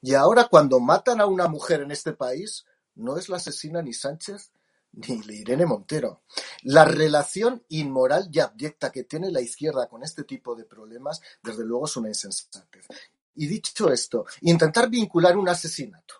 Y 0.00 0.14
ahora 0.14 0.44
cuando 0.44 0.78
matan 0.78 1.20
a 1.20 1.26
una 1.26 1.48
mujer 1.48 1.80
en 1.80 1.90
este 1.90 2.12
país, 2.12 2.66
no 2.94 3.16
es 3.16 3.28
la 3.28 3.38
asesina 3.38 3.82
ni 3.82 3.92
Sánchez 3.92 4.52
ni 4.92 5.36
Irene 5.36 5.66
Montero. 5.66 6.22
La 6.62 6.84
relación 6.84 7.64
inmoral 7.68 8.28
y 8.32 8.40
abyecta 8.40 8.90
que 8.90 9.04
tiene 9.04 9.30
la 9.30 9.40
izquierda 9.40 9.88
con 9.88 10.02
este 10.02 10.24
tipo 10.24 10.54
de 10.54 10.64
problemas, 10.64 11.20
desde 11.42 11.64
luego, 11.64 11.86
es 11.86 11.96
una 11.96 12.08
insensatez. 12.08 12.86
Y 13.34 13.46
dicho 13.46 13.90
esto, 13.90 14.26
intentar 14.42 14.90
vincular 14.90 15.36
un 15.36 15.48
asesinato 15.48 16.14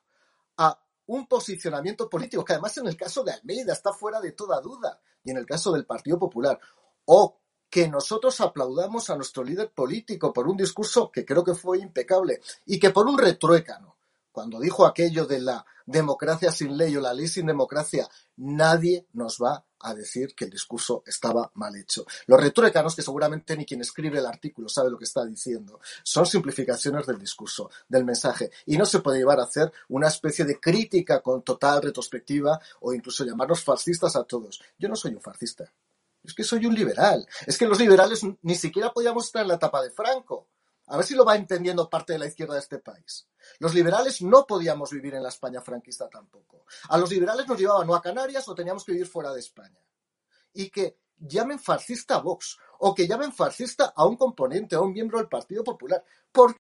a 0.57 0.80
un 1.11 1.27
posicionamiento 1.27 2.09
político, 2.09 2.45
que 2.45 2.53
además 2.53 2.79
en 2.79 2.87
el 2.87 2.97
caso 2.97 3.25
de 3.25 3.33
Almeida 3.33 3.73
está 3.73 3.93
fuera 3.93 4.21
de 4.21 4.31
toda 4.31 4.61
duda, 4.61 5.01
y 5.25 5.33
en 5.33 5.39
el 5.39 5.47
caso 5.47 5.73
del 5.73 5.85
Partido 5.85 6.19
Popular, 6.19 6.59
o 7.07 7.37
que 7.69 7.89
nosotros 7.89 8.41
aplaudamos 8.41 9.11
a 9.11 9.17
nuestro 9.17 9.43
líder 9.43 9.73
político 9.73 10.33
por 10.33 10.47
un 10.47 10.57
discurso 10.57 11.11
que 11.11 11.25
creo 11.25 11.43
que 11.43 11.55
fue 11.55 11.79
impecable 11.79 12.41
y 12.67 12.79
que 12.79 12.91
por 12.91 13.07
un 13.07 13.19
retruécano 13.19 13.97
cuando 14.41 14.59
dijo 14.59 14.86
aquello 14.86 15.26
de 15.26 15.38
la 15.38 15.66
democracia 15.84 16.51
sin 16.51 16.74
ley 16.74 16.97
o 16.97 17.01
la 17.03 17.12
ley 17.12 17.28
sin 17.28 17.45
democracia, 17.45 18.09
nadie 18.38 19.07
nos 19.12 19.36
va 19.36 19.66
a 19.80 19.93
decir 19.93 20.34
que 20.34 20.47
el 20.47 20.51
discurso 20.51 21.03
estaba 21.07 21.51
mal 21.57 21.76
hecho. 21.76 22.07
Los 22.26 22.41
retruécanos, 22.41 22.97
que 22.97 23.03
seguramente 23.03 23.55
ni 23.55 23.66
quien 23.66 23.82
escribe 23.82 24.18
el 24.18 24.24
artículo 24.24 24.70
sabe 24.70 24.91
lo 24.91 24.97
que 24.97 25.05
está 25.05 25.26
diciendo, 25.26 25.78
son 26.03 26.24
simplificaciones 26.24 27.07
del 27.07 27.18
discurso, 27.18 27.70
del 27.86 28.07
mensaje, 28.07 28.51
y 28.64 28.78
no 28.78 28.86
se 28.86 29.01
puede 29.01 29.18
llevar 29.18 29.41
a 29.41 29.45
hacer 29.45 29.70
una 29.91 30.09
especie 30.09 30.47
de 30.47 30.59
crítica 30.59 31.20
con 31.20 31.43
total 31.43 31.82
retrospectiva 31.82 32.59
o 32.80 32.95
incluso 32.95 33.26
llamarnos 33.26 33.62
fascistas 33.62 34.16
a 34.16 34.24
todos. 34.24 34.62
Yo 34.78 34.88
no 34.88 34.97
soy 34.97 35.12
un 35.12 35.20
fascista. 35.20 35.70
Es 36.24 36.32
que 36.32 36.45
soy 36.45 36.64
un 36.64 36.74
liberal. 36.74 37.28
Es 37.47 37.59
que 37.59 37.66
los 37.66 37.78
liberales 37.78 38.22
ni 38.41 38.55
siquiera 38.55 38.91
podíamos 38.91 39.26
estar 39.26 39.43
en 39.43 39.49
la 39.49 39.57
etapa 39.57 39.82
de 39.82 39.91
Franco. 39.91 40.47
A 40.91 40.97
ver 40.97 41.07
si 41.07 41.14
lo 41.14 41.24
va 41.24 41.36
entendiendo 41.36 41.88
parte 41.88 42.12
de 42.12 42.18
la 42.18 42.26
izquierda 42.26 42.55
de 42.55 42.61
este 42.61 42.80
país. 42.80 43.28
Los 43.61 43.74
liberales 43.74 44.22
no 44.22 44.45
podíamos 44.45 44.91
vivir 44.91 45.14
en 45.14 45.22
la 45.22 45.28
España 45.28 45.61
franquista 45.61 46.09
tampoco. 46.09 46.66
A 46.88 46.99
los 46.99 47.11
liberales 47.11 47.47
nos 47.47 47.59
llevaban 47.59 47.88
o 47.88 47.95
a 47.95 48.03
Canarias 48.03 48.49
o 48.49 48.55
teníamos 48.57 48.84
que 48.84 48.93
vivir 48.93 49.07
fuera 49.07 49.32
de 49.32 49.38
España. 49.38 49.78
Y 50.53 50.68
que 50.68 50.99
llamen 51.16 51.61
fascista 51.61 52.16
a 52.16 52.18
Vox 52.18 52.59
o 52.80 52.93
que 52.93 53.07
llamen 53.07 53.32
fascista 53.32 53.93
a 53.95 54.05
un 54.05 54.16
componente, 54.16 54.74
a 54.74 54.80
un 54.80 54.93
miembro 54.93 55.18
del 55.18 55.28
Partido 55.28 55.62
Popular. 55.62 56.03
¿Por 56.32 56.57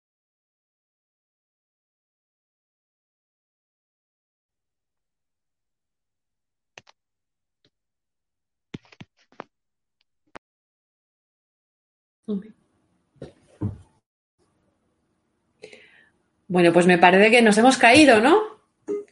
Bueno, 16.50 16.74
pues 16.74 16.88
me 16.88 16.98
parece 16.98 17.30
que 17.30 17.44
nos 17.44 17.58
hemos 17.60 17.78
caído, 17.78 18.20
¿no? 18.20 18.42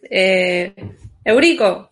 Eh, 0.10 0.74
Eurico. 1.24 1.88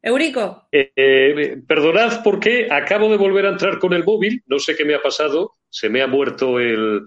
Eurico. 0.00 0.66
Eh, 0.72 0.90
eh, 0.96 1.58
perdonad 1.68 2.22
porque 2.24 2.68
acabo 2.70 3.10
de 3.10 3.18
volver 3.18 3.44
a 3.44 3.50
entrar 3.50 3.78
con 3.78 3.92
el 3.92 4.02
móvil, 4.02 4.42
no 4.46 4.58
sé 4.58 4.74
qué 4.74 4.86
me 4.86 4.94
ha 4.94 5.02
pasado, 5.02 5.52
se 5.68 5.90
me 5.90 6.00
ha 6.00 6.06
muerto 6.06 6.58
el, 6.58 7.02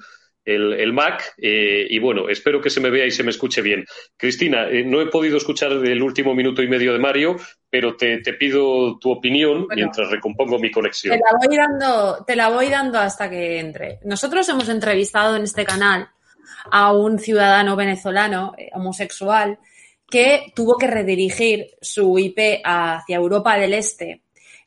el, 0.45 0.93
Mac 0.93 1.34
y 1.38 1.97
bueno, 1.97 2.30
espero 2.30 2.61
que 2.61 2.70
se 2.70 2.80
me 2.80 2.91
vea 2.91 3.07
y 3.07 3.11
se 3.11 3.24
me 3.24 3.32
escuche 3.32 3.63
bien. 3.63 3.84
Cristina, 4.16 4.68
no 4.86 5.01
he 5.01 5.07
podido 5.07 5.38
escuchar 5.38 5.72
el 5.72 6.03
último 6.03 6.36
minuto 6.36 6.61
y 6.61 6.68
medio 6.68 6.93
de 6.93 6.99
Mario, 6.99 7.36
pero 7.68 7.95
te, 7.95 8.22
pido 8.34 8.99
tu 8.99 9.09
opinión 9.09 9.66
mientras 9.76 10.11
recompongo 10.11 10.59
mi 10.59 10.70
conexión. 10.70 11.18
Te 11.18 11.20
la, 11.20 11.47
voy 11.47 11.57
dando, 11.57 12.24
te 12.26 12.36
la 12.36 12.49
voy 12.49 12.70
dando 12.70 12.99
hasta 12.99 13.28
que 13.28 13.59
entre. 13.59 13.99
Nosotros 14.03 14.47
hemos 14.49 14.70
entrevistado 14.70 15.36
en 15.36 15.41
este 15.41 15.66
canal 15.66 16.09
a 16.71 16.93
un 16.93 17.19
ciudadano 17.19 17.75
venezolano 17.75 18.53
eh, 18.57 18.69
homosexual 18.73 19.59
que 20.09 20.51
tuvo 20.55 20.77
que 20.77 20.87
redirigir 20.87 21.71
su 21.81 22.17
IP 22.19 22.61
hacia 22.63 23.15
Europa 23.15 23.57
del 23.57 23.73
Este 23.73 24.21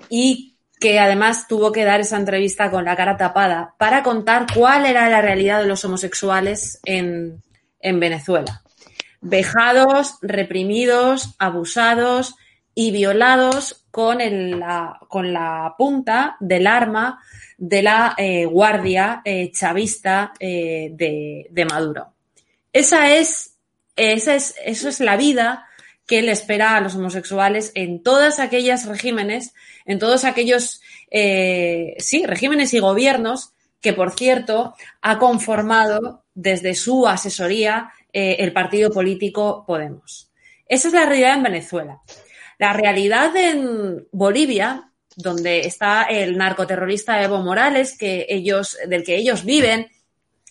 y 0.08 0.56
que 0.80 1.00
además 1.00 1.48
tuvo 1.48 1.72
que 1.72 1.84
dar 1.84 2.00
esa 2.00 2.16
entrevista 2.16 2.70
con 2.70 2.84
la 2.84 2.96
cara 2.96 3.16
tapada 3.16 3.74
para 3.78 4.02
contar 4.02 4.46
cuál 4.54 4.86
era 4.86 5.08
la 5.08 5.20
realidad 5.20 5.60
de 5.60 5.66
los 5.66 5.84
homosexuales 5.84 6.80
en, 6.84 7.42
en 7.80 8.00
Venezuela. 8.00 8.62
Vejados, 9.20 10.18
reprimidos, 10.22 11.34
abusados 11.38 12.36
y 12.80 12.92
violados 12.92 13.86
con, 13.90 14.18
la, 14.20 15.74
punta 15.76 16.36
del 16.38 16.68
arma 16.68 17.20
de 17.56 17.82
la 17.82 18.14
eh, 18.16 18.44
guardia 18.44 19.20
eh, 19.24 19.50
chavista 19.50 20.32
eh, 20.38 20.90
de, 20.92 21.48
de, 21.50 21.64
Maduro. 21.64 22.14
Esa 22.72 23.16
es, 23.16 23.56
esa 23.96 24.36
es, 24.36 24.54
eso 24.64 24.88
es 24.88 25.00
la 25.00 25.16
vida 25.16 25.66
que 26.06 26.22
le 26.22 26.30
espera 26.30 26.76
a 26.76 26.80
los 26.80 26.94
homosexuales 26.94 27.72
en 27.74 28.00
todas 28.04 28.38
aquellas 28.38 28.86
regímenes, 28.86 29.54
en 29.84 29.98
todos 29.98 30.22
aquellos, 30.24 30.80
sí, 31.10 32.26
regímenes 32.26 32.74
y 32.74 32.78
gobiernos 32.78 33.54
que, 33.80 33.92
por 33.92 34.12
cierto, 34.12 34.76
ha 35.02 35.18
conformado 35.18 36.22
desde 36.32 36.76
su 36.76 37.08
asesoría 37.08 37.90
el 38.12 38.52
partido 38.52 38.92
político 38.92 39.64
Podemos. 39.66 40.30
Esa 40.68 40.86
es 40.86 40.94
la 40.94 41.06
realidad 41.06 41.34
en 41.34 41.42
Venezuela. 41.42 42.00
La 42.58 42.72
realidad 42.72 43.34
en 43.36 44.06
Bolivia, 44.12 44.90
donde 45.16 45.60
está 45.60 46.04
el 46.04 46.36
narcoterrorista 46.36 47.22
Evo 47.22 47.38
Morales, 47.38 47.96
que 47.96 48.26
ellos, 48.28 48.76
del 48.86 49.04
que 49.04 49.16
ellos 49.16 49.44
viven, 49.44 49.88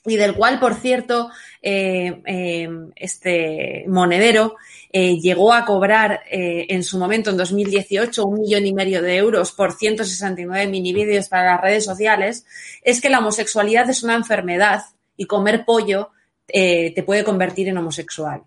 y 0.08 0.16
del 0.16 0.34
cual, 0.34 0.60
por 0.60 0.76
cierto, 0.76 1.30
eh, 1.62 2.22
eh, 2.26 2.70
este 2.95 3.84
monedero 3.88 4.55
eh, 4.91 5.20
llegó 5.20 5.53
a 5.53 5.66
cobrar 5.66 6.22
en 6.30 6.82
su 6.84 6.97
momento, 6.97 7.30
en 7.30 7.38
2018, 7.38 8.26
un 8.26 8.39
millón 8.39 8.66
y 8.66 8.74
medio 8.74 9.01
de 9.01 9.18
euros 9.18 9.51
por 9.51 9.74
169 9.74 10.68
minivídeos 10.68 11.28
para 11.28 11.51
las 11.51 11.62
redes 11.62 11.84
sociales, 11.84 12.45
es 12.84 13.01
que 13.01 13.10
la 13.10 13.20
homosexualidad 13.20 13.89
es 13.89 14.01
una 14.01 14.16
enfermedad 14.16 14.82
y 15.18 15.26
comer 15.26 15.66
pollo 15.66 16.12
te 16.47 17.03
puede 17.05 17.26
convertir 17.26 17.68
en 17.68 17.78
homosexual. 17.78 18.43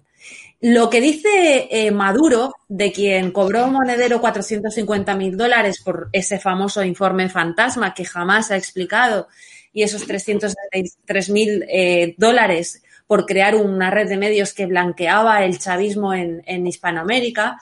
Lo 0.61 0.90
que 0.90 1.00
dice 1.00 1.90
Maduro, 1.90 2.54
de 2.68 2.92
quien 2.92 3.32
cobró 3.32 3.66
Monedero 3.68 4.20
450 4.20 5.14
mil 5.16 5.36
dólares 5.36 5.80
por 5.82 6.11
ese 6.12 6.38
famoso 6.38 6.84
informe 6.84 7.30
fantasma 7.30 7.94
que 7.94 8.04
jamás 8.04 8.50
ha 8.50 8.56
explicado 8.56 9.28
y 9.72 9.82
esos 9.82 10.06
303 10.06 11.30
mil 11.30 11.64
eh, 11.68 12.14
dólares 12.16 12.82
por 13.06 13.26
crear 13.26 13.56
una 13.56 13.90
red 13.90 14.08
de 14.08 14.16
medios 14.16 14.52
que 14.52 14.66
blanqueaba 14.66 15.44
el 15.44 15.58
chavismo 15.58 16.14
en, 16.14 16.66
Hispanoamérica, 16.66 17.58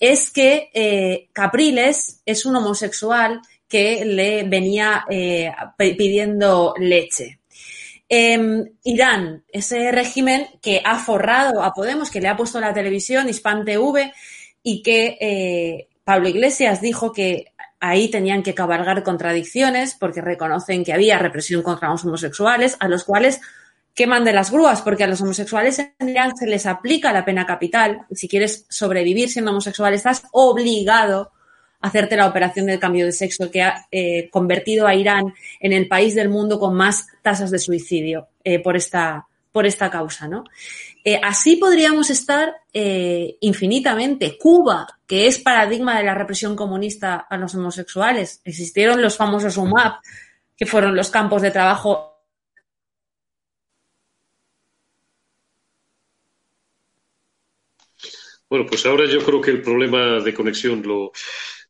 es 0.00 0.30
que 0.30 0.70
eh, 0.74 1.28
Capriles 1.32 2.20
es 2.26 2.44
un 2.44 2.56
homosexual 2.56 3.40
que 3.68 4.04
le 4.04 4.42
venía 4.44 5.04
eh, 5.08 5.52
pidiendo 5.76 6.74
leche. 6.78 7.37
Eh, 8.08 8.64
Irán, 8.84 9.44
ese 9.52 9.92
régimen 9.92 10.46
que 10.62 10.80
ha 10.84 10.98
forrado 10.98 11.62
a 11.62 11.74
Podemos, 11.74 12.10
que 12.10 12.20
le 12.20 12.28
ha 12.28 12.36
puesto 12.36 12.60
la 12.60 12.72
televisión, 12.72 13.28
Hispan 13.28 13.64
TV, 13.64 14.12
y 14.62 14.82
que 14.82 15.18
eh, 15.20 15.88
Pablo 16.04 16.28
Iglesias 16.28 16.80
dijo 16.80 17.12
que 17.12 17.52
ahí 17.80 18.10
tenían 18.10 18.42
que 18.42 18.54
cabalgar 18.54 19.02
contradicciones 19.02 19.94
porque 19.94 20.20
reconocen 20.20 20.84
que 20.84 20.92
había 20.92 21.18
represión 21.18 21.62
contra 21.62 21.90
los 21.90 22.04
homosexuales, 22.04 22.76
a 22.80 22.88
los 22.88 23.04
cuales 23.04 23.40
queman 23.94 24.24
de 24.24 24.32
las 24.32 24.50
grúas, 24.50 24.80
porque 24.82 25.04
a 25.04 25.06
los 25.06 25.20
homosexuales 25.20 25.78
en 25.78 26.08
Irán 26.08 26.36
se 26.36 26.46
les 26.46 26.66
aplica 26.66 27.12
la 27.12 27.24
pena 27.24 27.46
capital. 27.46 28.06
Si 28.12 28.28
quieres 28.28 28.64
sobrevivir 28.68 29.28
siendo 29.28 29.50
homosexual, 29.50 29.92
estás 29.92 30.22
obligado 30.32 31.32
hacerte 31.80 32.16
la 32.16 32.26
operación 32.26 32.66
del 32.66 32.78
cambio 32.78 33.06
de 33.06 33.12
sexo 33.12 33.50
que 33.50 33.62
ha 33.62 33.86
eh, 33.90 34.28
convertido 34.30 34.86
a 34.86 34.94
Irán 34.94 35.34
en 35.60 35.72
el 35.72 35.86
país 35.88 36.14
del 36.14 36.28
mundo 36.28 36.58
con 36.58 36.74
más 36.74 37.06
tasas 37.22 37.50
de 37.50 37.58
suicidio 37.58 38.28
eh, 38.42 38.58
por, 38.58 38.76
esta, 38.76 39.26
por 39.52 39.66
esta 39.66 39.90
causa, 39.90 40.26
¿no? 40.26 40.44
Eh, 41.04 41.20
así 41.22 41.56
podríamos 41.56 42.10
estar 42.10 42.54
infinitamente. 43.40 44.38
Cuba, 44.38 44.86
que 45.04 45.26
es 45.26 45.40
paradigma 45.40 45.98
de 45.98 46.04
la 46.04 46.14
represión 46.14 46.54
comunista 46.54 47.26
a 47.28 47.36
los 47.36 47.52
homosexuales. 47.56 48.40
Existieron 48.44 49.02
los 49.02 49.16
famosos 49.16 49.56
UMAP, 49.56 50.00
que 50.56 50.64
fueron 50.64 50.94
los 50.94 51.10
campos 51.10 51.42
de 51.42 51.50
trabajo. 51.50 52.22
Bueno, 58.48 58.64
pues 58.66 58.86
ahora 58.86 59.06
yo 59.06 59.24
creo 59.24 59.40
que 59.40 59.50
el 59.50 59.62
problema 59.62 60.20
de 60.20 60.32
conexión 60.32 60.82
lo, 60.86 61.10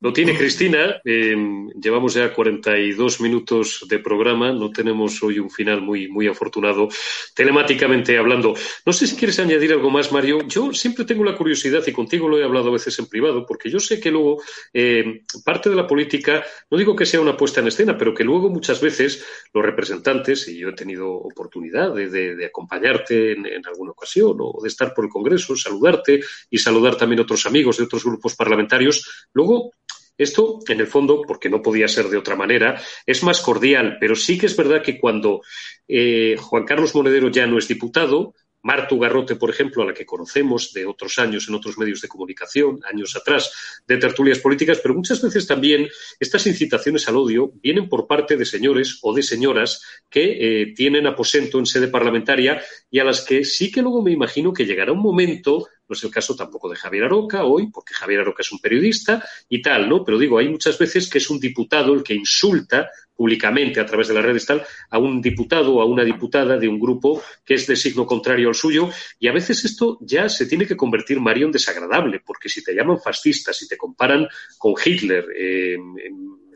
lo 0.01 0.13
tiene 0.13 0.37
Cristina. 0.37 1.01
Eh, 1.05 1.37
llevamos 1.81 2.15
ya 2.15 2.33
42 2.33 3.21
minutos 3.21 3.85
de 3.89 3.99
programa. 3.99 4.53
No 4.53 4.71
tenemos 4.71 5.21
hoy 5.23 5.39
un 5.39 5.51
final 5.51 5.81
muy, 5.83 6.09
muy 6.09 6.29
afortunado, 6.29 6.89
telemáticamente 7.35 8.17
hablando. 8.17 8.55
No 8.87 8.93
sé 8.93 9.07
si 9.07 9.17
quieres 9.17 9.39
añadir 9.41 9.73
algo 9.73 9.91
más, 9.91 10.13
Mario. 10.13 10.47
Yo 10.47 10.73
siempre 10.73 11.05
tengo 11.05 11.25
la 11.25 11.37
curiosidad, 11.37 11.83
y 11.87 11.93
contigo 11.93 12.29
lo 12.29 12.39
he 12.39 12.45
hablado 12.45 12.69
a 12.69 12.73
veces 12.73 12.99
en 12.99 13.07
privado, 13.07 13.45
porque 13.45 13.71
yo 13.71 13.81
sé 13.81 14.01
que 14.01 14.11
luego 14.11 14.43
eh, 14.73 15.23
parte 15.45 15.69
de 15.69 15.77
la 15.77 15.87
política, 15.87 16.45
no 16.71 16.79
digo 16.79 16.95
que 16.95 17.07
sea 17.07 17.21
una 17.21 17.37
puesta 17.37 17.61
en 17.61 17.69
escena, 17.69 17.99
pero 17.99 18.15
que 18.15 18.25
luego 18.25 18.51
muchas 18.51 18.81
veces 18.81 19.25
los 19.53 19.65
representantes, 19.65 20.47
y 20.49 20.59
yo 20.59 20.69
he 20.69 20.75
tenido 20.75 21.11
oportunidad 21.11 21.95
de, 21.95 22.47
acompañarte 22.47 23.33
en, 23.33 23.47
en, 23.47 23.67
alguna 23.67 23.93
ocasión 23.93 24.37
o 24.41 24.61
de 24.63 24.69
estar 24.69 24.95
por 24.95 25.05
el 25.05 25.11
Congreso, 25.11 25.57
saludarte 25.57 26.21
y 26.51 26.59
saludar 26.59 26.97
también 26.97 27.21
a 27.21 27.23
otros 27.23 27.47
amigos 27.47 27.79
de 27.79 27.85
otros 27.85 28.05
grupos 28.05 28.37
parlamentarios, 28.37 29.29
luego 29.33 29.73
esto, 30.19 30.59
en 30.69 30.81
el 30.81 30.87
fondo, 30.87 31.23
porque 31.27 31.49
no 31.49 31.63
podía 31.63 31.89
ser 31.89 32.09
de 32.09 32.19
otra 32.19 32.37
manera, 32.37 32.81
es 33.07 33.23
más 33.23 33.41
cordial, 33.41 33.97
pero 34.01 34.15
sí 34.15 34.37
que 34.37 34.47
es 34.47 34.57
verdad 34.57 34.83
que 34.83 34.99
cuando 34.99 35.41
eh, 35.87 36.37
Juan 36.39 36.65
Carlos 36.65 36.95
Monedero 36.95 37.31
ya 37.31 37.47
no 37.47 37.57
es 37.57 37.69
diputado, 37.69 38.35
Martu 38.63 38.99
Garrote, 38.99 39.37
por 39.37 39.51
ejemplo, 39.51 39.83
a 39.83 39.87
la 39.87 39.95
que 39.95 40.05
conocemos 40.05 40.73
de 40.73 40.85
otros 40.85 41.19
años 41.19 41.49
en 41.49 41.55
otros 41.55 41.79
medios 41.79 42.01
de 42.01 42.09
comunicación, 42.09 42.81
años 42.85 43.15
atrás, 43.17 43.81
de 43.87 43.97
tertulias 43.97 44.41
políticas, 44.41 44.81
pero 44.83 44.95
muchas 44.95 45.23
veces 45.23 45.47
también 45.47 45.89
estas 46.19 46.47
incitaciones 46.47 47.09
al 47.09 47.17
odio 47.17 47.53
vienen 47.63 47.89
por 47.89 48.07
parte 48.07 48.37
de 48.37 48.45
señores 48.45 48.99
o 49.03 49.15
de 49.15 49.23
señoras 49.23 49.83
que 50.11 50.63
eh, 50.63 50.75
tienen 50.75 51.07
aposento 51.07 51.59
en 51.59 51.67
sede 51.67 51.89
parlamentaria 51.89 52.61
y 52.91 52.99
a 52.99 53.05
las 53.05 53.21
que 53.23 53.45
sí 53.45 53.71
que 53.71 53.83
luego 53.83 54.03
me 54.03 54.13
imagino 54.13 54.53
que 54.53 54.67
llegará 54.67 54.93
un 54.93 55.03
momento 55.03 55.69
no 55.89 55.95
es 55.95 56.05
el 56.05 56.11
caso 56.11 56.37
tampoco 56.37 56.69
de 56.69 56.77
Javier 56.77 57.05
Aroca 57.05 57.45
hoy, 57.45 57.69
porque 57.73 57.95
Javier 57.95 58.21
Aroca 58.21 58.43
es 58.43 58.53
un 58.53 58.59
periodista 58.59 59.25
y 59.49 59.63
tal, 59.63 59.89
¿no? 59.89 60.05
Pero 60.05 60.19
digo, 60.19 60.39
hay 60.39 60.49
muchas 60.49 60.79
veces 60.79 61.09
que 61.09 61.19
es 61.19 61.31
un 61.31 61.41
diputado 61.41 61.95
el 61.95 62.03
que 62.03 62.15
insulta 62.15 62.91
públicamente 63.19 63.81
a 63.81 63.87
través 63.87 64.07
de 64.07 64.15
las 64.15 64.25
redes 64.25 64.47
tal 64.47 64.65
a 64.91 64.99
un 64.99 65.21
diputado 65.21 65.75
o 65.75 65.83
a 65.83 65.85
una 65.85 66.05
diputada 66.05 66.57
de 66.57 66.69
un 66.69 66.79
grupo 66.79 67.21
que 67.45 67.55
es 67.55 67.67
de 67.67 67.75
signo 67.75 68.07
contrario 68.07 68.49
al 68.49 68.55
suyo 68.55 68.91
y 69.19 69.27
a 69.27 69.33
veces 69.33 69.65
esto 69.65 69.99
ya 70.01 70.29
se 70.29 70.47
tiene 70.47 70.69
que 70.69 70.77
convertir 70.77 71.19
Mario 71.19 71.47
en 71.47 71.53
desagradable 71.53 72.21
porque 72.25 72.49
si 72.49 72.63
te 72.63 72.73
llaman 72.73 73.01
fascista 73.01 73.53
si 73.53 73.67
te 73.67 73.77
comparan 73.77 74.29
con 74.57 74.75
Hitler 74.83 75.27
eh, 75.37 75.77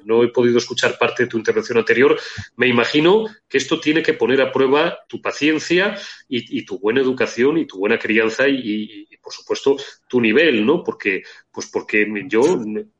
no 0.05 0.23
he 0.23 0.29
podido 0.29 0.59
escuchar 0.59 0.99
parte 0.99 1.25
de 1.25 1.29
tu 1.29 1.39
intervención 1.39 1.79
anterior, 1.79 2.19
me 2.57 2.69
imagino 2.69 3.27
que 3.49 3.59
esto 3.59 3.81
tiene 3.81 4.03
que 4.03 4.15
poner 4.15 4.41
a 4.41 4.53
prueba 4.53 4.99
tu 5.09 5.21
paciencia 5.21 5.99
y, 6.29 6.65
tu 6.65 6.79
buena 6.79 7.01
educación 7.01 7.59
y 7.59 7.67
tu 7.67 7.79
buena 7.79 7.99
crianza 7.99 8.49
y, 8.49 8.57
y, 8.57 9.07
y, 9.11 9.17
por 9.19 9.33
supuesto, 9.33 9.77
tu 10.09 10.21
nivel, 10.21 10.65
¿no? 10.65 10.83
Porque, 10.83 11.23
pues 11.51 11.69
porque 11.71 12.07
yo, 12.29 12.43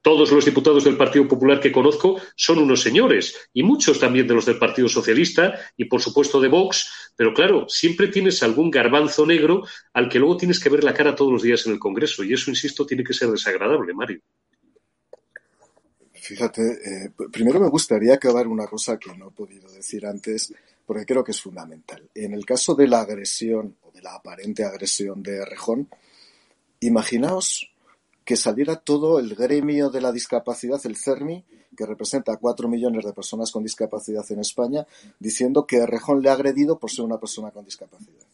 todos 0.03 0.31
los 0.31 0.45
diputados 0.45 0.85
del 0.85 0.97
Partido 0.97 1.27
Popular 1.27 1.61
que 1.61 1.73
conozco 1.73 2.21
son 2.37 2.59
unos 2.59 2.83
señores 2.83 3.49
y 3.53 3.63
muchos 3.63 3.99
también 3.99 4.27
de 4.27 4.35
los 4.35 4.47
del 4.47 4.59
Partido 4.59 4.89
Socialista 4.89 5.59
y, 5.77 5.87
por 5.87 6.01
supuesto, 6.01 6.41
de 6.41 6.49
Vox, 6.49 7.13
pero 7.17 7.33
claro, 7.35 7.67
siempre 7.69 8.09
tienes 8.09 8.43
algún 8.43 8.71
garbanzo 8.71 9.27
negro 9.27 9.65
al 9.93 10.09
que 10.09 10.19
luego 10.19 10.37
tienes 10.37 10.61
que 10.61 10.69
ver 10.69 10.85
la 10.85 10.95
cara 10.95 11.15
todos 11.15 11.33
los 11.33 11.43
días 11.43 11.67
en 11.67 11.73
el 11.73 11.79
Congreso 11.79 12.25
y 12.25 12.33
eso, 12.33 12.51
insisto, 12.51 12.87
tiene 12.87 13.05
que 13.05 13.15
ser 13.15 13.29
desagradable, 13.29 13.95
Mario. 13.95 14.21
Fíjate, 16.33 16.63
eh, 16.63 17.11
primero 17.31 17.61
me 17.61 17.69
gustaría 17.69 18.15
acabar 18.15 18.49
una 18.49 18.67
cosa 18.67 18.99
que 18.99 19.15
no 19.15 19.29
he 19.29 19.31
podido 19.33 19.71
decir 19.71 20.07
antes, 20.07 20.55
porque 20.87 21.05
creo 21.05 21.23
que 21.23 21.33
es 21.33 21.43
fundamental. 21.43 22.09
En 22.15 22.33
el 22.33 22.47
caso 22.47 22.75
de 22.75 22.89
la 22.89 23.03
agresión 23.03 23.77
o 23.83 23.91
de 23.91 24.01
la 24.01 24.15
aparente 24.15 24.65
agresión 24.65 25.23
de 25.23 25.45
Rejón, 25.45 25.91
imaginaos 26.81 27.71
que 28.25 28.37
saliera 28.37 28.77
todo 28.77 29.19
el 29.19 29.35
gremio 29.35 29.91
de 29.91 30.01
la 30.01 30.11
discapacidad, 30.11 30.81
el 30.87 30.97
CERMI, 30.97 31.45
que 31.77 31.85
representa 31.85 32.33
a 32.33 32.39
cuatro 32.39 32.67
millones 32.67 33.05
de 33.05 33.13
personas 33.13 33.53
con 33.53 33.63
discapacidad 33.63 34.25
en 34.31 34.41
España, 34.41 34.87
diciendo 35.21 35.67
que 35.67 35.85
Rejón 35.85 36.23
le 36.23 36.31
ha 36.31 36.33
agredido 36.33 36.79
por 36.79 36.91
ser 36.91 37.05
una 37.05 37.21
persona 37.21 37.51
con 37.51 37.67
discapacidad. 37.67 38.25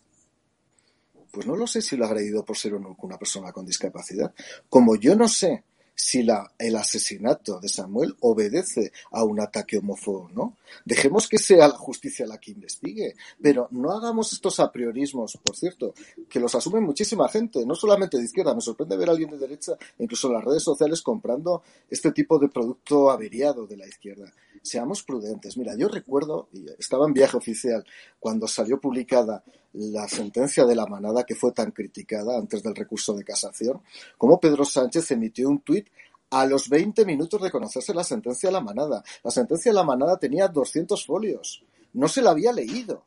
Pues 1.32 1.49
no 1.49 1.57
lo 1.57 1.66
sé 1.66 1.82
si 1.82 1.96
lo 1.96 2.05
ha 2.05 2.09
agredido 2.09 2.44
por 2.44 2.57
ser 2.57 2.74
una 2.74 3.18
persona 3.18 3.51
con 3.51 3.66
discapacidad. 3.66 4.32
Como 4.68 4.94
yo 4.94 5.16
no 5.16 5.28
sé 5.28 5.64
si 5.99 6.22
la, 6.22 6.53
el 6.61 6.76
asesinato 6.76 7.59
de 7.59 7.68
Samuel 7.68 8.14
obedece 8.20 8.92
a 9.11 9.24
un 9.24 9.40
ataque 9.40 9.78
homófobo 9.78 10.30
no. 10.32 10.57
Dejemos 10.84 11.26
que 11.26 11.38
sea 11.38 11.66
la 11.66 11.76
justicia 11.76 12.24
la 12.24 12.38
que 12.38 12.53
investigue, 12.53 13.16
pero 13.42 13.66
no 13.72 13.90
hagamos 13.90 14.32
estos 14.32 14.61
apriorismos, 14.61 15.36
por 15.42 15.57
cierto, 15.57 15.94
que 16.28 16.38
los 16.38 16.55
asume 16.55 16.80
muchísima 16.80 17.28
gente, 17.28 17.66
no 17.66 17.74
solamente 17.74 18.16
de 18.16 18.24
izquierda. 18.24 18.55
Me 18.55 18.61
sorprende 18.61 18.96
ver 18.96 19.09
a 19.09 19.12
alguien 19.12 19.30
de 19.30 19.38
derecha, 19.38 19.72
incluso 19.99 20.28
en 20.28 20.34
las 20.34 20.44
redes 20.44 20.62
sociales, 20.62 21.03
comprando 21.03 21.64
este 21.90 22.12
tipo 22.12 22.38
de 22.38 22.49
producto 22.49 23.11
averiado 23.11 23.66
de 23.66 23.76
la 23.76 23.88
izquierda. 23.88 24.32
Seamos 24.62 25.02
prudentes. 25.02 25.56
Mira, 25.56 25.74
yo 25.76 25.88
recuerdo, 25.88 26.48
estaba 26.78 27.06
en 27.06 27.14
viaje 27.14 27.36
oficial, 27.36 27.84
cuando 28.18 28.46
salió 28.46 28.80
publicada 28.80 29.42
la 29.74 30.09
sentencia 30.09 30.64
de 30.64 30.74
la 30.74 30.86
manada 30.86 31.24
que 31.24 31.34
fue 31.34 31.52
tan 31.52 31.70
criticada 31.70 32.36
antes 32.36 32.62
del 32.62 32.74
recurso 32.74 33.14
de 33.14 33.24
casación, 33.24 33.82
como 34.16 34.40
Pedro 34.40 34.64
Sánchez 34.64 35.11
emitió 35.11 35.48
un 35.48 35.61
tuit 35.61 35.88
a 36.30 36.46
los 36.46 36.68
20 36.68 37.04
minutos 37.04 37.40
de 37.40 37.50
conocerse 37.50 37.94
la 37.94 38.04
sentencia 38.04 38.48
de 38.48 38.52
la 38.52 38.61
manada. 38.61 39.02
La 39.22 39.30
sentencia 39.30 39.70
de 39.70 39.76
la 39.76 39.84
manada 39.84 40.18
tenía 40.18 40.48
200 40.48 41.04
folios. 41.04 41.64
No 41.94 42.09
se 42.09 42.22
la 42.22 42.30
había 42.30 42.52
leído. 42.52 43.04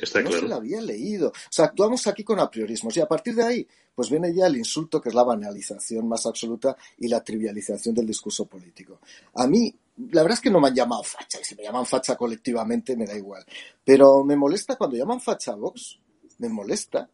Está 0.00 0.22
no 0.22 0.30
claro. 0.30 0.42
se 0.42 0.48
la 0.48 0.56
había 0.56 0.80
leído. 0.80 1.28
O 1.28 1.50
sea, 1.50 1.66
actuamos 1.66 2.06
aquí 2.06 2.24
con 2.24 2.40
apriorismos 2.40 2.96
y 2.96 3.00
a 3.00 3.06
partir 3.06 3.34
de 3.34 3.42
ahí, 3.42 3.68
pues 3.94 4.08
viene 4.08 4.34
ya 4.34 4.46
el 4.46 4.56
insulto 4.56 5.00
que 5.00 5.10
es 5.10 5.14
la 5.14 5.22
banalización 5.22 6.08
más 6.08 6.24
absoluta 6.24 6.76
y 6.98 7.08
la 7.08 7.22
trivialización 7.22 7.94
del 7.94 8.06
discurso 8.06 8.46
político. 8.46 9.00
A 9.34 9.46
mí, 9.46 9.74
la 10.10 10.22
verdad 10.22 10.38
es 10.38 10.40
que 10.40 10.50
no 10.50 10.60
me 10.60 10.68
han 10.68 10.74
llamado 10.74 11.02
facha 11.02 11.38
y 11.40 11.44
si 11.44 11.54
me 11.54 11.62
llaman 11.62 11.86
facha 11.86 12.16
colectivamente 12.16 12.96
me 12.96 13.06
da 13.06 13.16
igual. 13.16 13.44
Pero 13.84 14.24
me 14.24 14.36
molesta 14.36 14.76
cuando 14.76 14.96
llaman 14.96 15.20
facha 15.20 15.52
a 15.52 15.56
Vox, 15.56 15.98
me 16.38 16.48
molesta 16.48 17.08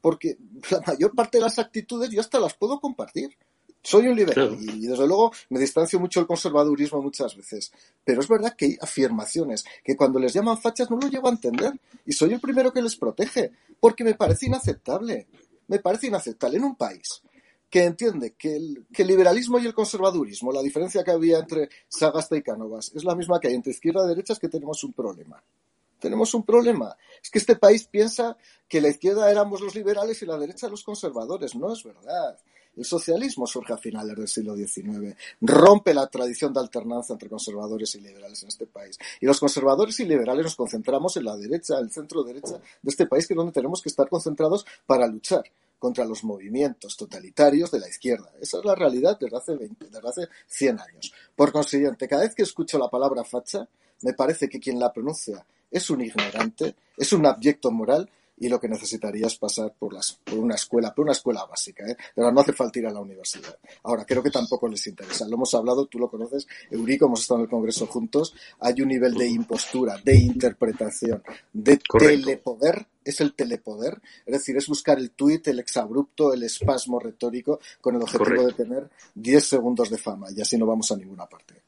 porque 0.00 0.36
la 0.70 0.80
mayor 0.86 1.14
parte 1.14 1.38
de 1.38 1.44
las 1.44 1.58
actitudes 1.58 2.10
yo 2.10 2.20
hasta 2.20 2.38
las 2.40 2.54
puedo 2.54 2.80
compartir. 2.80 3.36
Soy 3.84 4.06
un 4.06 4.14
liberal 4.14 4.56
Claro. 4.56 4.62
y 4.62 4.86
desde 4.86 5.06
luego 5.08 5.32
me 5.50 5.58
distancio 5.58 5.98
mucho 5.98 6.20
del 6.20 6.26
conservadurismo 6.28 7.02
muchas 7.02 7.36
veces. 7.36 7.72
Pero 8.04 8.20
es 8.20 8.28
verdad 8.28 8.54
que 8.56 8.66
hay 8.66 8.78
afirmaciones 8.80 9.64
que 9.82 9.96
cuando 9.96 10.20
les 10.20 10.32
llaman 10.32 10.56
fachas 10.60 10.88
no 10.88 10.98
lo 10.98 11.08
llevo 11.08 11.26
a 11.28 11.32
entender. 11.32 11.72
Y 12.06 12.12
soy 12.12 12.32
el 12.32 12.40
primero 12.40 12.72
que 12.72 12.80
les 12.80 12.94
protege, 12.94 13.50
porque 13.80 14.04
me 14.04 14.14
parece 14.14 14.46
inaceptable. 14.46 15.26
Me 15.66 15.80
parece 15.80 16.06
inaceptable 16.08 16.58
en 16.58 16.64
un 16.64 16.76
país 16.76 17.22
que 17.72 17.84
entiende 17.84 18.34
que 18.34 18.54
el, 18.54 18.86
liberalismo 18.98 19.58
y 19.58 19.64
el 19.64 19.72
conservadurismo, 19.72 20.52
la 20.52 20.60
diferencia 20.60 21.02
que 21.02 21.10
había 21.10 21.38
entre 21.38 21.70
Sagasta 21.88 22.36
y 22.36 22.42
Cánovas, 22.42 22.92
es 22.94 23.02
la 23.02 23.14
misma 23.14 23.40
que 23.40 23.48
hay 23.48 23.54
entre 23.54 23.72
izquierda 23.72 24.04
y 24.04 24.08
derecha, 24.10 24.34
es 24.34 24.38
que 24.38 24.50
tenemos 24.50 24.84
un 24.84 24.92
problema. 24.92 25.42
Tenemos 25.98 26.34
un 26.34 26.44
problema. 26.44 26.94
Es 27.22 27.30
que 27.30 27.38
este 27.38 27.56
país 27.56 27.84
piensa 27.84 28.36
que 28.68 28.82
la 28.82 28.88
izquierda 28.88 29.30
éramos 29.30 29.62
los 29.62 29.74
liberales 29.74 30.20
y 30.20 30.26
la 30.26 30.36
derecha 30.36 30.68
los 30.68 30.84
conservadores. 30.84 31.54
No 31.54 31.72
es 31.72 31.82
verdad. 31.82 32.38
El 32.76 32.84
socialismo 32.84 33.46
surge 33.46 33.74
a 33.74 33.76
finales 33.76 34.16
del 34.16 34.28
siglo 34.28 34.56
XIX, 34.56 35.14
rompe 35.42 35.92
la 35.92 36.06
tradición 36.06 36.54
de 36.54 36.60
alternancia 36.60 37.12
entre 37.12 37.28
conservadores 37.28 37.94
y 37.96 38.00
liberales 38.00 38.42
en 38.42 38.48
este 38.48 38.66
país. 38.66 38.98
Y 39.20 39.26
los 39.26 39.38
conservadores 39.38 40.00
y 40.00 40.06
liberales 40.06 40.44
nos 40.44 40.56
concentramos 40.56 41.16
en 41.18 41.24
la 41.26 41.36
derecha, 41.36 41.78
el 41.78 41.90
centro 41.90 42.22
derecha 42.22 42.54
de 42.54 42.90
este 42.90 43.06
país, 43.06 43.26
que 43.26 43.34
es 43.34 43.36
donde 43.36 43.52
tenemos 43.52 43.82
que 43.82 43.90
estar 43.90 44.08
concentrados 44.08 44.64
para 44.86 45.06
luchar 45.06 45.44
contra 45.78 46.04
los 46.04 46.24
movimientos 46.24 46.96
totalitarios 46.96 47.70
de 47.72 47.80
la 47.80 47.88
izquierda. 47.88 48.32
Esa 48.40 48.58
es 48.58 48.64
la 48.64 48.74
realidad 48.74 49.18
desde 49.20 49.36
hace 49.36 49.56
20, 49.56 49.86
desde 49.90 50.08
hace 50.08 50.28
100 50.46 50.80
años. 50.80 51.12
Por 51.34 51.52
consiguiente, 51.52 52.06
cada 52.08 52.22
vez 52.22 52.34
que 52.34 52.44
escucho 52.44 52.78
la 52.78 52.88
palabra 52.88 53.24
facha, 53.24 53.68
me 54.02 54.14
parece 54.14 54.48
que 54.48 54.60
quien 54.60 54.78
la 54.78 54.92
pronuncia 54.92 55.44
es 55.70 55.90
un 55.90 56.00
ignorante, 56.00 56.76
es 56.96 57.12
un 57.12 57.26
abyecto 57.26 57.70
moral 57.70 58.08
y 58.42 58.48
lo 58.48 58.58
que 58.58 58.68
necesitaría 58.68 59.28
es 59.28 59.36
pasar 59.36 59.72
por, 59.78 59.94
las, 59.94 60.18
por 60.24 60.36
una 60.36 60.56
escuela, 60.56 60.92
por 60.92 61.04
una 61.04 61.12
escuela 61.12 61.44
básica. 61.44 61.88
¿eh? 61.88 61.96
Pero 62.12 62.32
no 62.32 62.40
hace 62.40 62.52
falta 62.52 62.80
ir 62.80 62.88
a 62.88 62.90
la 62.90 62.98
universidad. 62.98 63.56
Ahora, 63.84 64.04
creo 64.04 64.20
que 64.20 64.30
tampoco 64.30 64.66
les 64.66 64.84
interesa. 64.88 65.28
Lo 65.28 65.36
hemos 65.36 65.54
hablado, 65.54 65.86
tú 65.86 66.00
lo 66.00 66.10
conoces, 66.10 66.48
Eurico, 66.68 67.06
hemos 67.06 67.20
estado 67.20 67.38
en 67.38 67.44
el 67.44 67.50
Congreso 67.50 67.86
juntos. 67.86 68.34
Hay 68.58 68.82
un 68.82 68.88
nivel 68.88 69.14
de 69.14 69.28
impostura, 69.28 69.96
de 70.04 70.16
interpretación, 70.16 71.22
de 71.52 71.78
Correcto. 71.86 72.24
telepoder. 72.24 72.86
Es 73.04 73.20
el 73.20 73.34
telepoder, 73.34 74.00
es 74.26 74.32
decir, 74.32 74.56
es 74.56 74.68
buscar 74.68 74.96
el 74.98 75.10
tuit, 75.10 75.46
el 75.48 75.58
exabrupto, 75.58 76.32
el 76.32 76.44
espasmo 76.44 77.00
retórico 77.00 77.58
con 77.80 77.96
el 77.96 78.02
objetivo 78.02 78.24
Correcto. 78.24 78.46
de 78.46 78.64
tener 78.64 78.90
10 79.16 79.44
segundos 79.44 79.90
de 79.90 79.98
fama 79.98 80.28
y 80.30 80.40
así 80.40 80.56
no 80.56 80.66
vamos 80.66 80.92
a 80.92 80.96
ninguna 80.96 81.26
parte. 81.26 81.62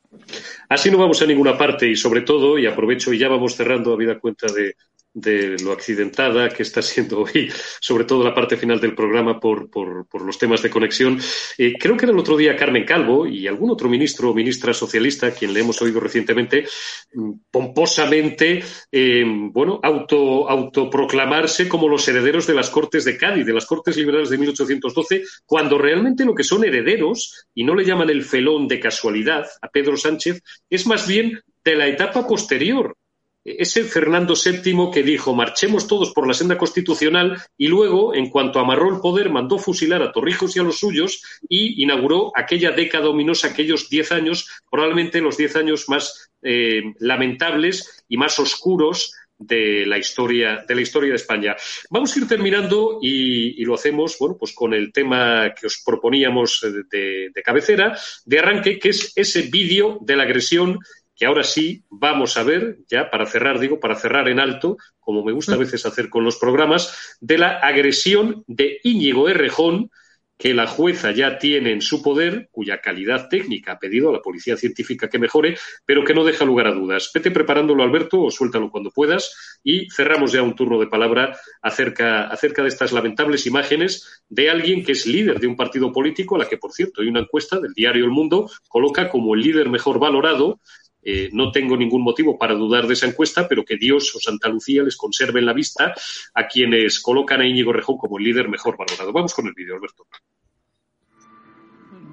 Así 0.69 0.93
no 0.93 0.99
vamos 0.99 1.21
a 1.23 1.27
ninguna 1.27 1.59
parte 1.59 1.89
y 1.89 1.97
sobre 1.97 2.21
todo, 2.21 2.57
y 2.57 2.67
aprovecho 2.67 3.13
y 3.13 3.19
ya 3.19 3.29
vamos 3.29 3.57
cerrando 3.57 3.93
a 3.93 3.97
vida 3.97 4.21
cuenta 4.21 4.47
de, 4.53 4.77
de 5.15 5.57
lo 5.63 5.73
accidentada 5.73 6.49
que 6.49 6.65
está 6.65 6.83
siendo 6.83 7.23
hoy, 7.23 7.51
sobre 7.81 8.05
todo 8.05 8.25
la 8.25 8.35
parte 8.35 8.57
final 8.57 8.81
del 8.81 8.95
programa 8.95 9.39
por, 9.39 9.71
por, 9.71 10.07
por 10.07 10.23
los 10.23 10.39
temas 10.39 10.61
de 10.61 10.71
conexión. 10.71 11.19
Eh, 11.57 11.75
creo 11.79 11.97
que 11.97 12.05
era 12.05 12.13
el 12.13 12.19
otro 12.19 12.37
día 12.37 12.57
Carmen 12.57 12.85
Calvo 12.85 13.27
y 13.27 13.47
algún 13.47 13.71
otro 13.71 13.89
ministro 13.89 14.31
o 14.31 14.35
ministra 14.35 14.75
socialista, 14.75 15.31
quien 15.31 15.55
le 15.55 15.61
hemos 15.61 15.81
oído 15.81 16.01
recientemente, 16.01 16.67
mm, 17.15 17.33
pomposamente, 17.51 18.63
eh, 18.91 19.25
bueno, 19.27 19.79
auto, 19.83 20.49
autoproclamarse 20.51 21.69
como 21.69 21.89
los 21.89 22.07
herederos 22.09 22.47
de 22.47 22.55
las 22.55 22.71
Cortes 22.71 23.05
de 23.05 23.17
Cádiz, 23.17 23.47
de 23.47 23.53
las 23.53 23.67
Cortes 23.67 23.97
Liberales 23.97 24.31
de 24.31 24.39
1812, 24.39 25.23
cuando 25.47 25.79
realmente 25.79 26.25
lo 26.25 26.35
que 26.35 26.43
son 26.43 26.65
herederos, 26.65 27.47
y 27.55 27.63
no 27.63 27.77
le 27.77 27.85
llaman 27.85 28.11
el 28.11 28.25
felón 28.25 28.67
de 28.67 28.81
casualidad 28.81 29.47
a 29.63 29.69
Pedro 29.69 29.97
Sánchez, 29.97 30.43
es 30.69 30.87
más 30.87 31.07
bien 31.07 31.41
de 31.65 31.77
la 31.77 31.87
etapa 31.87 32.27
posterior. 32.27 32.97
Ese 33.45 33.85
Fernando 33.85 34.35
VII 34.35 34.91
que 34.91 35.03
dijo 35.03 35.35
marchemos 35.35 35.87
todos 35.87 36.13
por 36.13 36.27
la 36.27 36.33
senda 36.33 36.57
constitucional 36.57 37.43
y 37.59 37.69
luego, 37.69 38.15
en 38.15 38.31
cuanto 38.31 38.59
amarró 38.59 38.95
el 38.95 39.01
poder, 39.01 39.29
mandó 39.29 39.59
fusilar 39.59 40.03
a 40.03 40.13
Torrijos 40.13 40.57
y 40.57 40.61
a 40.61 40.63
los 40.63 40.79
suyos 40.79 41.23
y 41.47 41.83
inauguró 41.83 42.33
aquella 42.35 42.71
década 42.71 43.11
ominosa, 43.11 43.49
aquellos 43.49 43.91
diez 43.91 44.13
años, 44.13 44.49
probablemente 44.71 45.21
los 45.21 45.37
diez 45.37 45.57
años 45.57 45.91
más 45.91 46.31
eh, 46.43 46.95
lamentables 47.01 48.05
y 48.09 48.17
más 48.17 48.39
oscuros 48.39 49.13
de 49.37 49.85
la 49.85 49.99
historia 49.99 50.65
de 50.67 50.75
la 50.75 50.81
historia 50.81 51.11
de 51.11 51.17
España. 51.17 51.57
Vamos 51.91 52.17
a 52.17 52.21
ir 52.21 52.29
terminando 52.29 52.99
y, 53.03 53.63
lo 53.65 53.75
hacemos 53.75 54.17
bueno 54.19 54.37
pues 54.39 54.55
con 54.55 54.73
el 54.73 54.93
tema 54.93 55.53
que 55.59 55.67
os 55.67 55.83
proponíamos 55.85 56.65
de, 56.91 57.31
de 57.35 57.43
cabecera 57.43 57.99
de 58.25 58.39
arranque 58.39 58.79
que 58.79 58.91
es 58.91 59.13
ese 59.17 59.43
vídeo 59.43 59.99
de 60.01 60.17
la 60.17 60.23
agresión 60.23 60.79
que 61.17 61.27
ahora 61.27 61.45
sí 61.45 61.85
vamos 61.89 62.37
a 62.37 62.43
ver, 62.43 62.79
ya 62.89 63.11
para 63.11 63.27
cerrar, 63.27 63.59
digo, 63.59 63.81
para 63.81 63.95
cerrar 63.95 64.29
en 64.29 64.41
alto, 64.41 64.77
como 65.01 65.25
me 65.25 65.33
gusta 65.33 65.55
a 65.55 65.59
veces 65.59 65.87
hacer 65.87 66.09
con 66.09 66.25
los 66.25 66.39
programas, 66.39 67.17
de 67.21 67.39
la 67.39 67.59
agresión 67.59 68.45
de 68.47 68.81
Íñigo 68.83 69.29
Errejón, 69.29 69.91
que 70.37 70.53
la 70.53 70.67
jueza 70.67 71.13
ya 71.13 71.39
tiene 71.39 71.73
en 71.73 71.81
su 71.81 72.03
poder, 72.03 72.49
cuya 72.51 72.81
calidad 72.81 73.29
técnica 73.29 73.73
ha 73.73 73.79
pedido 73.79 74.11
a 74.11 74.13
la 74.13 74.21
policía 74.21 74.57
científica 74.57 75.09
que 75.09 75.19
mejore, 75.19 75.57
pero 75.87 76.05
que 76.05 76.13
no 76.13 76.25
deja 76.25 76.45
lugar 76.45 76.67
a 76.67 76.73
dudas. 76.73 77.11
Vete 77.15 77.31
preparándolo, 77.31 77.85
Alberto, 77.85 78.21
o 78.21 78.31
suéltalo 78.31 78.71
cuando 78.71 78.91
puedas, 78.91 79.61
y 79.63 79.89
cerramos 79.91 80.33
ya 80.33 80.43
un 80.43 80.57
turno 80.57 80.81
de 80.81 80.89
palabra 80.89 81.39
acerca, 81.63 82.27
acerca 82.27 82.63
de 82.63 82.69
estas 82.69 82.93
lamentables 82.93 83.47
imágenes 83.47 84.25
de 84.29 84.51
alguien 84.51 84.85
que 84.85 84.93
es 84.93 85.07
líder 85.07 85.39
de 85.39 85.47
un 85.47 85.57
partido 85.57 85.93
político, 85.93 86.35
a 86.35 86.39
la 86.41 86.49
que, 86.49 86.59
por 86.59 86.73
cierto, 86.73 87.01
hay 87.01 87.09
una 87.09 87.21
encuesta 87.21 87.61
del 87.61 87.73
diario 87.73 88.05
El 88.05 88.11
Mundo, 88.11 88.51
coloca 88.69 89.09
como 89.09 89.35
el 89.35 89.41
líder 89.41 89.69
mejor 89.69 90.01
valorado, 90.01 90.61
eh, 91.05 91.29
no 91.33 91.53
tengo 91.53 91.77
ningún 91.77 92.03
motivo 92.03 92.39
para 92.39 92.55
dudar 92.55 92.87
de 92.87 92.95
esa 92.95 93.07
encuesta, 93.07 93.47
pero 93.49 93.65
que 93.65 93.77
Dios 93.77 94.15
o 94.15 94.21
Santa 94.21 94.49
Lucía 94.49 94.83
les 94.83 94.97
conserve 94.97 95.41
en 95.41 95.47
la 95.47 95.53
vista 95.53 95.95
a 96.35 96.47
quienes 96.47 97.01
colocan 97.01 97.41
a 97.41 97.47
Íñigo 97.47 97.73
Rejón 97.73 97.99
como 97.99 98.19
el 98.19 98.25
líder 98.25 98.49
mejor 98.49 98.77
valorado. 98.77 99.13
Vamos 99.13 99.35
con 99.35 99.47
el 99.47 99.55
vídeo, 99.55 99.75
Alberto. 99.77 100.07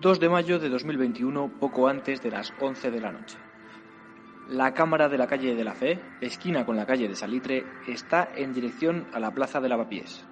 2 0.02 0.20
de 0.20 0.30
mayo 0.30 0.58
de 0.58 0.70
2021, 0.70 1.60
poco 1.60 1.88
antes 1.88 2.22
de 2.22 2.32
las 2.32 2.52
11 2.60 2.90
de 2.90 3.02
la 3.02 3.12
noche. 3.12 3.38
La 4.50 4.74
cámara 4.74 5.08
de 5.08 5.18
la 5.18 5.28
calle 5.28 5.56
de 5.56 5.64
la 5.64 5.76
Fe, 5.76 6.00
esquina 6.20 6.66
con 6.66 6.76
la 6.76 6.86
calle 6.86 7.08
de 7.08 7.16
Salitre, 7.16 7.64
está 7.88 8.32
en 8.36 8.54
dirección 8.54 9.08
a 9.14 9.20
la 9.20 9.34
plaza 9.34 9.62
de 9.62 9.70
Lavapiés. 9.70 10.26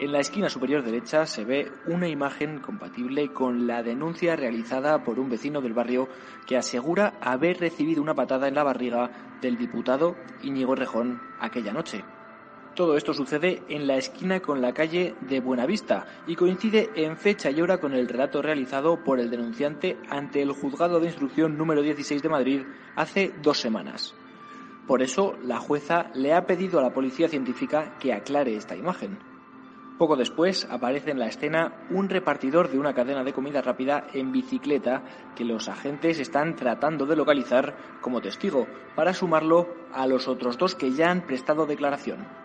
En 0.00 0.10
la 0.10 0.18
esquina 0.18 0.50
superior 0.50 0.82
derecha 0.82 1.24
se 1.24 1.44
ve 1.44 1.70
una 1.86 2.08
imagen 2.08 2.58
compatible 2.58 3.32
con 3.32 3.68
la 3.68 3.84
denuncia 3.84 4.34
realizada 4.34 5.04
por 5.04 5.20
un 5.20 5.30
vecino 5.30 5.60
del 5.60 5.72
barrio 5.72 6.08
que 6.46 6.56
asegura 6.56 7.14
haber 7.20 7.60
recibido 7.60 8.02
una 8.02 8.14
patada 8.14 8.48
en 8.48 8.56
la 8.56 8.64
barriga 8.64 9.38
del 9.40 9.56
diputado 9.56 10.16
Íñigo 10.42 10.74
Rejón 10.74 11.22
aquella 11.38 11.72
noche. 11.72 12.04
Todo 12.74 12.96
esto 12.96 13.14
sucede 13.14 13.62
en 13.68 13.86
la 13.86 13.94
esquina 13.94 14.40
con 14.40 14.60
la 14.60 14.74
calle 14.74 15.14
de 15.20 15.38
Buenavista 15.38 16.06
y 16.26 16.34
coincide 16.34 16.90
en 16.96 17.16
fecha 17.16 17.52
y 17.52 17.60
hora 17.60 17.78
con 17.78 17.94
el 17.94 18.08
relato 18.08 18.42
realizado 18.42 19.04
por 19.04 19.20
el 19.20 19.30
denunciante 19.30 19.96
ante 20.10 20.42
el 20.42 20.50
Juzgado 20.50 20.98
de 20.98 21.06
Instrucción 21.06 21.56
número 21.56 21.82
16 21.82 22.20
de 22.20 22.28
Madrid 22.28 22.62
hace 22.96 23.32
dos 23.40 23.60
semanas. 23.60 24.12
Por 24.88 25.02
eso, 25.02 25.36
la 25.44 25.60
jueza 25.60 26.10
le 26.14 26.34
ha 26.34 26.46
pedido 26.46 26.80
a 26.80 26.82
la 26.82 26.92
policía 26.92 27.28
científica 27.28 27.96
que 28.00 28.12
aclare 28.12 28.56
esta 28.56 28.74
imagen. 28.74 29.33
Poco 29.98 30.16
después 30.16 30.66
aparece 30.70 31.12
en 31.12 31.20
la 31.20 31.28
escena 31.28 31.86
un 31.88 32.08
repartidor 32.08 32.68
de 32.68 32.78
una 32.78 32.94
cadena 32.94 33.22
de 33.22 33.32
comida 33.32 33.62
rápida 33.62 34.04
en 34.12 34.32
bicicleta 34.32 35.04
que 35.36 35.44
los 35.44 35.68
agentes 35.68 36.18
están 36.18 36.56
tratando 36.56 37.06
de 37.06 37.14
localizar 37.14 37.76
como 38.00 38.20
testigo 38.20 38.66
para 38.96 39.14
sumarlo 39.14 39.68
a 39.92 40.08
los 40.08 40.26
otros 40.26 40.58
dos 40.58 40.74
que 40.74 40.90
ya 40.90 41.12
han 41.12 41.26
prestado 41.26 41.66
declaración. 41.66 42.43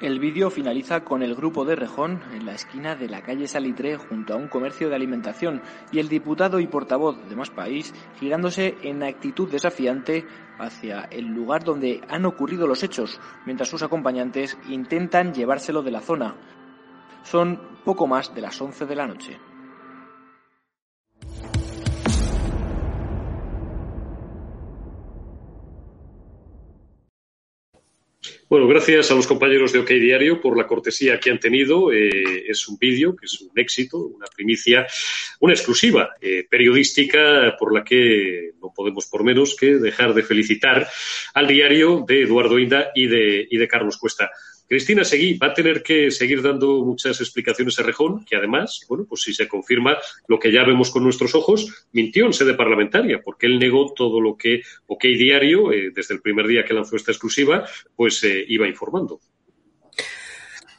El 0.00 0.20
vídeo 0.20 0.48
finaliza 0.48 1.00
con 1.00 1.24
el 1.24 1.34
grupo 1.34 1.64
de 1.64 1.74
Rejón 1.74 2.22
en 2.32 2.46
la 2.46 2.54
esquina 2.54 2.94
de 2.94 3.08
la 3.08 3.22
calle 3.22 3.48
Salitre 3.48 3.96
junto 3.96 4.32
a 4.32 4.36
un 4.36 4.46
comercio 4.46 4.88
de 4.88 4.94
alimentación 4.94 5.60
y 5.90 5.98
el 5.98 6.08
diputado 6.08 6.60
y 6.60 6.68
portavoz 6.68 7.28
de 7.28 7.34
Más 7.34 7.50
País 7.50 7.92
girándose 8.20 8.76
en 8.82 9.02
actitud 9.02 9.50
desafiante 9.50 10.24
hacia 10.56 11.00
el 11.10 11.26
lugar 11.26 11.64
donde 11.64 12.00
han 12.08 12.26
ocurrido 12.26 12.68
los 12.68 12.84
hechos, 12.84 13.20
mientras 13.44 13.70
sus 13.70 13.82
acompañantes 13.82 14.56
intentan 14.68 15.34
llevárselo 15.34 15.82
de 15.82 15.90
la 15.90 16.00
zona. 16.00 16.36
Son 17.24 17.60
poco 17.84 18.06
más 18.06 18.32
de 18.32 18.42
las 18.42 18.60
11 18.60 18.86
de 18.86 18.94
la 18.94 19.08
noche. 19.08 19.47
Bueno, 28.48 28.66
gracias 28.66 29.10
a 29.10 29.14
los 29.14 29.26
compañeros 29.26 29.74
de 29.74 29.80
OK 29.80 29.90
Diario 29.90 30.40
por 30.40 30.56
la 30.56 30.66
cortesía 30.66 31.20
que 31.20 31.30
han 31.30 31.38
tenido. 31.38 31.92
Eh, 31.92 32.46
es 32.48 32.66
un 32.66 32.78
vídeo 32.78 33.14
que 33.14 33.26
es 33.26 33.38
un 33.42 33.50
éxito, 33.54 33.98
una 33.98 34.24
primicia, 34.34 34.86
una 35.40 35.52
exclusiva 35.52 36.16
eh, 36.18 36.46
periodística 36.48 37.54
por 37.58 37.74
la 37.74 37.84
que 37.84 38.52
no 38.62 38.72
podemos 38.74 39.06
por 39.06 39.22
menos 39.22 39.54
que 39.54 39.74
dejar 39.74 40.14
de 40.14 40.22
felicitar 40.22 40.88
al 41.34 41.46
diario 41.46 42.06
de 42.08 42.22
Eduardo 42.22 42.58
Inda 42.58 42.90
y 42.94 43.06
de, 43.06 43.46
y 43.50 43.58
de 43.58 43.68
Carlos 43.68 43.98
Cuesta. 43.98 44.30
Cristina 44.68 45.02
Seguí 45.02 45.38
va 45.38 45.48
a 45.48 45.54
tener 45.54 45.82
que 45.82 46.10
seguir 46.10 46.42
dando 46.42 46.84
muchas 46.84 47.20
explicaciones 47.20 47.78
a 47.78 47.82
Rejón, 47.82 48.24
que 48.26 48.36
además, 48.36 48.84
bueno, 48.86 49.06
pues 49.08 49.22
si 49.22 49.32
se 49.32 49.48
confirma 49.48 49.96
lo 50.26 50.38
que 50.38 50.52
ya 50.52 50.62
vemos 50.62 50.90
con 50.90 51.02
nuestros 51.02 51.34
ojos, 51.34 51.86
mintió 51.92 52.26
en 52.26 52.34
sede 52.34 52.52
parlamentaria, 52.52 53.22
porque 53.24 53.46
él 53.46 53.58
negó 53.58 53.94
todo 53.94 54.20
lo 54.20 54.36
que 54.36 54.60
OK 54.86 55.04
Diario, 55.04 55.72
eh, 55.72 55.90
desde 55.94 56.14
el 56.14 56.20
primer 56.20 56.46
día 56.46 56.64
que 56.64 56.74
lanzó 56.74 56.96
esta 56.96 57.12
exclusiva, 57.12 57.64
pues 57.96 58.22
eh, 58.24 58.44
iba 58.46 58.68
informando. 58.68 59.20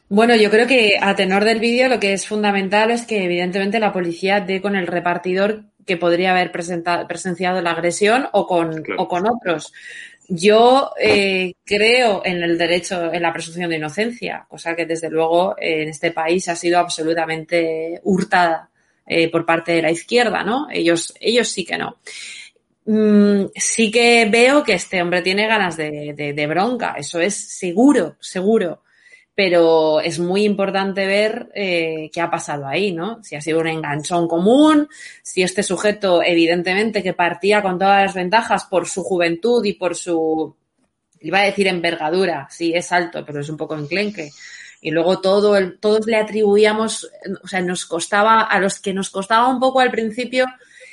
Bueno, 0.08 0.36
yo 0.36 0.50
creo 0.50 0.68
que 0.68 0.98
a 1.00 1.16
tenor 1.16 1.44
del 1.44 1.60
vídeo 1.60 1.88
lo 1.90 2.00
que 2.00 2.14
es 2.14 2.28
fundamental 2.28 2.92
es 2.92 3.06
que 3.06 3.24
evidentemente 3.24 3.80
la 3.80 3.94
policía 3.94 4.40
dé 4.40 4.62
con 4.62 4.76
el 4.76 4.88
repartidor 4.88 5.66
que 5.86 5.98
podría 5.98 6.32
haber 6.32 6.52
presenciado 6.52 7.62
la 7.62 7.72
agresión 7.72 8.28
o 8.34 8.46
con, 8.46 8.84
o 8.98 9.08
con 9.08 9.28
otros. 9.28 9.74
Yo 10.32 10.91
eh, 11.01 11.55
creo 11.65 12.21
en 12.23 12.43
el 12.43 12.57
derecho, 12.57 13.11
en 13.11 13.23
la 13.23 13.34
presunción 13.34 13.69
de 13.69 13.77
inocencia, 13.77 14.45
cosa 14.47 14.75
que 14.75 14.86
desde 14.86 15.09
luego 15.09 15.55
en 15.57 15.89
este 15.89 16.11
país 16.11 16.47
ha 16.49 16.55
sido 16.55 16.77
absolutamente 16.77 17.99
hurtada 18.03 18.69
eh, 19.07 19.30
por 19.32 19.43
parte 19.43 19.71
de 19.71 19.82
la 19.82 19.91
izquierda, 19.91 20.43
¿no? 20.43 20.67
Ellos, 20.71 21.15
ellos 21.19 21.49
sí 21.49 21.65
que 21.65 21.80
no. 21.80 21.97
Mm, 22.86 23.47
sí 23.55 23.89
que 23.89 24.27
veo 24.32 24.63
que 24.63 24.73
este 24.73 25.01
hombre 25.01 25.23
tiene 25.23 25.47
ganas 25.47 25.75
de, 25.77 26.13
de 26.13 26.47
bronca, 26.47 26.93
eso 26.97 27.19
es 27.19 27.34
seguro, 27.36 28.15
seguro 28.19 28.84
pero 29.40 30.02
es 30.02 30.20
muy 30.20 30.44
importante 30.44 31.06
ver 31.06 31.50
eh, 31.56 32.10
qué 32.12 32.20
ha 32.20 32.30
pasado 32.30 32.68
ahí, 32.68 32.92
¿no? 32.92 33.24
Si 33.24 33.38
ha 33.38 33.42
sido 33.42 33.62
un 33.62 33.68
enganchón 33.68 34.28
común, 34.28 34.90
si 35.24 35.44
este 35.44 35.64
sujeto, 35.64 36.22
evidentemente, 36.22 37.02
que 37.02 37.14
partía 37.14 37.62
con 37.62 37.80
todas 37.80 38.04
las 38.04 38.14
ventajas 38.14 38.66
por 38.66 38.86
su 38.86 39.02
juventud 39.02 39.64
y 39.64 39.76
por 39.76 39.96
su, 39.96 40.58
iba 41.22 41.40
a 41.40 41.44
decir 41.44 41.68
envergadura, 41.68 42.50
sí, 42.52 42.74
es 42.76 42.92
alto, 42.92 43.24
pero 43.26 43.40
es 43.40 43.48
un 43.48 43.56
poco 43.56 43.78
enclenque. 43.78 44.30
Y 44.82 44.92
luego 44.92 45.22
todo 45.22 45.56
el, 45.56 45.80
todos 45.80 46.06
le 46.06 46.18
atribuíamos, 46.18 47.10
o 47.42 47.48
sea, 47.48 47.62
nos 47.62 47.86
costaba, 47.86 48.42
a 48.42 48.60
los 48.60 48.82
que 48.82 48.94
nos 48.94 49.10
costaba 49.10 49.48
un 49.48 49.62
poco 49.62 49.80
al 49.80 49.90
principio 49.90 50.48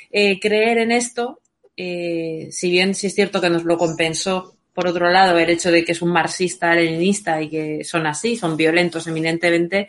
eh, 0.09 0.39
creer 0.39 0.77
en 0.77 0.93
esto, 0.93 1.41
eh, 1.75 2.47
si 2.51 2.71
bien 2.71 2.95
sí 2.95 3.07
es 3.07 3.13
cierto 3.13 3.41
que 3.41 3.49
nos 3.49 3.65
lo 3.65 3.77
compensó 3.77 4.56
por 4.77 4.85
otro 4.85 5.09
lado, 5.09 5.39
el 5.39 5.49
hecho 5.49 5.71
de 5.71 5.83
que 5.83 5.93
es 5.93 6.03
un 6.03 6.11
marxista, 6.11 6.75
leninista 6.75 7.41
y 7.41 7.49
que 7.49 7.83
son 7.83 8.05
así, 8.05 8.35
son 8.35 8.55
violentos 8.55 9.07
eminentemente, 9.07 9.87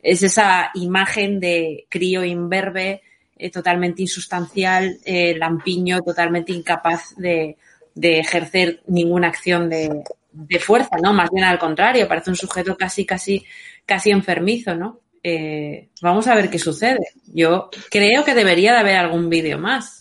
es 0.00 0.22
esa 0.22 0.70
imagen 0.74 1.40
de 1.40 1.86
crío 1.88 2.24
imberbe, 2.24 3.02
eh, 3.36 3.50
totalmente 3.50 4.02
insustancial, 4.02 4.96
eh, 5.04 5.36
lampiño, 5.36 6.02
totalmente 6.02 6.52
incapaz 6.52 7.16
de, 7.16 7.56
ejercer 8.00 8.80
ninguna 8.86 9.26
acción 9.26 9.68
de, 9.68 10.04
fuerza, 10.60 10.98
¿no? 11.02 11.12
Más 11.12 11.30
bien 11.32 11.44
al 11.44 11.58
contrario, 11.58 12.06
parece 12.06 12.30
un 12.30 12.36
sujeto 12.36 12.76
casi, 12.76 13.04
casi, 13.04 13.44
casi 13.84 14.12
enfermizo, 14.12 14.72
¿no? 14.76 15.00
Eh, 15.20 15.88
vamos 16.00 16.28
a 16.28 16.36
ver 16.36 16.48
qué 16.48 16.60
sucede. 16.60 17.08
Yo 17.26 17.70
creo 17.90 18.24
que 18.24 18.36
debería 18.36 18.70
de 18.74 18.78
haber 18.78 18.98
algún 18.98 19.28
vídeo 19.28 19.58
más. 19.58 19.97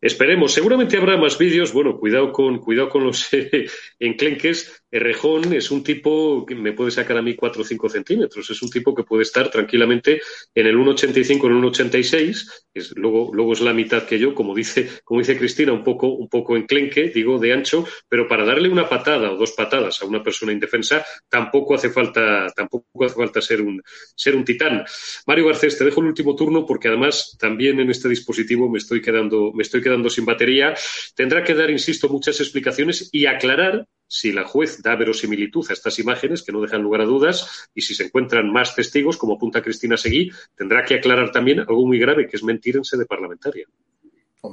Esperemos, 0.00 0.52
seguramente 0.52 0.96
habrá 0.96 1.16
más 1.16 1.36
vídeos. 1.36 1.72
Bueno, 1.72 1.98
cuidado 1.98 2.30
con, 2.30 2.58
cuidado 2.58 2.88
con 2.88 3.04
los 3.04 3.28
enclenques. 3.98 4.84
Rejón 4.90 5.52
es 5.52 5.70
un 5.70 5.82
tipo 5.82 6.46
que 6.46 6.54
me 6.54 6.72
puede 6.72 6.92
sacar 6.92 7.18
a 7.18 7.22
mí 7.22 7.34
4 7.34 7.62
o 7.62 7.64
5 7.64 7.88
centímetros. 7.88 8.48
Es 8.48 8.62
un 8.62 8.70
tipo 8.70 8.94
que 8.94 9.02
puede 9.02 9.24
estar 9.24 9.50
tranquilamente 9.50 10.20
en 10.54 10.66
el 10.66 10.76
1,85, 10.76 11.46
en 11.46 11.56
el 11.56 11.62
1,86. 11.62 12.50
Es, 12.72 12.96
luego, 12.96 13.30
luego 13.34 13.52
es 13.52 13.60
la 13.60 13.72
mitad 13.72 14.04
que 14.04 14.20
yo, 14.20 14.34
como 14.34 14.54
dice, 14.54 14.88
como 15.04 15.20
dice 15.20 15.36
Cristina, 15.36 15.72
un 15.72 15.82
poco, 15.82 16.06
un 16.08 16.28
poco 16.28 16.56
enclenque, 16.56 17.08
digo, 17.08 17.38
de 17.38 17.52
ancho, 17.52 17.84
pero 18.08 18.28
para 18.28 18.44
darle 18.44 18.68
una 18.68 18.88
patada 18.88 19.32
o 19.32 19.36
dos 19.36 19.52
patadas 19.52 20.00
a 20.00 20.06
una 20.06 20.22
persona 20.22 20.52
indefensa 20.52 21.04
tampoco 21.28 21.74
hace 21.74 21.90
falta, 21.90 22.46
tampoco 22.54 23.04
hace 23.04 23.16
falta 23.16 23.42
ser 23.42 23.62
un, 23.62 23.82
ser 24.14 24.36
un 24.36 24.44
titán. 24.44 24.84
Mario 25.26 25.46
Garcés, 25.46 25.76
te 25.76 25.84
dejo 25.84 26.00
el 26.00 26.06
último 26.06 26.36
turno 26.36 26.64
porque 26.64 26.86
además 26.86 27.36
también 27.38 27.80
en 27.80 27.90
este 27.90 28.08
dispositivo 28.08 28.70
me 28.70 28.78
estoy 28.78 29.02
quedando, 29.02 29.52
me 29.52 29.64
estoy 29.64 29.82
quedando 29.82 29.87
sin 30.10 30.24
batería. 30.24 30.74
Tendrá 31.14 31.42
que 31.44 31.54
dar, 31.54 31.70
insisto, 31.70 32.08
muchas 32.08 32.40
explicaciones 32.40 33.08
y 33.12 33.26
aclarar 33.26 33.86
si 34.08 34.32
la 34.32 34.44
juez 34.44 34.82
da 34.82 34.96
verosimilitud 34.96 35.66
a 35.68 35.74
estas 35.74 35.98
imágenes, 35.98 36.42
que 36.42 36.50
no 36.50 36.62
dejan 36.62 36.82
lugar 36.82 37.02
a 37.02 37.04
dudas, 37.04 37.68
y 37.74 37.82
si 37.82 37.94
se 37.94 38.04
encuentran 38.04 38.50
más 38.50 38.74
testigos, 38.74 39.18
como 39.18 39.34
apunta 39.34 39.62
Cristina 39.62 39.96
Seguí, 39.96 40.30
tendrá 40.56 40.84
que 40.84 40.94
aclarar 40.94 41.30
también 41.30 41.60
algo 41.60 41.86
muy 41.86 41.98
grave, 41.98 42.26
que 42.26 42.36
es 42.36 42.42
mentir 42.42 42.76
en 42.76 42.84
sede 42.84 43.04
parlamentaria. 43.04 43.66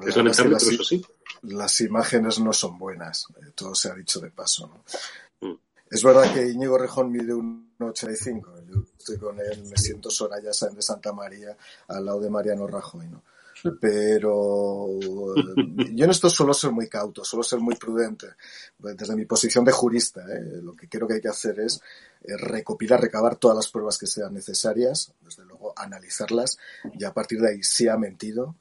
es 0.06 0.18
lamentable, 0.18 0.58
pero 0.60 0.72
eso 0.72 0.84
sí. 0.84 1.02
Las 1.44 1.80
imágenes 1.82 2.40
no 2.40 2.52
son 2.52 2.78
buenas, 2.78 3.28
eh, 3.38 3.52
todo 3.56 3.74
se 3.74 3.90
ha 3.90 3.96
dicho 3.96 4.20
de 4.20 4.32
paso. 4.32 4.84
Mm. 5.40 5.54
Es 5.90 6.04
verdad 6.04 6.34
que 6.34 6.50
Íñigo 6.50 6.78
Rejón 6.78 7.12
mide 7.12 7.34
un 7.34 7.76
85, 7.80 8.62
yo 8.68 8.84
estoy 8.98 9.18
con 9.18 9.40
él, 9.40 9.64
me 9.70 9.78
siento 9.78 10.10
Soraya 10.10 10.52
Sáenz 10.52 10.76
de 10.76 10.82
Santa 10.82 11.14
María 11.14 11.56
al 11.88 12.06
lado 12.06 12.20
de 12.20 12.30
Mariano 12.30 12.68
Rajoy. 12.68 13.08
¿no? 13.08 13.24
Pero 13.80 14.88
yo 15.94 16.06
en 16.06 16.12
esto 16.12 16.30
suelo 16.30 16.54
ser 16.54 16.72
muy 16.72 16.88
cauto, 16.88 17.24
suelo 17.24 17.44
ser 17.44 17.60
muy 17.60 17.76
prudente. 17.76 18.28
Desde 18.78 19.16
mi 19.16 19.26
posición 19.26 19.66
de 19.66 19.72
jurista, 19.72 20.22
¿eh? 20.22 20.62
lo 20.62 20.74
que 20.74 20.88
creo 20.88 21.08
que 21.08 21.16
hay 21.16 21.22
que 21.22 21.30
hacer 21.30 21.60
es 21.60 21.82
eh, 22.24 22.38
recopilar, 22.38 23.02
recabar 23.02 23.38
todas 23.38 23.58
las 23.58 23.68
pruebas 23.70 23.98
que 23.98 24.08
sean 24.08 24.34
necesarias, 24.34 25.12
desde 25.22 25.46
luego 25.46 25.74
analizarlas 25.76 26.58
y 26.94 27.04
a 27.04 27.14
partir 27.14 27.40
de 27.40 27.50
ahí, 27.50 27.64
si 27.64 27.88
ha 27.88 27.98
mentido, 27.98 28.56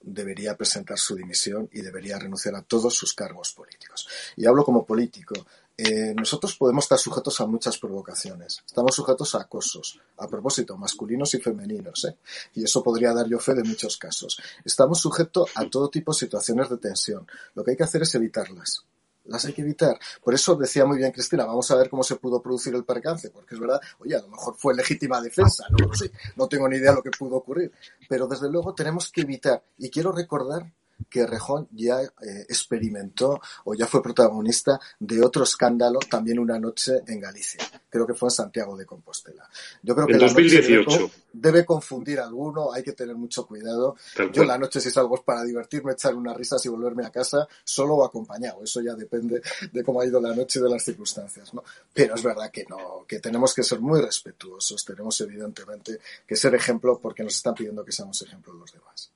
debería 0.00 0.56
presentar 0.56 0.98
su 0.98 1.14
dimisión 1.16 1.68
y 1.72 1.80
debería 1.80 2.18
renunciar 2.18 2.54
a 2.54 2.62
todos 2.62 2.94
sus 2.94 3.12
cargos 3.14 3.52
políticos. 3.52 4.08
Y 4.36 4.46
hablo 4.46 4.64
como 4.64 4.86
político. 4.86 5.34
Eh, 5.80 6.12
nosotros 6.12 6.56
podemos 6.56 6.86
estar 6.86 6.98
sujetos 6.98 7.40
a 7.40 7.46
muchas 7.46 7.78
provocaciones. 7.78 8.64
Estamos 8.66 8.96
sujetos 8.96 9.36
a 9.36 9.42
acosos, 9.42 10.00
a 10.16 10.26
propósito, 10.26 10.76
masculinos 10.76 11.32
y 11.34 11.38
femeninos. 11.38 12.04
¿eh? 12.04 12.16
Y 12.54 12.64
eso 12.64 12.82
podría 12.82 13.14
dar 13.14 13.28
yo 13.28 13.38
fe 13.38 13.54
de 13.54 13.62
muchos 13.62 13.96
casos. 13.96 14.42
Estamos 14.64 15.00
sujetos 15.00 15.52
a 15.54 15.70
todo 15.70 15.88
tipo 15.88 16.12
de 16.12 16.18
situaciones 16.18 16.68
de 16.68 16.78
tensión. 16.78 17.28
Lo 17.54 17.62
que 17.62 17.70
hay 17.70 17.76
que 17.76 17.84
hacer 17.84 18.02
es 18.02 18.12
evitarlas. 18.16 18.84
Las 19.26 19.44
hay 19.44 19.52
que 19.52 19.62
evitar. 19.62 19.96
Por 20.24 20.34
eso 20.34 20.56
decía 20.56 20.84
muy 20.84 20.98
bien 20.98 21.12
Cristina, 21.12 21.44
vamos 21.44 21.70
a 21.70 21.76
ver 21.76 21.88
cómo 21.88 22.02
se 22.02 22.16
pudo 22.16 22.42
producir 22.42 22.74
el 22.74 22.84
percance, 22.84 23.30
porque 23.30 23.54
es 23.54 23.60
verdad, 23.60 23.80
oye, 24.00 24.16
a 24.16 24.22
lo 24.22 24.28
mejor 24.28 24.56
fue 24.58 24.74
legítima 24.74 25.20
defensa, 25.20 25.66
no 25.70 25.86
lo 25.86 25.94
sé, 25.94 26.10
no 26.34 26.48
tengo 26.48 26.66
ni 26.66 26.78
idea 26.78 26.90
de 26.90 26.96
lo 26.96 27.02
que 27.02 27.10
pudo 27.10 27.36
ocurrir. 27.36 27.70
Pero 28.08 28.26
desde 28.26 28.50
luego 28.50 28.74
tenemos 28.74 29.12
que 29.12 29.20
evitar. 29.20 29.62
Y 29.76 29.90
quiero 29.90 30.10
recordar 30.10 30.72
que 31.08 31.26
Rejón 31.26 31.68
ya 31.72 32.02
eh, 32.02 32.46
experimentó 32.48 33.40
o 33.64 33.74
ya 33.74 33.86
fue 33.86 34.02
protagonista 34.02 34.80
de 34.98 35.22
otro 35.22 35.44
escándalo 35.44 35.98
también 36.00 36.38
una 36.38 36.58
noche 36.58 37.00
en 37.06 37.20
Galicia. 37.20 37.60
Creo 37.88 38.06
que 38.06 38.14
fue 38.14 38.26
en 38.26 38.32
Santiago 38.32 38.76
de 38.76 38.84
Compostela. 38.84 39.48
Yo 39.82 39.94
creo 39.94 40.06
que 40.06 40.14
en 40.14 40.18
2018. 40.18 41.10
Debe, 41.30 41.64
confundir 41.64 42.18
a 42.20 42.24
alguno, 42.24 42.72
hay 42.72 42.82
que 42.82 42.92
tener 42.92 43.14
mucho 43.14 43.46
cuidado. 43.46 43.96
Yo 44.32 44.44
la 44.44 44.58
noche 44.58 44.80
si 44.80 44.90
salgo 44.90 45.16
es 45.16 45.22
para 45.22 45.44
divertirme, 45.44 45.92
echar 45.92 46.14
unas 46.14 46.36
risas 46.36 46.64
y 46.64 46.68
volverme 46.68 47.04
a 47.06 47.10
casa 47.10 47.46
solo 47.62 47.94
o 47.94 48.04
acompañado. 48.04 48.64
Eso 48.64 48.80
ya 48.80 48.94
depende 48.94 49.40
de 49.70 49.84
cómo 49.84 50.00
ha 50.00 50.06
ido 50.06 50.20
la 50.20 50.34
noche 50.34 50.58
y 50.58 50.62
de 50.62 50.70
las 50.70 50.82
circunstancias. 50.82 51.54
¿no? 51.54 51.62
Pero 51.92 52.14
es 52.14 52.22
verdad 52.22 52.50
que 52.50 52.64
no, 52.68 53.04
que 53.06 53.20
tenemos 53.20 53.54
que 53.54 53.62
ser 53.62 53.80
muy 53.80 54.00
respetuosos. 54.00 54.84
Tenemos 54.84 55.20
evidentemente 55.20 56.00
que 56.26 56.34
ser 56.34 56.54
ejemplo 56.54 56.98
porque 57.00 57.22
nos 57.22 57.36
están 57.36 57.54
pidiendo 57.54 57.84
que 57.84 57.92
seamos 57.92 58.20
ejemplo 58.22 58.52
los 58.54 58.72
demás. 58.72 59.12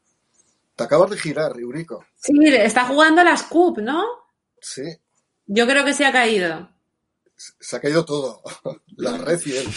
Te 0.82 0.86
acabas 0.86 1.10
de 1.10 1.16
girar, 1.16 1.52
Eurico. 1.60 2.04
Sí, 2.16 2.32
está 2.44 2.84
jugando 2.86 3.22
las 3.22 3.44
CUP, 3.44 3.78
¿no? 3.78 4.04
Sí. 4.60 4.82
Yo 5.46 5.64
creo 5.64 5.84
que 5.84 5.94
se 5.94 6.04
ha 6.04 6.10
caído. 6.10 6.68
Se 7.36 7.76
ha 7.76 7.80
caído 7.80 8.04
todo. 8.04 8.42
La 8.96 9.16
red 9.16 9.40
y 9.46 9.52
él. 9.58 9.68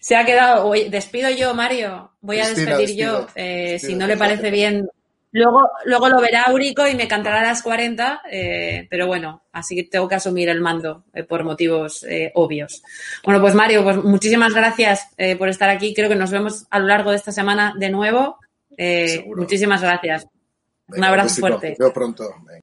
Se 0.00 0.14
ha 0.14 0.24
quedado. 0.24 0.70
Despido 0.90 1.28
yo, 1.30 1.54
Mario. 1.54 2.12
Voy 2.20 2.38
a 2.38 2.50
despedir 2.50 2.96
yo. 2.96 3.26
Eh, 3.34 3.80
si 3.80 3.96
no 3.96 4.06
le 4.06 4.16
parece 4.16 4.52
bien, 4.52 4.88
Luego, 5.32 5.70
luego 5.86 6.08
lo 6.10 6.20
verá 6.20 6.44
Eurico 6.48 6.86
y 6.86 6.94
me 6.94 7.08
cantará 7.08 7.40
a 7.40 7.44
las 7.44 7.62
40, 7.62 8.22
eh, 8.30 8.86
pero 8.90 9.06
bueno, 9.06 9.44
así 9.50 9.74
que 9.74 9.84
tengo 9.84 10.06
que 10.06 10.16
asumir 10.16 10.50
el 10.50 10.60
mando 10.60 11.04
eh, 11.14 11.24
por 11.24 11.42
motivos 11.42 12.04
eh, 12.04 12.30
obvios. 12.34 12.82
Bueno, 13.24 13.40
pues 13.40 13.54
Mario, 13.54 13.82
pues 13.82 13.96
muchísimas 13.96 14.52
gracias 14.52 15.08
por 15.38 15.48
estar 15.48 15.70
aquí. 15.70 15.94
Creo 15.94 16.10
que 16.10 16.16
nos 16.16 16.30
vemos 16.30 16.66
a 16.70 16.78
lo 16.78 16.86
largo 16.86 17.10
de 17.10 17.16
esta 17.16 17.32
semana 17.32 17.74
de 17.78 17.88
nuevo. 17.88 18.38
Muchísimas 19.34 19.80
gracias. 19.80 20.26
Un 20.88 21.04
abrazo 21.04 21.28
besito. 21.28 21.58
fuerte. 21.58 21.76
Pronto. 21.94 22.34
Venga. 22.46 22.60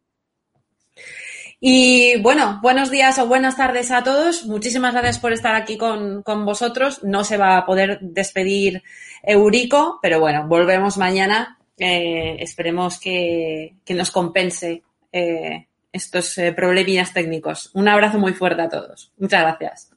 Y 1.61 2.21
bueno, 2.21 2.59
buenos 2.61 2.89
días 2.89 3.19
o 3.19 3.27
buenas 3.27 3.57
tardes 3.57 3.91
a 3.91 4.03
todos. 4.03 4.45
Muchísimas 4.45 4.93
gracias 4.93 5.19
por 5.19 5.33
estar 5.33 5.55
aquí 5.55 5.77
con, 5.77 6.23
con 6.23 6.45
vosotros. 6.45 7.03
No 7.03 7.25
se 7.25 7.35
va 7.35 7.57
a 7.57 7.65
poder 7.65 7.99
despedir 8.01 8.81
Eurico, 9.23 9.99
pero 10.01 10.21
bueno, 10.21 10.47
volvemos 10.47 10.97
mañana. 10.97 11.58
Eh, 11.79 12.35
esperemos 12.39 12.99
que, 12.99 13.75
que 13.85 13.93
nos 13.93 14.11
compense 14.11 14.83
eh, 15.11 15.67
estos 15.91 16.37
eh, 16.37 16.51
problemillas 16.51 17.13
técnicos. 17.13 17.71
Un 17.73 17.87
abrazo 17.87 18.19
muy 18.19 18.33
fuerte 18.33 18.61
a 18.61 18.69
todos. 18.69 19.11
Muchas 19.17 19.41
gracias. 19.41 19.89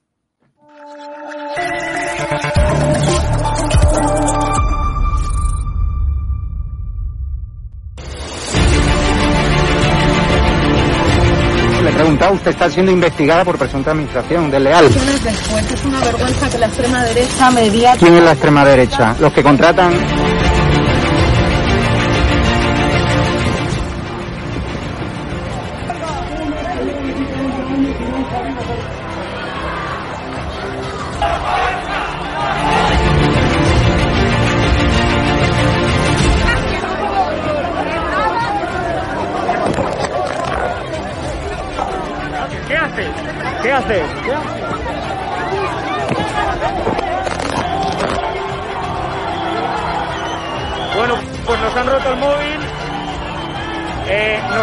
Le 11.83 11.91
he 11.91 11.93
preguntado, 11.93 12.35
usted 12.35 12.53
está 12.53 12.71
siendo 12.71 12.93
investigada 12.93 13.45
por 13.45 13.59
presunta 13.59 13.91
administración 13.91 14.53
desleal. 14.53 14.85
es 14.87 15.85
una 15.85 15.99
vergüenza 15.99 16.49
que 16.49 16.59
la 16.59 16.67
extrema 16.67 17.05
derecha 17.05 17.51
media 17.51 17.97
¿Quién 17.99 18.15
es 18.15 18.23
la 18.23 18.33
extrema 18.33 18.65
derecha? 18.65 19.17
Los 19.19 19.33
que 19.33 19.43
contratan... 19.43 20.62